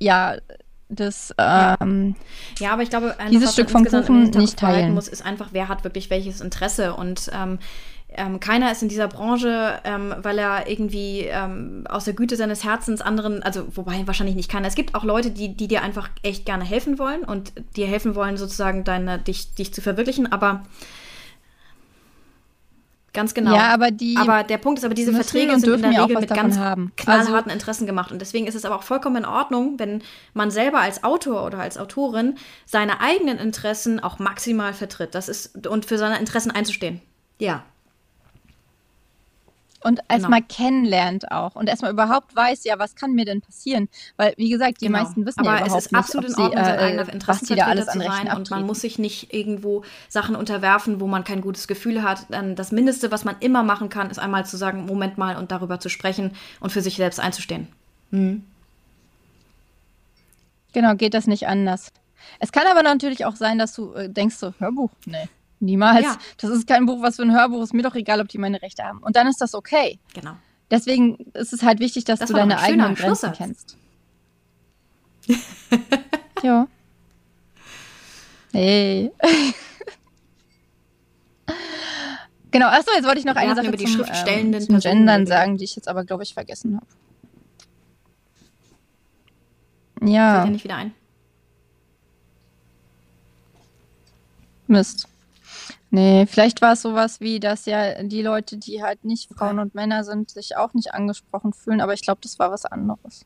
ja 0.00 0.36
das 0.88 1.34
ähm, 1.36 2.14
ja, 2.60 2.72
aber 2.72 2.82
ich 2.82 2.90
glaube, 2.90 3.14
dieses 3.30 3.52
Stück 3.52 3.68
vom 3.68 3.84
Kuchen 3.84 4.30
nicht 4.30 4.58
teilen 4.58 4.94
muss, 4.94 5.08
ist 5.08 5.22
einfach, 5.22 5.48
wer 5.52 5.68
hat 5.68 5.84
wirklich 5.84 6.08
welches 6.08 6.40
Interesse 6.40 6.94
und 6.94 7.28
ähm, 7.34 7.58
ähm, 8.16 8.40
keiner 8.40 8.72
ist 8.72 8.82
in 8.82 8.88
dieser 8.88 9.08
Branche, 9.08 9.78
ähm, 9.84 10.14
weil 10.18 10.38
er 10.38 10.68
irgendwie 10.68 11.20
ähm, 11.22 11.84
aus 11.88 12.04
der 12.04 12.14
Güte 12.14 12.36
seines 12.36 12.64
Herzens 12.64 13.00
anderen, 13.00 13.42
also 13.42 13.66
wobei 13.74 14.06
wahrscheinlich 14.06 14.36
nicht 14.36 14.50
keiner. 14.50 14.66
Es 14.66 14.74
gibt 14.74 14.94
auch 14.94 15.04
Leute, 15.04 15.30
die, 15.30 15.54
die 15.54 15.68
dir 15.68 15.82
einfach 15.82 16.08
echt 16.22 16.46
gerne 16.46 16.64
helfen 16.64 16.98
wollen 16.98 17.22
und 17.22 17.52
dir 17.76 17.86
helfen 17.86 18.14
wollen, 18.14 18.36
sozusagen 18.36 18.84
deine, 18.84 19.18
dich, 19.18 19.54
dich 19.54 19.72
zu 19.72 19.80
verwirklichen, 19.80 20.32
aber 20.32 20.64
Ganz 23.12 23.32
genau. 23.32 23.54
Ja, 23.54 23.72
aber 23.72 23.90
die. 23.90 24.14
Aber 24.18 24.42
der 24.42 24.58
Punkt 24.58 24.78
ist, 24.78 24.84
aber 24.84 24.92
diese 24.92 25.10
Verträge 25.10 25.58
sind 25.58 25.72
in 25.72 25.80
der 25.80 26.02
Regel 26.02 26.20
mit 26.20 26.28
ganz 26.28 26.58
haben. 26.58 26.92
knallharten 26.98 27.50
also, 27.50 27.50
Interessen 27.50 27.86
gemacht. 27.86 28.12
Und 28.12 28.20
deswegen 28.20 28.46
ist 28.46 28.54
es 28.54 28.66
aber 28.66 28.76
auch 28.76 28.82
vollkommen 28.82 29.16
in 29.16 29.24
Ordnung, 29.24 29.78
wenn 29.78 30.02
man 30.34 30.50
selber 30.50 30.80
als 30.80 31.02
Autor 31.02 31.46
oder 31.46 31.60
als 31.60 31.78
Autorin 31.78 32.34
seine 32.66 33.00
eigenen 33.00 33.38
Interessen 33.38 34.00
auch 34.00 34.18
maximal 34.18 34.74
vertritt. 34.74 35.14
Das 35.14 35.30
ist, 35.30 35.66
und 35.66 35.86
für 35.86 35.96
seine 35.96 36.18
Interessen 36.18 36.50
einzustehen. 36.50 37.00
Ja 37.38 37.64
und 39.86 40.00
erstmal 40.08 40.40
genau. 40.40 40.54
kennenlernt 40.54 41.30
auch 41.30 41.54
und 41.54 41.68
erstmal 41.68 41.92
überhaupt 41.92 42.34
weiß, 42.34 42.64
ja, 42.64 42.78
was 42.78 42.96
kann 42.96 43.12
mir 43.12 43.24
denn 43.24 43.40
passieren? 43.40 43.88
Weil, 44.16 44.34
wie 44.36 44.50
gesagt, 44.50 44.80
die 44.80 44.86
genau. 44.86 44.98
meisten 44.98 45.24
wissen 45.24 45.40
Aber 45.40 45.50
ja 45.50 45.66
überhaupt 45.66 45.92
nicht, 45.92 45.94
absolut 45.94 46.30
in 46.30 46.34
Ordnung, 46.34 46.64
sie, 46.64 46.70
äh, 46.70 47.26
was 47.26 47.40
die 47.40 47.54
da 47.54 47.66
alles 47.66 47.88
an 47.88 48.00
Rechten 48.00 48.36
Und 48.36 48.50
man 48.50 48.66
muss 48.66 48.80
sich 48.80 48.98
nicht 48.98 49.32
irgendwo 49.32 49.84
Sachen 50.08 50.34
unterwerfen, 50.34 51.00
wo 51.00 51.06
man 51.06 51.22
kein 51.22 51.40
gutes 51.40 51.68
Gefühl 51.68 52.02
hat. 52.02 52.26
Dann 52.30 52.56
das 52.56 52.72
Mindeste, 52.72 53.12
was 53.12 53.24
man 53.24 53.36
immer 53.38 53.62
machen 53.62 53.88
kann, 53.88 54.10
ist 54.10 54.18
einmal 54.18 54.44
zu 54.44 54.56
sagen, 54.56 54.86
Moment 54.86 55.18
mal 55.18 55.36
und 55.36 55.52
darüber 55.52 55.78
zu 55.78 55.88
sprechen 55.88 56.32
und 56.58 56.70
für 56.70 56.82
sich 56.82 56.96
selbst 56.96 57.20
einzustehen. 57.20 57.68
Mhm. 58.10 58.44
Genau, 60.72 60.96
geht 60.96 61.14
das 61.14 61.28
nicht 61.28 61.46
anders. 61.46 61.92
Es 62.40 62.50
kann 62.50 62.66
aber 62.66 62.82
natürlich 62.82 63.24
auch 63.24 63.36
sein, 63.36 63.56
dass 63.58 63.72
du 63.72 63.94
äh, 63.94 64.08
denkst 64.10 64.36
so, 64.36 64.52
Hörbuch, 64.58 64.90
nee, 65.04 65.28
Niemals. 65.60 66.04
Ja. 66.04 66.16
Das 66.38 66.50
ist 66.50 66.66
kein 66.66 66.84
Buch, 66.86 67.02
was 67.02 67.16
für 67.16 67.22
ein 67.22 67.32
Hörbuch 67.32 67.62
ist. 67.62 67.72
Mir 67.72 67.82
doch 67.82 67.94
egal, 67.94 68.20
ob 68.20 68.28
die 68.28 68.38
meine 68.38 68.60
Rechte 68.60 68.84
haben. 68.84 68.98
Und 68.98 69.16
dann 69.16 69.26
ist 69.26 69.40
das 69.40 69.54
okay. 69.54 69.98
Genau. 70.14 70.32
Deswegen 70.70 71.16
ist 71.32 71.52
es 71.52 71.62
halt 71.62 71.80
wichtig, 71.80 72.04
dass 72.04 72.18
das 72.18 72.28
du 72.28 72.34
deine 72.34 72.58
eigenen 72.58 72.94
Grenzen 72.94 73.32
kennst. 73.32 73.76
ja. 76.42 76.68
Hey. 78.52 79.12
genau, 82.50 82.66
achso, 82.68 82.90
jetzt 82.94 83.04
wollte 83.04 83.18
ich 83.18 83.24
noch 83.24 83.36
eine 83.36 83.54
Sache 83.54 83.68
über 83.68 83.76
die 83.76 83.84
zum, 83.84 83.94
schriftstellenden 83.94 84.60
ähm, 84.62 84.66
zum 84.66 84.80
Gendern 84.80 85.26
sagen, 85.26 85.56
die 85.56 85.64
ich 85.64 85.76
jetzt 85.76 85.88
aber, 85.88 86.04
glaube 86.04 86.22
ich, 86.24 86.34
vergessen 86.34 86.76
habe. 86.76 86.86
Ja. 90.10 90.34
Fällt 90.34 90.46
dir 90.48 90.52
nicht 90.52 90.64
wieder 90.64 90.76
ein. 90.76 90.94
Mist. 94.66 95.08
Nee, 95.96 96.26
vielleicht 96.26 96.60
war 96.60 96.74
es 96.74 96.82
sowas 96.82 97.20
wie, 97.20 97.40
dass 97.40 97.64
ja 97.64 98.02
die 98.02 98.20
Leute, 98.20 98.58
die 98.58 98.82
halt 98.82 99.06
nicht 99.06 99.30
Frauen 99.34 99.58
und 99.58 99.74
Männer 99.74 100.04
sind, 100.04 100.28
sich 100.28 100.54
auch 100.54 100.74
nicht 100.74 100.92
angesprochen 100.92 101.54
fühlen, 101.54 101.80
aber 101.80 101.94
ich 101.94 102.02
glaube, 102.02 102.20
das 102.22 102.38
war 102.38 102.50
was 102.50 102.66
anderes. 102.66 103.24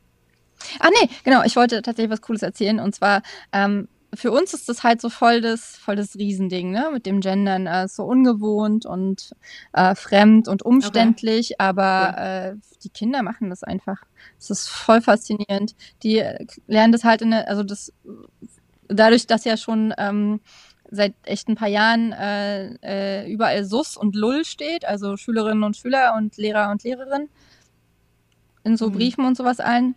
Ah 0.78 0.88
nee, 1.02 1.08
genau, 1.24 1.42
ich 1.42 1.56
wollte 1.56 1.82
tatsächlich 1.82 2.12
was 2.12 2.20
Cooles 2.20 2.42
erzählen 2.42 2.78
und 2.78 2.94
zwar 2.94 3.22
ähm, 3.50 3.88
für 4.14 4.30
uns 4.30 4.54
ist 4.54 4.68
das 4.68 4.84
halt 4.84 5.00
so 5.00 5.08
voll 5.08 5.40
das, 5.40 5.78
voll 5.78 5.96
das 5.96 6.14
Riesending, 6.14 6.70
ne? 6.70 6.90
Mit 6.92 7.06
dem 7.06 7.20
Gendern. 7.20 7.66
Äh, 7.66 7.88
so 7.88 8.04
ungewohnt 8.04 8.86
und 8.86 9.32
äh, 9.72 9.96
fremd 9.96 10.46
und 10.46 10.64
umständlich, 10.64 11.54
okay. 11.54 11.56
aber 11.58 12.14
cool. 12.16 12.24
äh, 12.24 12.78
die 12.84 12.90
Kinder 12.90 13.22
machen 13.24 13.50
das 13.50 13.64
einfach. 13.64 14.02
Das 14.38 14.50
ist 14.50 14.68
voll 14.68 15.00
faszinierend. 15.00 15.74
Die 16.04 16.18
äh, 16.18 16.46
lernen 16.68 16.92
das 16.92 17.02
halt 17.02 17.22
in 17.22 17.32
der, 17.32 17.48
also 17.48 17.64
das 17.64 17.92
dadurch, 18.90 19.26
dass 19.26 19.44
ja 19.44 19.56
schon 19.56 19.94
ähm, 19.98 20.40
seit 20.90 21.14
echt 21.24 21.48
ein 21.48 21.54
paar 21.54 21.68
Jahren 21.68 22.12
äh, 22.12 22.74
äh, 22.82 23.32
überall 23.32 23.64
SUS 23.64 23.96
und 23.96 24.14
LUL 24.16 24.44
steht, 24.44 24.84
also 24.84 25.16
Schülerinnen 25.16 25.62
und 25.62 25.76
Schüler 25.76 26.14
und 26.16 26.36
Lehrer 26.36 26.70
und 26.70 26.82
Lehrerinnen 26.82 27.28
in 28.64 28.76
so 28.76 28.88
mhm. 28.88 28.92
Briefen 28.92 29.24
und 29.24 29.36
sowas 29.36 29.60
allen. 29.60 29.94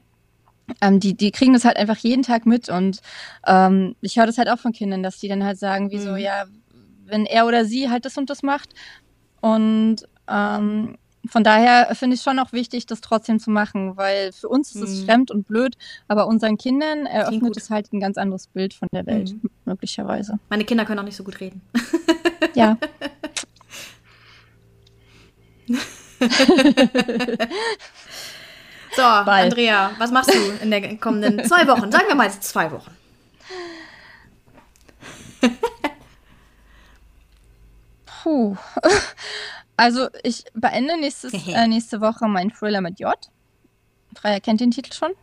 Ähm, 0.82 1.00
die, 1.00 1.16
die 1.16 1.32
kriegen 1.32 1.54
das 1.54 1.66
halt 1.66 1.78
einfach 1.78 1.98
jeden 1.98 2.24
Tag 2.24 2.46
mit 2.46 2.70
und 2.70 3.02
ähm, 3.46 3.96
ich 4.02 4.18
höre 4.18 4.28
das 4.28 4.38
halt 4.38 4.50
auch 4.50 4.60
von 4.60 4.72
Kindern, 4.72 5.04
dass 5.04 5.20
die 5.20 5.28
dann 5.28 5.44
halt 5.44 5.60
sagen, 5.60 5.92
wie 5.92 5.98
mhm. 5.98 6.02
so, 6.02 6.16
ja, 6.16 6.46
wenn 7.06 7.26
er 7.26 7.46
oder 7.46 7.66
sie 7.66 7.90
halt 7.90 8.06
das 8.06 8.18
und 8.18 8.30
das 8.30 8.44
macht 8.44 8.70
und 9.42 9.98
ähm, 10.30 10.98
von 11.30 11.44
daher 11.44 11.94
finde 11.96 12.16
ich 12.16 12.22
schon 12.22 12.40
auch 12.40 12.52
wichtig, 12.52 12.86
das 12.86 13.02
trotzdem 13.02 13.40
zu 13.40 13.50
machen, 13.50 13.96
weil 13.96 14.32
für 14.34 14.50
uns 14.50 14.76
ist 14.76 14.82
es 14.82 15.02
mhm. 15.02 15.06
fremd 15.06 15.32
und 15.32 15.48
blöd, 15.48 15.76
aber 16.08 16.28
unseren 16.28 16.58
Kindern 16.58 17.06
eröffnet 17.06 17.56
es 17.56 17.70
halt 17.70 17.92
ein 17.94 18.00
ganz 18.00 18.18
anderes 18.18 18.48
Bild 18.48 18.74
von 18.74 18.90
der 18.92 19.06
Welt, 19.06 19.32
mhm. 19.32 19.50
möglicherweise. 19.66 20.40
Meine 20.50 20.66
Kinder 20.66 20.86
können 20.86 21.00
auch 21.00 21.06
nicht 21.06 21.18
so 21.18 21.24
gut 21.24 21.40
reden. 21.40 21.62
Ja. 22.56 22.78
so, 28.96 29.02
Bald. 29.02 29.28
Andrea, 29.28 29.92
was 29.98 30.12
machst 30.12 30.32
du 30.32 30.40
in 30.62 30.70
den 30.70 31.00
kommenden 31.00 31.44
zwei 31.46 31.66
Wochen? 31.68 31.92
Sagen 31.92 32.06
wir 32.08 32.16
mal 32.16 32.26
jetzt 32.26 32.44
zwei 32.44 32.72
Wochen. 32.72 32.92
Puh. 38.24 38.56
Also 39.76 40.08
ich 40.22 40.46
beende 40.54 40.98
nächstes, 40.98 41.34
äh, 41.48 41.68
nächste 41.68 42.00
Woche 42.00 42.28
meinen 42.28 42.54
Thriller 42.54 42.80
mit 42.80 43.00
J. 43.00 43.16
Freier 44.16 44.40
kennt 44.40 44.62
den 44.62 44.70
Titel 44.70 44.94
schon. 44.94 45.14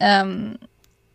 Ähm, 0.00 0.58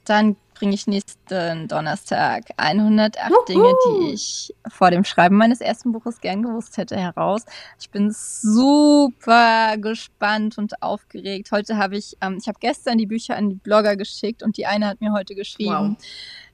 dann 0.05 0.35
bringe 0.53 0.75
ich 0.75 0.85
nächsten 0.85 1.67
Donnerstag 1.67 2.43
108 2.57 3.29
Juhu. 3.31 3.45
Dinge, 3.47 3.73
die 3.87 4.13
ich 4.13 4.53
vor 4.67 4.91
dem 4.91 5.03
Schreiben 5.03 5.35
meines 5.35 5.59
ersten 5.59 5.91
Buches 5.91 6.21
gern 6.21 6.43
gewusst 6.43 6.77
hätte, 6.77 6.97
heraus. 6.97 7.45
Ich 7.79 7.89
bin 7.89 8.11
super 8.11 9.75
gespannt 9.77 10.59
und 10.59 10.83
aufgeregt. 10.83 11.51
Heute 11.51 11.77
habe 11.77 11.97
ich, 11.97 12.15
ähm, 12.21 12.37
ich 12.39 12.47
habe 12.47 12.59
gestern 12.59 12.99
die 12.99 13.07
Bücher 13.07 13.35
an 13.37 13.49
die 13.49 13.55
Blogger 13.55 13.95
geschickt 13.95 14.43
und 14.43 14.57
die 14.57 14.67
eine 14.67 14.87
hat 14.87 15.01
mir 15.01 15.13
heute 15.13 15.33
geschrieben. 15.33 15.97
Wow. 15.97 16.05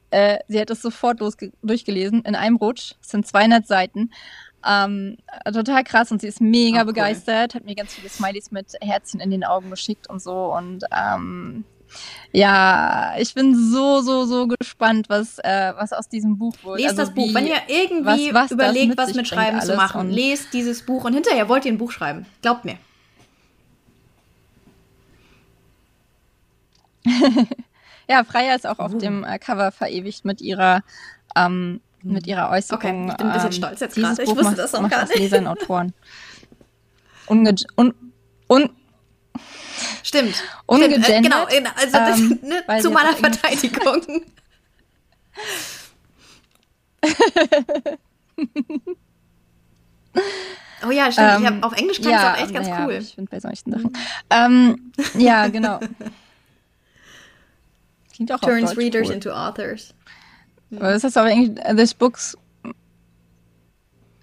Äh, 0.10 0.40
sie 0.48 0.60
hat 0.60 0.70
es 0.70 0.82
sofort 0.82 1.20
durchgelesen 1.62 2.22
in 2.24 2.36
einem 2.36 2.56
Rutsch. 2.56 2.94
Es 3.02 3.10
sind 3.10 3.28
200 3.28 3.68
Seiten. 3.68 4.12
Ähm, 4.66 5.18
total 5.46 5.84
krass 5.84 6.12
und 6.12 6.20
sie 6.22 6.28
ist 6.28 6.42
mega 6.42 6.82
oh, 6.82 6.86
begeistert, 6.86 7.54
cool. 7.54 7.60
hat 7.60 7.66
mir 7.66 7.76
ganz 7.76 7.94
viele 7.94 8.10
Smileys 8.10 8.52
mit 8.52 8.74
Herzchen 8.82 9.20
in 9.20 9.32
den 9.32 9.44
Augen 9.44 9.70
geschickt 9.70 10.10
und 10.10 10.22
so 10.22 10.54
und 10.54 10.84
ähm, 10.92 11.64
Ja, 12.32 13.14
ich 13.18 13.34
bin 13.34 13.56
so, 13.56 14.02
so, 14.02 14.26
so 14.26 14.48
gespannt, 14.48 15.10
was, 15.10 15.40
äh, 15.40 15.74
was 15.78 15.94
aus 15.94 16.10
diesem 16.10 16.38
Buch 16.38 16.54
wird. 16.64 16.80
Lest 16.80 17.00
also 17.00 17.04
das 17.04 17.14
Buch. 17.14 17.30
Wie, 17.30 17.34
Wenn 17.34 17.48
ihr 17.48 17.62
irgendwie 17.68 18.34
was, 18.34 18.44
was 18.44 18.52
überlegt, 18.52 18.98
was 18.98 19.14
mit 19.14 19.28
Schreiben 19.28 19.62
zu 19.62 19.76
machen, 19.76 20.10
lest 20.10 20.54
dieses 20.54 20.86
Buch 20.86 21.06
und 21.06 21.14
hinterher 21.14 21.48
wollt 21.50 21.66
ihr 21.66 21.72
ein 21.72 21.78
Buch 21.78 21.92
schreiben. 21.92 22.26
Glaubt 22.42 22.66
mir. 22.66 22.78
ja, 28.10 28.24
Freya 28.24 28.56
ist 28.56 28.66
auch 28.66 28.80
auf 28.80 28.94
uh. 28.94 28.98
dem 28.98 29.24
äh, 29.24 29.38
Cover 29.40 29.72
verewigt 29.72 30.26
mit 30.26 30.42
ihrer 30.42 30.82
ähm, 31.36 31.82
mit 32.04 32.28
ihrer 32.28 32.50
Äußerung. 32.50 32.80
Okay, 32.80 33.08
ich 33.12 33.18
bin 33.18 33.28
ein 33.28 33.34
bisschen 33.34 33.48
ähm, 33.48 33.54
stolz 33.54 33.80
jetzt 33.80 33.96
gerade. 33.96 34.24
Ich 34.24 34.30
wusste 34.30 34.56
das 34.56 34.76
auch 34.76 34.90
gar 34.90 35.06
nicht. 35.06 35.18
Leser 35.18 35.40
und 35.40 35.48
Autoren. 35.48 35.94
Unge 37.28 37.56
un 37.76 37.94
un 38.48 38.70
Stimmt. 40.04 40.44
Ungegendert. 40.66 41.06
Stimmt, 41.06 41.26
äh, 41.26 41.30
genau, 41.30 41.46
also 41.76 41.92
das, 41.92 42.20
ähm, 42.20 42.40
ne, 42.48 42.64
zu 42.82 42.90
meiner 42.92 43.14
Verteidigung. 43.14 44.02
oh 50.88 50.92
ja, 50.92 51.12
stimmt. 51.12 51.30
Ähm, 51.30 51.42
ich 51.42 51.48
hab, 51.48 51.64
auf 51.64 51.74
Englisch 51.74 52.00
es 52.00 52.06
ja, 52.06 52.34
auch 52.34 52.38
echt 52.38 52.54
ganz 52.54 52.68
ja, 52.68 52.86
cool. 52.86 52.94
Ich 52.94 53.16
finde 53.16 53.30
bei 53.30 53.40
solchen 53.40 53.72
Sachen. 53.72 53.92
ähm, 54.30 54.92
ja, 55.18 55.48
genau. 55.48 55.80
Klingt 58.18 58.32
auch 58.32 58.40
Turns 58.40 58.76
Readers 58.76 59.08
cool. 59.08 59.14
into 59.14 59.32
Authors. 59.32 59.94
Aber 60.76 60.92
das 60.92 61.04
heißt 61.04 61.18
aber 61.18 61.30
Englisch, 61.30 61.64
uh, 61.70 61.76
this 61.76 61.94
books. 61.94 62.36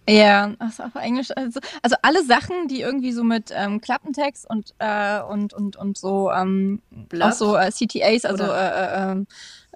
Ja, 0.09 0.49
das 0.59 0.72
ist 0.72 0.80
auf 0.80 0.97
Englisch. 0.97 1.28
Also, 1.34 1.61
also, 1.80 1.95
alle 2.03 2.24
Sachen, 2.24 2.66
die 2.66 2.80
irgendwie 2.80 3.12
so 3.12 3.22
mit 3.22 3.53
ähm, 3.55 3.80
Klappentext 3.80 4.51
und, 4.51 4.74
äh, 4.78 5.20
und, 5.22 5.55
und, 5.55 5.76
und 5.76 5.97
so, 5.97 6.30
ähm, 6.32 6.82
auch 7.20 7.32
so 7.32 7.57
äh, 7.57 7.70
CTAs, 7.70 8.24
also 8.24 8.42
äh, 8.45 8.68
äh, 8.68 9.12
ähm, 9.12 9.26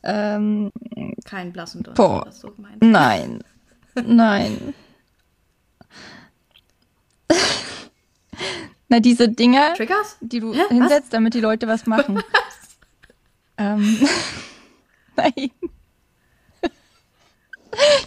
ähm, 0.03 0.73
kein 1.25 1.53
Blass 1.53 1.77
und 1.77 1.95
Boah. 1.95 2.25
Was 2.27 2.41
so 2.41 2.53
Nein. 2.81 3.39
Nein. 3.95 4.75
Na, 8.89 8.99
diese 9.01 9.29
Dinger, 9.29 9.75
Triggers? 9.75 10.17
die 10.21 10.41
du 10.41 10.55
Hä? 10.55 10.63
hinsetzt, 10.69 11.05
was? 11.05 11.11
damit 11.11 11.35
die 11.35 11.41
Leute 11.41 11.69
was 11.69 11.87
machen. 11.87 12.21
Ähm, 13.59 14.09
nein. 15.17 15.51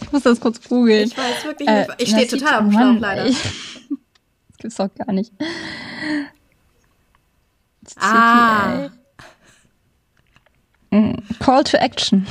Ich 0.00 0.12
muss 0.12 0.22
das 0.22 0.40
kurz 0.40 0.66
googeln. 0.68 1.06
Ich 1.06 1.16
weiß 1.16 1.44
wirklich 1.44 1.68
äh, 1.68 1.86
nicht. 1.86 1.94
Ich 1.98 2.08
stehe 2.10 2.26
total 2.26 2.54
am 2.54 2.72
Schlauch, 2.72 2.98
leider. 2.98 3.26
Ey. 3.26 3.36
Das 4.48 4.58
gibt's 4.58 4.76
doch 4.76 4.94
gar 4.94 5.12
nicht. 5.12 5.32
Ah. 7.98 8.90
Mm, 10.92 11.14
Call 11.40 11.64
to 11.64 11.76
Action. 11.78 12.26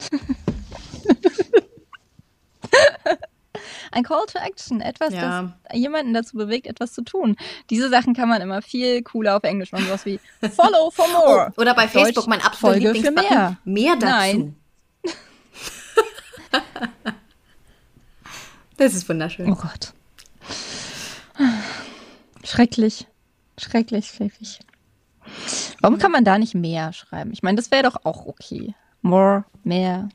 Ein 3.92 4.02
Call 4.04 4.24
to 4.26 4.38
Action, 4.38 4.80
etwas, 4.80 5.12
ja. 5.14 5.54
das 5.64 5.78
jemanden 5.78 6.14
dazu 6.14 6.36
bewegt, 6.36 6.66
etwas 6.66 6.92
zu 6.92 7.02
tun. 7.02 7.36
Diese 7.70 7.88
Sachen 7.90 8.14
kann 8.14 8.28
man 8.28 8.40
immer 8.40 8.62
viel 8.62 9.02
cooler 9.02 9.36
auf 9.36 9.44
Englisch 9.44 9.70
machen, 9.72 9.84
sowas 9.86 10.06
wie 10.06 10.18
Follow 10.54 10.90
for 10.90 11.06
more. 11.12 11.52
Oh, 11.56 11.60
oder 11.60 11.74
bei 11.74 11.86
Facebook 11.88 12.14
Deutsch, 12.14 12.26
mein 12.26 12.40
absoluter 12.40 12.92
Folge 12.94 13.02
für 13.02 13.10
mehr. 13.10 13.58
Mehr 13.64 13.96
dazu. 13.96 14.06
Nein. 14.06 14.56
das 18.76 18.94
ist 18.94 19.08
wunderschön. 19.08 19.50
Oh 19.50 19.56
Gott. 19.56 19.92
Schrecklich. 22.44 23.06
Schrecklich, 23.58 24.08
schrecklich. 24.08 24.60
Warum 25.80 25.98
kann 25.98 26.12
man 26.12 26.24
da 26.24 26.38
nicht 26.38 26.54
mehr 26.54 26.92
schreiben? 26.92 27.32
Ich 27.32 27.42
meine, 27.42 27.56
das 27.56 27.70
wäre 27.70 27.82
doch 27.82 28.04
auch 28.04 28.26
okay. 28.26 28.74
More, 29.02 29.44
mehr. 29.64 30.08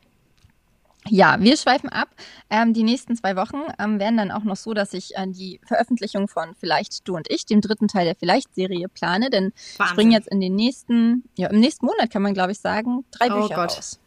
Ja, 1.09 1.37
wir 1.39 1.57
schweifen 1.57 1.89
ab. 1.89 2.09
Ähm, 2.49 2.73
die 2.73 2.83
nächsten 2.83 3.15
zwei 3.15 3.35
Wochen 3.35 3.57
ähm, 3.79 3.99
werden 3.99 4.17
dann 4.17 4.31
auch 4.31 4.43
noch 4.43 4.55
so, 4.55 4.73
dass 4.73 4.93
ich 4.93 5.15
äh, 5.15 5.27
die 5.27 5.59
Veröffentlichung 5.65 6.27
von 6.27 6.55
Vielleicht 6.55 7.07
du 7.07 7.15
und 7.15 7.29
ich, 7.29 7.45
dem 7.45 7.61
dritten 7.61 7.87
Teil 7.87 8.05
der 8.05 8.15
Vielleicht-Serie, 8.15 8.87
plane. 8.89 9.29
Denn 9.29 9.53
Wahnsinn. 9.77 9.93
springen 9.93 10.11
jetzt 10.11 10.27
in 10.27 10.41
den 10.41 10.55
nächsten, 10.55 11.23
ja, 11.37 11.47
im 11.47 11.59
nächsten 11.59 11.85
Monat 11.85 12.11
kann 12.11 12.21
man, 12.21 12.33
glaube 12.33 12.51
ich, 12.51 12.59
sagen, 12.59 13.05
drei 13.11 13.31
oh 13.31 13.41
Bücher 13.41 13.55
Gott. 13.55 13.77
raus. 13.77 13.99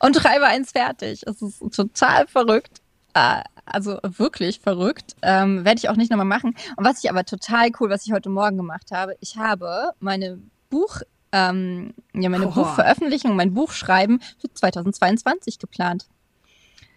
Und 0.00 0.12
drei 0.12 0.40
war 0.40 0.48
eins 0.48 0.72
fertig. 0.72 1.22
Es 1.26 1.42
ist 1.42 1.60
total 1.74 2.26
verrückt. 2.26 2.80
Äh, 3.14 3.42
also 3.64 3.98
wirklich 4.02 4.60
verrückt. 4.60 5.16
Ähm, 5.22 5.64
Werde 5.64 5.78
ich 5.78 5.88
auch 5.88 5.96
nicht 5.96 6.10
nochmal 6.10 6.26
machen. 6.26 6.54
Und 6.76 6.84
was 6.84 7.02
ich 7.02 7.10
aber 7.10 7.24
total 7.24 7.70
cool, 7.80 7.90
was 7.90 8.06
ich 8.06 8.12
heute 8.12 8.30
Morgen 8.30 8.56
gemacht 8.56 8.90
habe, 8.92 9.16
ich 9.20 9.36
habe 9.36 9.90
meine 10.00 10.38
Buch, 10.70 11.00
ähm, 11.36 11.92
ja, 12.14 12.30
meine 12.30 12.48
oh. 12.48 12.52
Buchveröffentlichung, 12.52 13.36
mein 13.36 13.52
Buchschreiben 13.52 14.20
für 14.40 14.52
2022 14.52 15.58
geplant. 15.58 16.06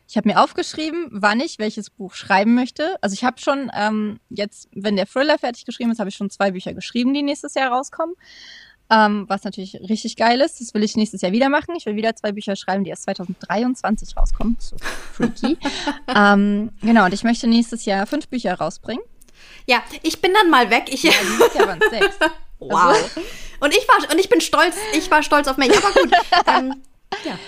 Ich 0.07 0.17
habe 0.17 0.27
mir 0.27 0.41
aufgeschrieben, 0.41 1.07
wann 1.11 1.39
ich 1.39 1.59
welches 1.59 1.89
Buch 1.89 2.13
schreiben 2.13 2.55
möchte. 2.55 2.95
Also 3.01 3.13
ich 3.13 3.23
habe 3.23 3.39
schon 3.39 3.69
ähm, 3.75 4.19
jetzt, 4.29 4.67
wenn 4.71 4.95
der 4.95 5.05
Thriller 5.05 5.37
fertig 5.37 5.65
geschrieben 5.65 5.91
ist, 5.91 5.99
habe 5.99 6.09
ich 6.09 6.15
schon 6.15 6.31
zwei 6.31 6.51
Bücher 6.51 6.73
geschrieben, 6.73 7.13
die 7.13 7.21
nächstes 7.21 7.53
Jahr 7.53 7.71
rauskommen. 7.71 8.15
Ähm, 8.91 9.25
was 9.27 9.43
natürlich 9.43 9.75
richtig 9.87 10.15
geil 10.15 10.41
ist. 10.41 10.59
Das 10.59 10.73
will 10.73 10.83
ich 10.83 10.95
nächstes 10.95 11.21
Jahr 11.21 11.31
wieder 11.31 11.49
machen. 11.49 11.75
Ich 11.77 11.85
will 11.85 11.95
wieder 11.95 12.15
zwei 12.15 12.31
Bücher 12.31 12.55
schreiben, 12.55 12.83
die 12.83 12.89
erst 12.89 13.03
2023 13.03 14.17
rauskommen. 14.17 14.57
So 14.59 14.77
freaky. 15.13 15.59
ähm, 16.15 16.71
genau, 16.81 17.05
und 17.05 17.13
ich 17.13 17.23
möchte 17.23 17.45
nächstes 17.45 17.85
Jahr 17.85 18.07
fünf 18.07 18.29
Bücher 18.29 18.55
rausbringen. 18.55 19.03
Ja, 19.67 19.83
ich 20.01 20.19
bin 20.21 20.33
dann 20.33 20.49
mal 20.49 20.71
weg. 20.71 20.85
Ich 20.89 21.03
ja, 21.03 21.11
dieses 21.21 21.53
Jahr 21.53 21.67
waren 21.67 21.79
sechs. 21.91 22.17
Wow. 22.61 22.89
Also, 22.89 23.21
und 23.59 23.73
ich 23.73 23.87
war 23.87 24.11
und 24.11 24.19
ich 24.19 24.29
bin 24.29 24.41
stolz, 24.41 24.75
ich 24.93 25.09
war 25.11 25.23
stolz 25.23 25.47
auf 25.47 25.57
mich. 25.57 25.71
Aber 25.75 25.91
gut. 25.91 26.11
ähm, 26.47 26.73
ja. 27.25 27.39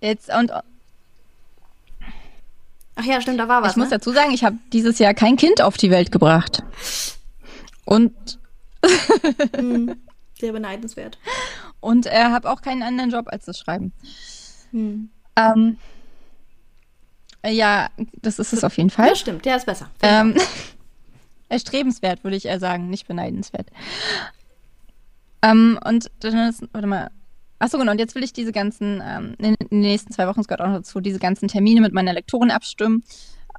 Jetzt 0.00 0.32
und 0.34 0.52
Ach 3.00 3.04
ja, 3.04 3.20
stimmt, 3.20 3.38
da 3.38 3.46
war 3.46 3.62
was. 3.62 3.72
Ich 3.72 3.76
ne? 3.76 3.82
muss 3.84 3.90
dazu 3.90 4.10
sagen, 4.12 4.32
ich 4.32 4.42
habe 4.42 4.56
dieses 4.72 4.98
Jahr 4.98 5.14
kein 5.14 5.36
Kind 5.36 5.62
auf 5.62 5.76
die 5.76 5.90
Welt 5.90 6.10
gebracht. 6.10 6.64
Und 7.84 8.12
hm. 9.56 9.96
Sehr 10.38 10.52
beneidenswert. 10.52 11.18
Und 11.80 12.06
er 12.06 12.32
hat 12.32 12.46
auch 12.46 12.62
keinen 12.62 12.82
anderen 12.82 13.10
Job 13.10 13.26
als 13.28 13.44
das 13.44 13.58
Schreiben. 13.58 13.92
Hm. 14.70 15.10
Ähm, 15.36 15.78
ja, 17.44 17.88
das 18.20 18.38
ist 18.38 18.52
es 18.52 18.64
auf 18.64 18.76
jeden 18.76 18.90
Fall. 18.90 19.08
Ja, 19.08 19.14
stimmt, 19.14 19.44
der 19.44 19.56
ist 19.56 19.66
besser. 19.66 19.90
Ähm, 20.02 20.36
erstrebenswert, 21.48 22.24
würde 22.24 22.36
ich 22.36 22.46
eher 22.46 22.60
sagen, 22.60 22.88
nicht 22.88 23.08
beneidenswert. 23.08 23.68
Ähm, 25.42 25.78
und 25.84 26.10
dann 26.20 26.48
ist, 26.48 26.62
warte 26.72 26.86
mal. 26.86 27.10
Achso, 27.60 27.76
genau, 27.78 27.90
und 27.90 27.98
jetzt 27.98 28.14
will 28.14 28.22
ich 28.22 28.32
diese 28.32 28.52
ganzen, 28.52 29.02
ähm, 29.04 29.34
in 29.38 29.54
den 29.54 29.80
nächsten 29.80 30.12
zwei 30.12 30.28
Wochen, 30.28 30.40
es 30.40 30.46
gehört 30.46 30.60
auch 30.60 30.68
noch 30.68 30.76
dazu, 30.76 31.00
diese 31.00 31.18
ganzen 31.18 31.48
Termine 31.48 31.80
mit 31.80 31.92
meiner 31.92 32.12
Lektorin 32.12 32.52
abstimmen 32.52 33.02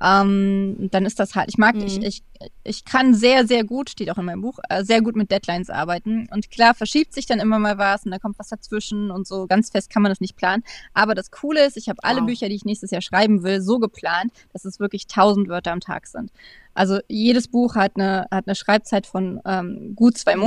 ähm, 0.02 0.90
dann 0.92 1.06
ist 1.06 1.20
das 1.20 1.36
halt, 1.36 1.50
ich 1.50 1.58
mag, 1.58 1.76
mhm. 1.76 1.82
ich, 1.82 2.02
ich, 2.02 2.24
ich 2.64 2.86
kann 2.86 3.14
sehr, 3.14 3.46
sehr 3.46 3.66
gut, 3.66 3.90
steht 3.90 4.10
auch 4.10 4.18
in 4.18 4.26
meinem 4.26 4.42
Buch, 4.42 4.60
äh, 4.70 4.84
sehr 4.84 5.02
gut 5.02 5.16
mit 5.16 5.30
Deadlines 5.30 5.70
arbeiten. 5.70 6.28
Und 6.32 6.50
klar, 6.50 6.74
verschiebt 6.74 7.14
sich 7.14 7.26
dann 7.26 7.40
immer 7.40 7.60
mal 7.60 7.78
was 7.78 8.06
und 8.06 8.12
da 8.12 8.20
kommt 8.20 8.40
was 8.40 8.48
dazwischen 8.48 9.12
und 9.12 9.28
so 9.28 9.46
ganz 9.46 9.70
fest 9.70 9.90
kann 9.90 10.02
man 10.02 10.12
das 10.12 10.22
nicht 10.22 10.38
planen. 10.38 10.64
Aber 10.94 11.16
das 11.16 11.32
Coole 11.32 11.66
ist, 11.66 11.76
ich 11.76 11.90
habe 11.90 12.00
alle 12.04 12.22
wow. 12.22 12.28
Bücher, 12.28 12.48
die 12.48 12.56
ich 12.56 12.66
nächstes 12.66 12.92
Jahr 12.92 13.02
schreiben 13.02 13.44
will, 13.44 13.62
so 13.62 13.80
geplant, 13.80 14.32
dass 14.54 14.64
es 14.64 14.80
wirklich 14.80 15.08
tausend 15.08 15.50
Wörter 15.50 15.74
am 15.74 15.82
Tag 15.82 16.08
sind. 16.08 16.32
Also 16.74 17.00
jedes 17.10 17.50
Buch 17.50 17.76
hat 17.76 17.94
eine, 17.96 18.28
hat 18.32 18.48
eine 18.48 18.56
Schreibzeit 18.56 19.06
von 19.06 19.42
ähm, 19.46 19.96
gut 19.96 20.18
zwei 20.18 20.38
mhm. 20.38 20.44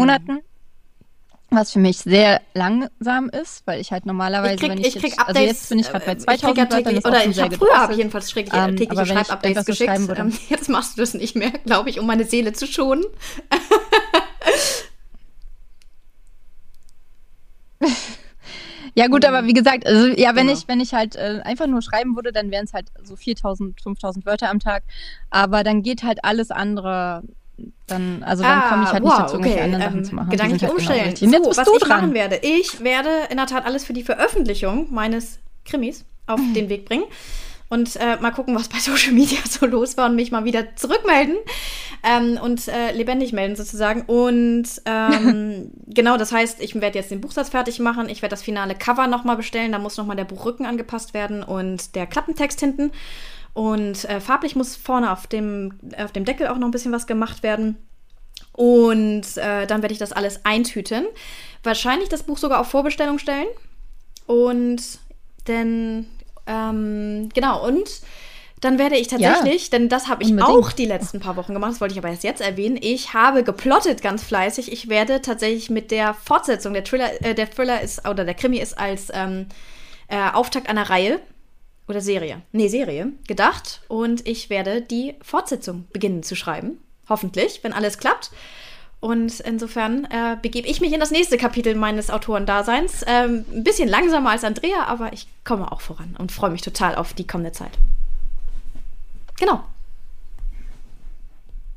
Was 1.54 1.70
für 1.70 1.80
mich 1.80 1.98
sehr 1.98 2.40
langsam 2.54 3.28
ist, 3.28 3.66
weil 3.66 3.78
ich 3.78 3.92
halt 3.92 4.06
normalerweise, 4.06 4.54
ich 4.54 4.60
krieg, 4.60 4.70
wenn 4.70 4.78
ich, 4.78 4.86
ich 4.86 4.94
krieg 4.94 5.10
jetzt, 5.10 5.18
Updates, 5.18 5.36
also 5.36 5.48
jetzt 5.50 5.68
bin 5.68 5.78
ich 5.80 5.90
gerade 5.90 6.06
bei 6.06 6.14
2000 6.14 6.40
ich 6.42 6.72
Wörtern, 6.72 6.96
oder 7.04 7.26
ich 7.26 7.38
habe 7.40 7.56
früher 7.56 7.76
habe 7.76 7.92
ich 7.92 7.98
jedenfalls 7.98 8.30
schräg 8.30 8.54
ähm, 8.54 8.74
tägliche 8.74 9.04
Schreibupdates 9.04 9.66
geschickt. 9.66 9.92
Ähm, 10.16 10.32
jetzt 10.48 10.70
machst 10.70 10.96
du 10.96 11.02
das 11.02 11.12
nicht 11.12 11.36
mehr, 11.36 11.50
glaube 11.50 11.90
ich, 11.90 12.00
um 12.00 12.06
meine 12.06 12.24
Seele 12.24 12.54
zu 12.54 12.66
schonen. 12.66 13.04
ja 18.94 19.08
gut, 19.08 19.26
aber 19.26 19.46
wie 19.46 19.52
gesagt, 19.52 19.86
also 19.86 20.06
ja, 20.06 20.34
wenn 20.34 20.46
genau. 20.46 20.58
ich 20.58 20.68
wenn 20.68 20.80
ich 20.80 20.94
halt 20.94 21.16
äh, 21.16 21.42
einfach 21.44 21.66
nur 21.66 21.82
schreiben 21.82 22.16
würde, 22.16 22.32
dann 22.32 22.50
wären 22.50 22.64
es 22.64 22.72
halt 22.72 22.86
so 23.02 23.14
4000, 23.14 23.78
5000 23.78 24.24
Wörter 24.24 24.48
am 24.48 24.58
Tag, 24.58 24.84
aber 25.28 25.64
dann 25.64 25.82
geht 25.82 26.02
halt 26.02 26.24
alles 26.24 26.50
andere 26.50 27.22
dann, 27.86 28.22
also 28.22 28.42
dann 28.42 28.58
ah, 28.58 28.68
komme 28.68 28.84
ich 28.84 28.92
halt 28.92 29.02
wow, 29.02 29.10
nicht 29.10 29.20
dazu, 29.20 29.34
irgendwelche 29.34 29.58
okay. 29.58 29.64
anderen 29.64 29.82
Sachen 29.82 29.98
ähm, 29.98 30.04
zu 30.04 30.14
machen. 30.14 30.30
Gedanklich 30.30 30.62
halt 30.62 30.72
umstellen. 30.72 31.14
Genau 31.14 31.52
so, 31.52 31.56
was 31.56 31.68
ich 31.68 31.78
dran. 31.82 31.88
machen 31.88 32.14
werde. 32.14 32.40
Ich 32.42 32.82
werde 32.82 33.10
in 33.30 33.36
der 33.36 33.46
Tat 33.46 33.64
alles 33.64 33.84
für 33.84 33.92
die 33.92 34.02
Veröffentlichung 34.02 34.88
meines 34.90 35.38
Krimis 35.64 36.04
auf 36.26 36.40
mhm. 36.40 36.54
den 36.54 36.68
Weg 36.68 36.86
bringen 36.86 37.04
und 37.72 37.96
äh, 37.96 38.16
mal 38.20 38.32
gucken, 38.32 38.54
was 38.54 38.68
bei 38.68 38.78
Social 38.80 39.12
Media 39.12 39.38
so 39.48 39.64
los 39.64 39.96
war 39.96 40.10
und 40.10 40.14
mich 40.14 40.30
mal 40.30 40.44
wieder 40.44 40.76
zurückmelden 40.76 41.36
ähm, 42.02 42.38
und 42.42 42.68
äh, 42.68 42.92
lebendig 42.92 43.32
melden 43.32 43.56
sozusagen. 43.56 44.02
Und 44.02 44.68
ähm, 44.84 45.70
genau, 45.86 46.18
das 46.18 46.32
heißt, 46.32 46.60
ich 46.60 46.74
werde 46.74 46.98
jetzt 46.98 47.10
den 47.10 47.22
Buchsatz 47.22 47.48
fertig 47.48 47.78
machen. 47.78 48.10
Ich 48.10 48.20
werde 48.20 48.34
das 48.34 48.42
finale 48.42 48.74
Cover 48.74 49.06
nochmal 49.06 49.36
bestellen. 49.38 49.72
Da 49.72 49.78
muss 49.78 49.96
nochmal 49.96 50.16
der 50.16 50.24
Buchrücken 50.24 50.66
angepasst 50.66 51.14
werden 51.14 51.42
und 51.42 51.94
der 51.94 52.06
Klappentext 52.06 52.60
hinten. 52.60 52.92
Und 53.54 54.04
äh, 54.06 54.20
farblich 54.20 54.56
muss 54.56 54.76
vorne 54.76 55.12
auf 55.12 55.26
dem, 55.26 55.78
auf 55.98 56.12
dem 56.12 56.24
Deckel 56.24 56.48
auch 56.48 56.56
noch 56.56 56.68
ein 56.68 56.70
bisschen 56.70 56.92
was 56.92 57.06
gemacht 57.06 57.42
werden. 57.42 57.76
Und 58.52 59.36
äh, 59.36 59.66
dann 59.66 59.82
werde 59.82 59.92
ich 59.92 59.98
das 59.98 60.12
alles 60.12 60.44
eintüten. 60.44 61.06
Wahrscheinlich 61.62 62.08
das 62.08 62.22
Buch 62.22 62.38
sogar 62.38 62.60
auf 62.60 62.68
Vorbestellung 62.68 63.18
stellen. 63.18 63.46
Und 64.26 64.82
denn, 65.48 66.06
ähm, 66.46 67.28
genau, 67.34 67.66
und 67.66 67.88
dann 68.60 68.78
werde 68.78 68.96
ich 68.96 69.08
tatsächlich, 69.08 69.64
ja, 69.64 69.70
denn 69.70 69.88
das 69.88 70.08
habe 70.08 70.22
ich 70.22 70.30
unbedingt. 70.30 70.56
auch 70.56 70.70
die 70.70 70.86
letzten 70.86 71.18
paar 71.18 71.36
Wochen 71.36 71.52
gemacht, 71.52 71.72
das 71.72 71.80
wollte 71.80 71.92
ich 71.94 71.98
aber 71.98 72.10
erst 72.10 72.22
jetzt 72.22 72.40
erwähnen. 72.40 72.78
Ich 72.80 73.12
habe 73.12 73.42
geplottet 73.42 74.02
ganz 74.02 74.22
fleißig. 74.22 74.70
Ich 74.70 74.88
werde 74.88 75.20
tatsächlich 75.20 75.68
mit 75.68 75.90
der 75.90 76.14
Fortsetzung, 76.14 76.72
der 76.72 76.84
Thriller, 76.84 77.10
äh, 77.24 77.34
der 77.34 77.50
Thriller 77.50 77.80
ist, 77.80 78.08
oder 78.08 78.24
der 78.24 78.34
Krimi 78.34 78.58
ist 78.58 78.78
als 78.78 79.08
ähm, 79.12 79.46
äh, 80.06 80.30
Auftakt 80.32 80.68
einer 80.68 80.88
Reihe 80.88 81.20
oder 81.88 82.00
Serie, 82.00 82.42
nee, 82.52 82.68
Serie, 82.68 83.12
gedacht. 83.26 83.82
Und 83.88 84.26
ich 84.26 84.50
werde 84.50 84.82
die 84.82 85.14
Fortsetzung 85.22 85.86
beginnen 85.92 86.22
zu 86.22 86.36
schreiben. 86.36 86.78
Hoffentlich, 87.08 87.60
wenn 87.62 87.72
alles 87.72 87.98
klappt. 87.98 88.30
Und 89.00 89.40
insofern 89.40 90.04
äh, 90.04 90.36
begebe 90.40 90.68
ich 90.68 90.80
mich 90.80 90.92
in 90.92 91.00
das 91.00 91.10
nächste 91.10 91.36
Kapitel 91.36 91.74
meines 91.74 92.08
Autorendaseins. 92.08 93.04
Ähm, 93.08 93.44
ein 93.52 93.64
bisschen 93.64 93.88
langsamer 93.88 94.30
als 94.30 94.44
Andrea, 94.44 94.84
aber 94.86 95.12
ich 95.12 95.26
komme 95.42 95.72
auch 95.72 95.80
voran 95.80 96.14
und 96.18 96.30
freue 96.30 96.50
mich 96.50 96.62
total 96.62 96.94
auf 96.94 97.12
die 97.12 97.26
kommende 97.26 97.50
Zeit. 97.50 97.72
Genau. 99.40 99.64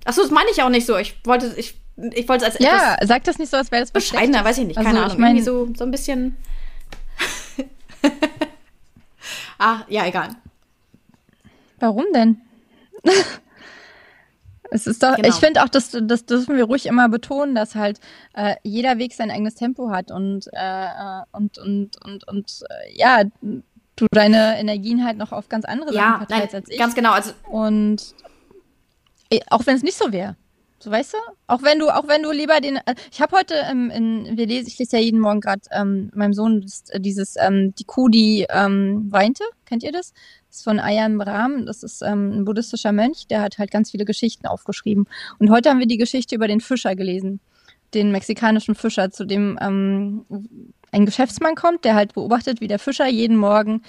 Achso, 0.06 0.22
das 0.22 0.30
meine 0.30 0.52
ich 0.52 0.62
auch 0.62 0.70
nicht 0.70 0.86
so. 0.86 0.98
Ich 0.98 1.16
wollte, 1.24 1.52
ich, 1.58 1.74
ich 2.14 2.30
wollte 2.30 2.46
es 2.46 2.54
als 2.54 2.64
Ja, 2.64 2.96
sag 3.04 3.24
das 3.24 3.40
nicht 3.40 3.50
so, 3.50 3.58
als 3.58 3.72
wäre 3.72 3.82
das 3.82 3.90
bescheidener, 3.90 4.46
weiß 4.46 4.60
ich 4.60 4.68
nicht, 4.68 4.76
keine 4.76 4.90
also, 4.90 5.00
Ahnung. 5.00 5.14
Ich 5.14 5.20
mein, 5.20 5.36
Irgendwie 5.38 5.46
so, 5.46 5.68
so 5.76 5.84
ein 5.84 5.90
bisschen. 5.90 6.38
Ah, 9.60 9.82
ja, 9.88 10.06
egal. 10.06 10.30
Warum 11.80 12.06
denn? 12.14 12.42
es 14.72 14.88
ist 14.88 15.04
doch, 15.04 15.16
genau. 15.16 15.28
ich 15.28 15.36
finde 15.36 15.64
auch, 15.64 15.70
das, 15.70 15.96
das 16.02 16.26
dürfen 16.26 16.58
wir 16.58 16.66
ruhig 16.66 16.86
immer 16.86 17.10
betonen, 17.10 17.56
dass 17.56 17.76
halt 17.76 18.00
äh, 18.34 18.56
jeder 18.64 18.98
Weg 18.98 19.14
sein 19.14 19.32
eigenes 19.32 19.56
Tempo 19.56 19.90
hat 19.90 20.12
und, 20.12 20.48
äh, 20.54 20.86
äh 20.86 21.24
und, 21.32 21.58
und, 21.58 22.04
und, 22.06 22.28
und 22.28 22.64
äh, 22.70 22.98
ja, 22.98 23.24
du 23.42 24.06
deine 24.12 24.60
Energien 24.60 25.06
halt 25.06 25.18
noch 25.18 25.32
auf 25.32 25.50
ganz 25.50 25.66
andere 25.66 25.94
ja, 25.94 26.02
Sachen 26.02 26.28
verteilst 26.28 26.56
als 26.56 26.70
ich. 26.70 26.78
Ganz 26.78 26.96
genau. 26.96 27.12
Also 27.12 27.32
und 27.50 28.14
äh, 29.30 29.40
auch 29.50 29.66
wenn 29.66 29.76
es 29.76 29.84
nicht 29.84 29.98
so 29.98 30.12
wäre. 30.12 30.36
So 30.80 30.92
weißt 30.92 31.14
du? 31.14 31.18
Auch 31.48 31.64
wenn 31.64 31.80
du, 31.80 31.90
auch 31.90 32.08
wenn 32.08 32.22
du 32.22 32.32
lieber 32.32 32.60
den. 32.60 32.78
Äh, 32.78 32.96
ich 33.12 33.22
habe 33.22 33.36
heute 33.38 33.56
ähm, 33.70 33.90
in, 33.90 34.38
wir 34.38 34.46
lesen, 34.46 34.68
ich 34.68 34.78
lese 34.78 34.98
ja 34.98 35.04
jeden 35.04 35.20
Morgen 35.20 35.42
gerade 35.42 35.62
ähm, 35.72 36.12
meinem 36.14 36.34
Sohn 36.34 36.66
äh, 36.90 37.00
dieses 37.00 37.36
ähm, 37.40 37.74
die 37.76 37.86
Kuh, 37.86 38.10
die 38.10 38.46
ähm, 38.50 39.08
weinte. 39.10 39.44
Kennt 39.66 39.84
ihr 39.84 39.92
das? 39.92 40.14
Das 40.50 40.58
ist 40.58 40.64
von 40.64 40.80
Ayam 40.80 41.22
Ram. 41.22 41.66
Das 41.66 41.82
ist 41.84 42.02
ähm, 42.02 42.40
ein 42.40 42.46
buddhistischer 42.46 42.92
Mönch, 42.92 43.28
der 43.28 43.42
hat 43.42 43.58
halt 43.58 43.72
ganz 43.72 43.92
viele 43.92 44.06
Geschichten 44.06 44.48
aufgeschrieben. 44.48 45.08
Und 45.40 45.50
heute 45.50 45.70
haben 45.70 45.80
wir 45.80 45.88
die 45.88 45.98
Geschichte 45.98 46.36
über 46.36 46.48
den 46.48 46.62
Fischer 46.62 46.96
gelesen 46.96 47.40
den 47.96 48.12
mexikanischen 48.12 48.76
Fischer, 48.76 49.10
zu 49.10 49.26
dem 49.26 49.58
ähm, 49.62 50.26
ein 50.96 51.06
Geschäftsmann 51.06 51.56
kommt, 51.56 51.84
der 51.84 51.96
halt 51.96 52.14
beobachtet, 52.14 52.62
wie 52.62 52.68
der 52.68 52.80
Fischer 52.80 53.08
jeden 53.08 53.38
Morgen 53.38 53.82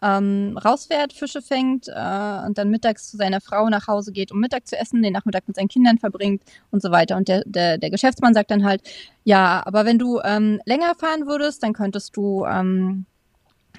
ähm, 0.00 0.58
rausfährt, 0.64 1.12
Fische 1.12 1.42
fängt 1.42 1.88
äh, 1.88 2.46
und 2.46 2.56
dann 2.56 2.70
mittags 2.70 3.10
zu 3.10 3.16
seiner 3.16 3.40
Frau 3.40 3.68
nach 3.68 3.86
Hause 3.88 4.12
geht, 4.12 4.32
um 4.32 4.40
Mittag 4.40 4.66
zu 4.66 4.78
essen, 4.78 5.02
den 5.02 5.12
Nachmittag 5.12 5.46
mit 5.46 5.56
seinen 5.56 5.68
Kindern 5.68 5.98
verbringt 5.98 6.42
und 6.70 6.82
so 6.82 6.90
weiter. 6.90 7.16
Und 7.16 7.28
der, 7.28 7.42
der, 7.46 7.78
der 7.78 7.90
Geschäftsmann 7.90 8.34
sagt 8.34 8.50
dann 8.50 8.64
halt, 8.64 8.82
ja, 9.24 9.62
aber 9.64 9.84
wenn 9.84 9.98
du 9.98 10.20
ähm, 10.24 10.60
länger 10.64 10.94
fahren 10.94 11.26
würdest, 11.26 11.62
dann 11.62 11.72
könntest 11.72 12.16
du 12.16 12.44
ähm, 12.46 13.06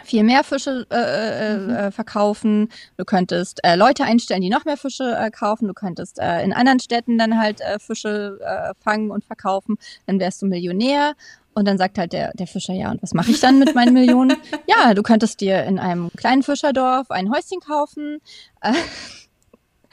viel 0.03 0.23
mehr 0.23 0.43
Fische 0.43 0.85
äh, 0.89 0.95
äh, 0.95 1.57
mhm. 1.57 1.69
äh, 1.69 1.91
verkaufen. 1.91 2.69
Du 2.97 3.05
könntest 3.05 3.63
äh, 3.63 3.75
Leute 3.75 4.03
einstellen, 4.03 4.41
die 4.41 4.49
noch 4.49 4.65
mehr 4.65 4.77
Fische 4.77 5.15
äh, 5.17 5.31
kaufen. 5.31 5.67
Du 5.67 5.73
könntest 5.73 6.19
äh, 6.19 6.43
in 6.43 6.53
anderen 6.53 6.79
Städten 6.79 7.17
dann 7.17 7.39
halt 7.39 7.61
äh, 7.61 7.79
Fische 7.79 8.39
äh, 8.41 8.73
fangen 8.83 9.11
und 9.11 9.23
verkaufen. 9.23 9.77
Dann 10.05 10.19
wärst 10.19 10.41
du 10.41 10.45
Millionär. 10.45 11.13
Und 11.53 11.67
dann 11.67 11.77
sagt 11.77 11.97
halt 11.97 12.13
der, 12.13 12.31
der 12.33 12.47
Fischer, 12.47 12.73
ja, 12.73 12.91
und 12.91 13.01
was 13.03 13.13
mache 13.13 13.31
ich 13.31 13.39
dann 13.39 13.59
mit 13.59 13.75
meinen 13.75 13.93
Millionen? 13.93 14.35
ja, 14.67 14.93
du 14.93 15.03
könntest 15.03 15.41
dir 15.41 15.63
in 15.63 15.79
einem 15.79 16.09
kleinen 16.17 16.43
Fischerdorf 16.43 17.11
ein 17.11 17.31
Häuschen 17.31 17.59
kaufen, 17.59 18.19
äh, 18.61 18.73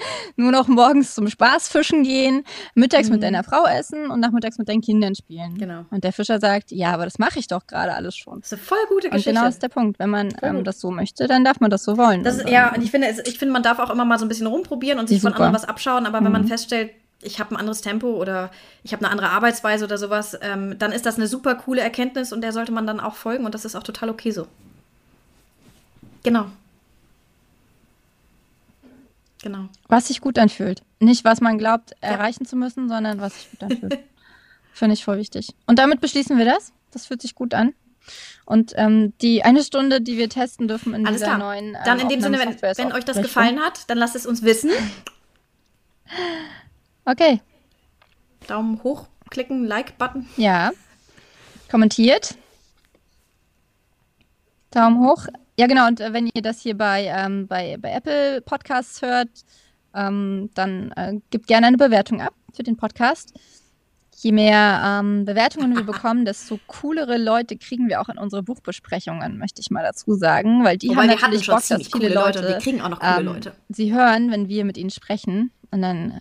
nur 0.36 0.52
noch 0.52 0.68
morgens 0.68 1.14
zum 1.14 1.28
Spaß 1.28 1.68
fischen 1.68 2.02
gehen, 2.02 2.44
mittags 2.74 3.08
mhm. 3.08 3.14
mit 3.14 3.22
deiner 3.22 3.44
Frau 3.44 3.66
essen 3.66 4.10
und 4.10 4.20
nachmittags 4.20 4.58
mit 4.58 4.68
deinen 4.68 4.80
Kindern 4.80 5.14
spielen. 5.14 5.58
Genau. 5.58 5.84
Und 5.90 6.04
der 6.04 6.12
Fischer 6.12 6.40
sagt, 6.40 6.70
ja, 6.70 6.92
aber 6.92 7.04
das 7.04 7.18
mache 7.18 7.38
ich 7.38 7.46
doch 7.46 7.66
gerade 7.66 7.94
alles 7.94 8.16
schon. 8.16 8.40
Das 8.40 8.52
ist 8.52 8.58
eine 8.58 8.62
voll 8.62 8.78
gute 8.88 9.10
Geschichte. 9.10 9.30
Und 9.30 9.36
genau 9.36 9.48
ist 9.48 9.62
der 9.62 9.68
Punkt. 9.68 9.98
Wenn 9.98 10.10
man 10.10 10.34
ähm, 10.42 10.64
das 10.64 10.80
so 10.80 10.90
möchte, 10.90 11.26
dann 11.26 11.44
darf 11.44 11.60
man 11.60 11.70
das 11.70 11.84
so 11.84 11.96
wollen. 11.96 12.24
Das 12.24 12.38
ist, 12.38 12.48
ja, 12.48 12.74
und 12.74 12.82
ich 12.82 12.90
finde, 12.90 13.08
ich 13.26 13.38
finde, 13.38 13.52
man 13.52 13.62
darf 13.62 13.78
auch 13.78 13.90
immer 13.90 14.04
mal 14.04 14.18
so 14.18 14.24
ein 14.24 14.28
bisschen 14.28 14.46
rumprobieren 14.46 14.98
und 14.98 15.08
sich 15.08 15.20
von 15.20 15.32
anderen 15.32 15.54
was 15.54 15.64
abschauen, 15.64 16.06
aber 16.06 16.20
mhm. 16.20 16.26
wenn 16.26 16.32
man 16.32 16.42
mhm. 16.42 16.48
feststellt, 16.48 16.92
ich 17.22 17.38
habe 17.38 17.54
ein 17.54 17.56
anderes 17.56 17.80
Tempo 17.80 18.08
oder 18.08 18.50
ich 18.82 18.92
habe 18.92 19.04
eine 19.04 19.10
andere 19.10 19.30
Arbeitsweise 19.30 19.84
oder 19.84 19.98
sowas, 19.98 20.38
ähm, 20.40 20.78
dann 20.78 20.92
ist 20.92 21.06
das 21.06 21.16
eine 21.16 21.26
super 21.26 21.54
coole 21.54 21.80
Erkenntnis 21.80 22.32
und 22.32 22.40
der 22.40 22.52
sollte 22.52 22.72
man 22.72 22.86
dann 22.86 23.00
auch 23.00 23.14
folgen 23.14 23.44
und 23.44 23.54
das 23.54 23.64
ist 23.64 23.76
auch 23.76 23.82
total 23.82 24.10
okay 24.10 24.30
so. 24.30 24.46
Genau. 26.22 26.46
Genau. 29.42 29.68
Was 29.88 30.08
sich 30.08 30.20
gut 30.20 30.38
anfühlt. 30.38 30.82
Nicht, 30.98 31.24
was 31.24 31.40
man 31.40 31.56
glaubt, 31.58 31.92
ja. 32.02 32.10
erreichen 32.10 32.44
zu 32.44 32.56
müssen, 32.56 32.88
sondern 32.88 33.20
was 33.20 33.34
sich 33.34 33.50
gut 33.50 33.62
anfühlt. 33.62 33.98
Finde 34.72 34.94
ich 34.94 35.04
voll 35.04 35.18
wichtig. 35.18 35.54
Und 35.66 35.78
damit 35.78 36.00
beschließen 36.00 36.36
wir 36.38 36.44
das. 36.44 36.72
Das 36.90 37.06
fühlt 37.06 37.22
sich 37.22 37.34
gut 37.34 37.54
an. 37.54 37.74
Und 38.44 38.72
ähm, 38.76 39.12
die 39.20 39.42
eine 39.42 39.62
Stunde, 39.62 40.00
die 40.00 40.18
wir 40.18 40.28
testen 40.28 40.68
dürfen 40.68 40.94
in 40.94 41.06
Alles 41.06 41.20
dieser 41.20 41.36
klar. 41.36 41.38
neuen. 41.38 41.74
Ähm, 41.74 41.80
dann 41.84 42.00
in 42.00 42.08
dem 42.08 42.20
Sinne, 42.20 42.38
wenn, 42.38 42.60
wenn 42.60 42.92
euch 42.92 43.04
das 43.04 43.18
gefallen 43.18 43.60
hat, 43.60 43.88
dann 43.88 43.98
lasst 43.98 44.16
es 44.16 44.26
uns 44.26 44.42
wissen. 44.42 44.70
Okay. 47.10 47.40
Daumen 48.46 48.80
hoch 48.84 49.08
klicken, 49.30 49.64
Like-Button. 49.64 50.26
Ja. 50.36 50.70
Kommentiert. 51.70 52.36
Daumen 54.70 55.00
hoch. 55.00 55.26
Ja, 55.58 55.66
genau. 55.66 55.88
Und 55.88 56.00
äh, 56.00 56.12
wenn 56.12 56.30
ihr 56.32 56.42
das 56.42 56.60
hier 56.60 56.76
bei, 56.76 57.06
ähm, 57.06 57.46
bei, 57.46 57.76
bei 57.78 57.92
Apple 57.92 58.40
Podcasts 58.42 59.02
hört, 59.02 59.28
ähm, 59.94 60.50
dann 60.54 60.92
äh, 60.92 61.14
gebt 61.30 61.46
gerne 61.46 61.66
eine 61.66 61.76
Bewertung 61.76 62.20
ab 62.20 62.34
für 62.54 62.62
den 62.62 62.76
Podcast. 62.76 63.34
Je 64.16 64.32
mehr 64.32 64.82
ähm, 64.84 65.24
Bewertungen 65.24 65.74
wir 65.74 65.82
bekommen, 65.82 66.24
desto 66.24 66.60
coolere 66.66 67.16
Leute 67.16 67.56
kriegen 67.56 67.88
wir 67.88 68.02
auch 68.02 68.10
in 68.10 68.18
unsere 68.18 68.42
Buchbesprechungen, 68.42 69.38
möchte 69.38 69.62
ich 69.62 69.70
mal 69.70 69.82
dazu 69.82 70.14
sagen, 70.14 70.62
weil 70.62 70.76
die 70.76 70.90
Wobei 70.90 71.08
haben 71.08 71.20
natürlich 71.20 71.46
Bock, 71.46 71.66
dass 71.66 71.88
viele 71.88 72.12
Leute, 72.12 72.40
Leute, 72.40 72.48
wir 72.48 72.58
kriegen 72.58 72.82
auch 72.82 72.90
noch 72.90 73.00
coole 73.00 73.18
ähm, 73.18 73.24
Leute. 73.24 73.52
Sie 73.70 73.94
hören, 73.94 74.30
wenn 74.30 74.48
wir 74.48 74.66
mit 74.66 74.76
ihnen 74.76 74.90
sprechen 74.90 75.52
und 75.70 75.80
dann 75.80 76.20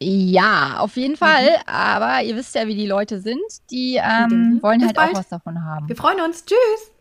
ja, 0.00 0.78
auf 0.78 0.96
jeden 0.96 1.16
Fall. 1.16 1.44
Mhm. 1.44 1.68
Aber 1.68 2.22
ihr 2.22 2.36
wisst 2.36 2.54
ja, 2.54 2.66
wie 2.66 2.74
die 2.74 2.86
Leute 2.86 3.20
sind. 3.20 3.40
Die 3.70 3.96
ähm, 3.96 4.58
wollen 4.62 4.78
Bis 4.78 4.88
halt 4.88 4.96
bald. 4.96 5.14
auch 5.14 5.18
was 5.18 5.28
davon 5.28 5.64
haben. 5.64 5.88
Wir 5.88 5.96
freuen 5.96 6.20
uns. 6.20 6.44
Tschüss. 6.44 6.93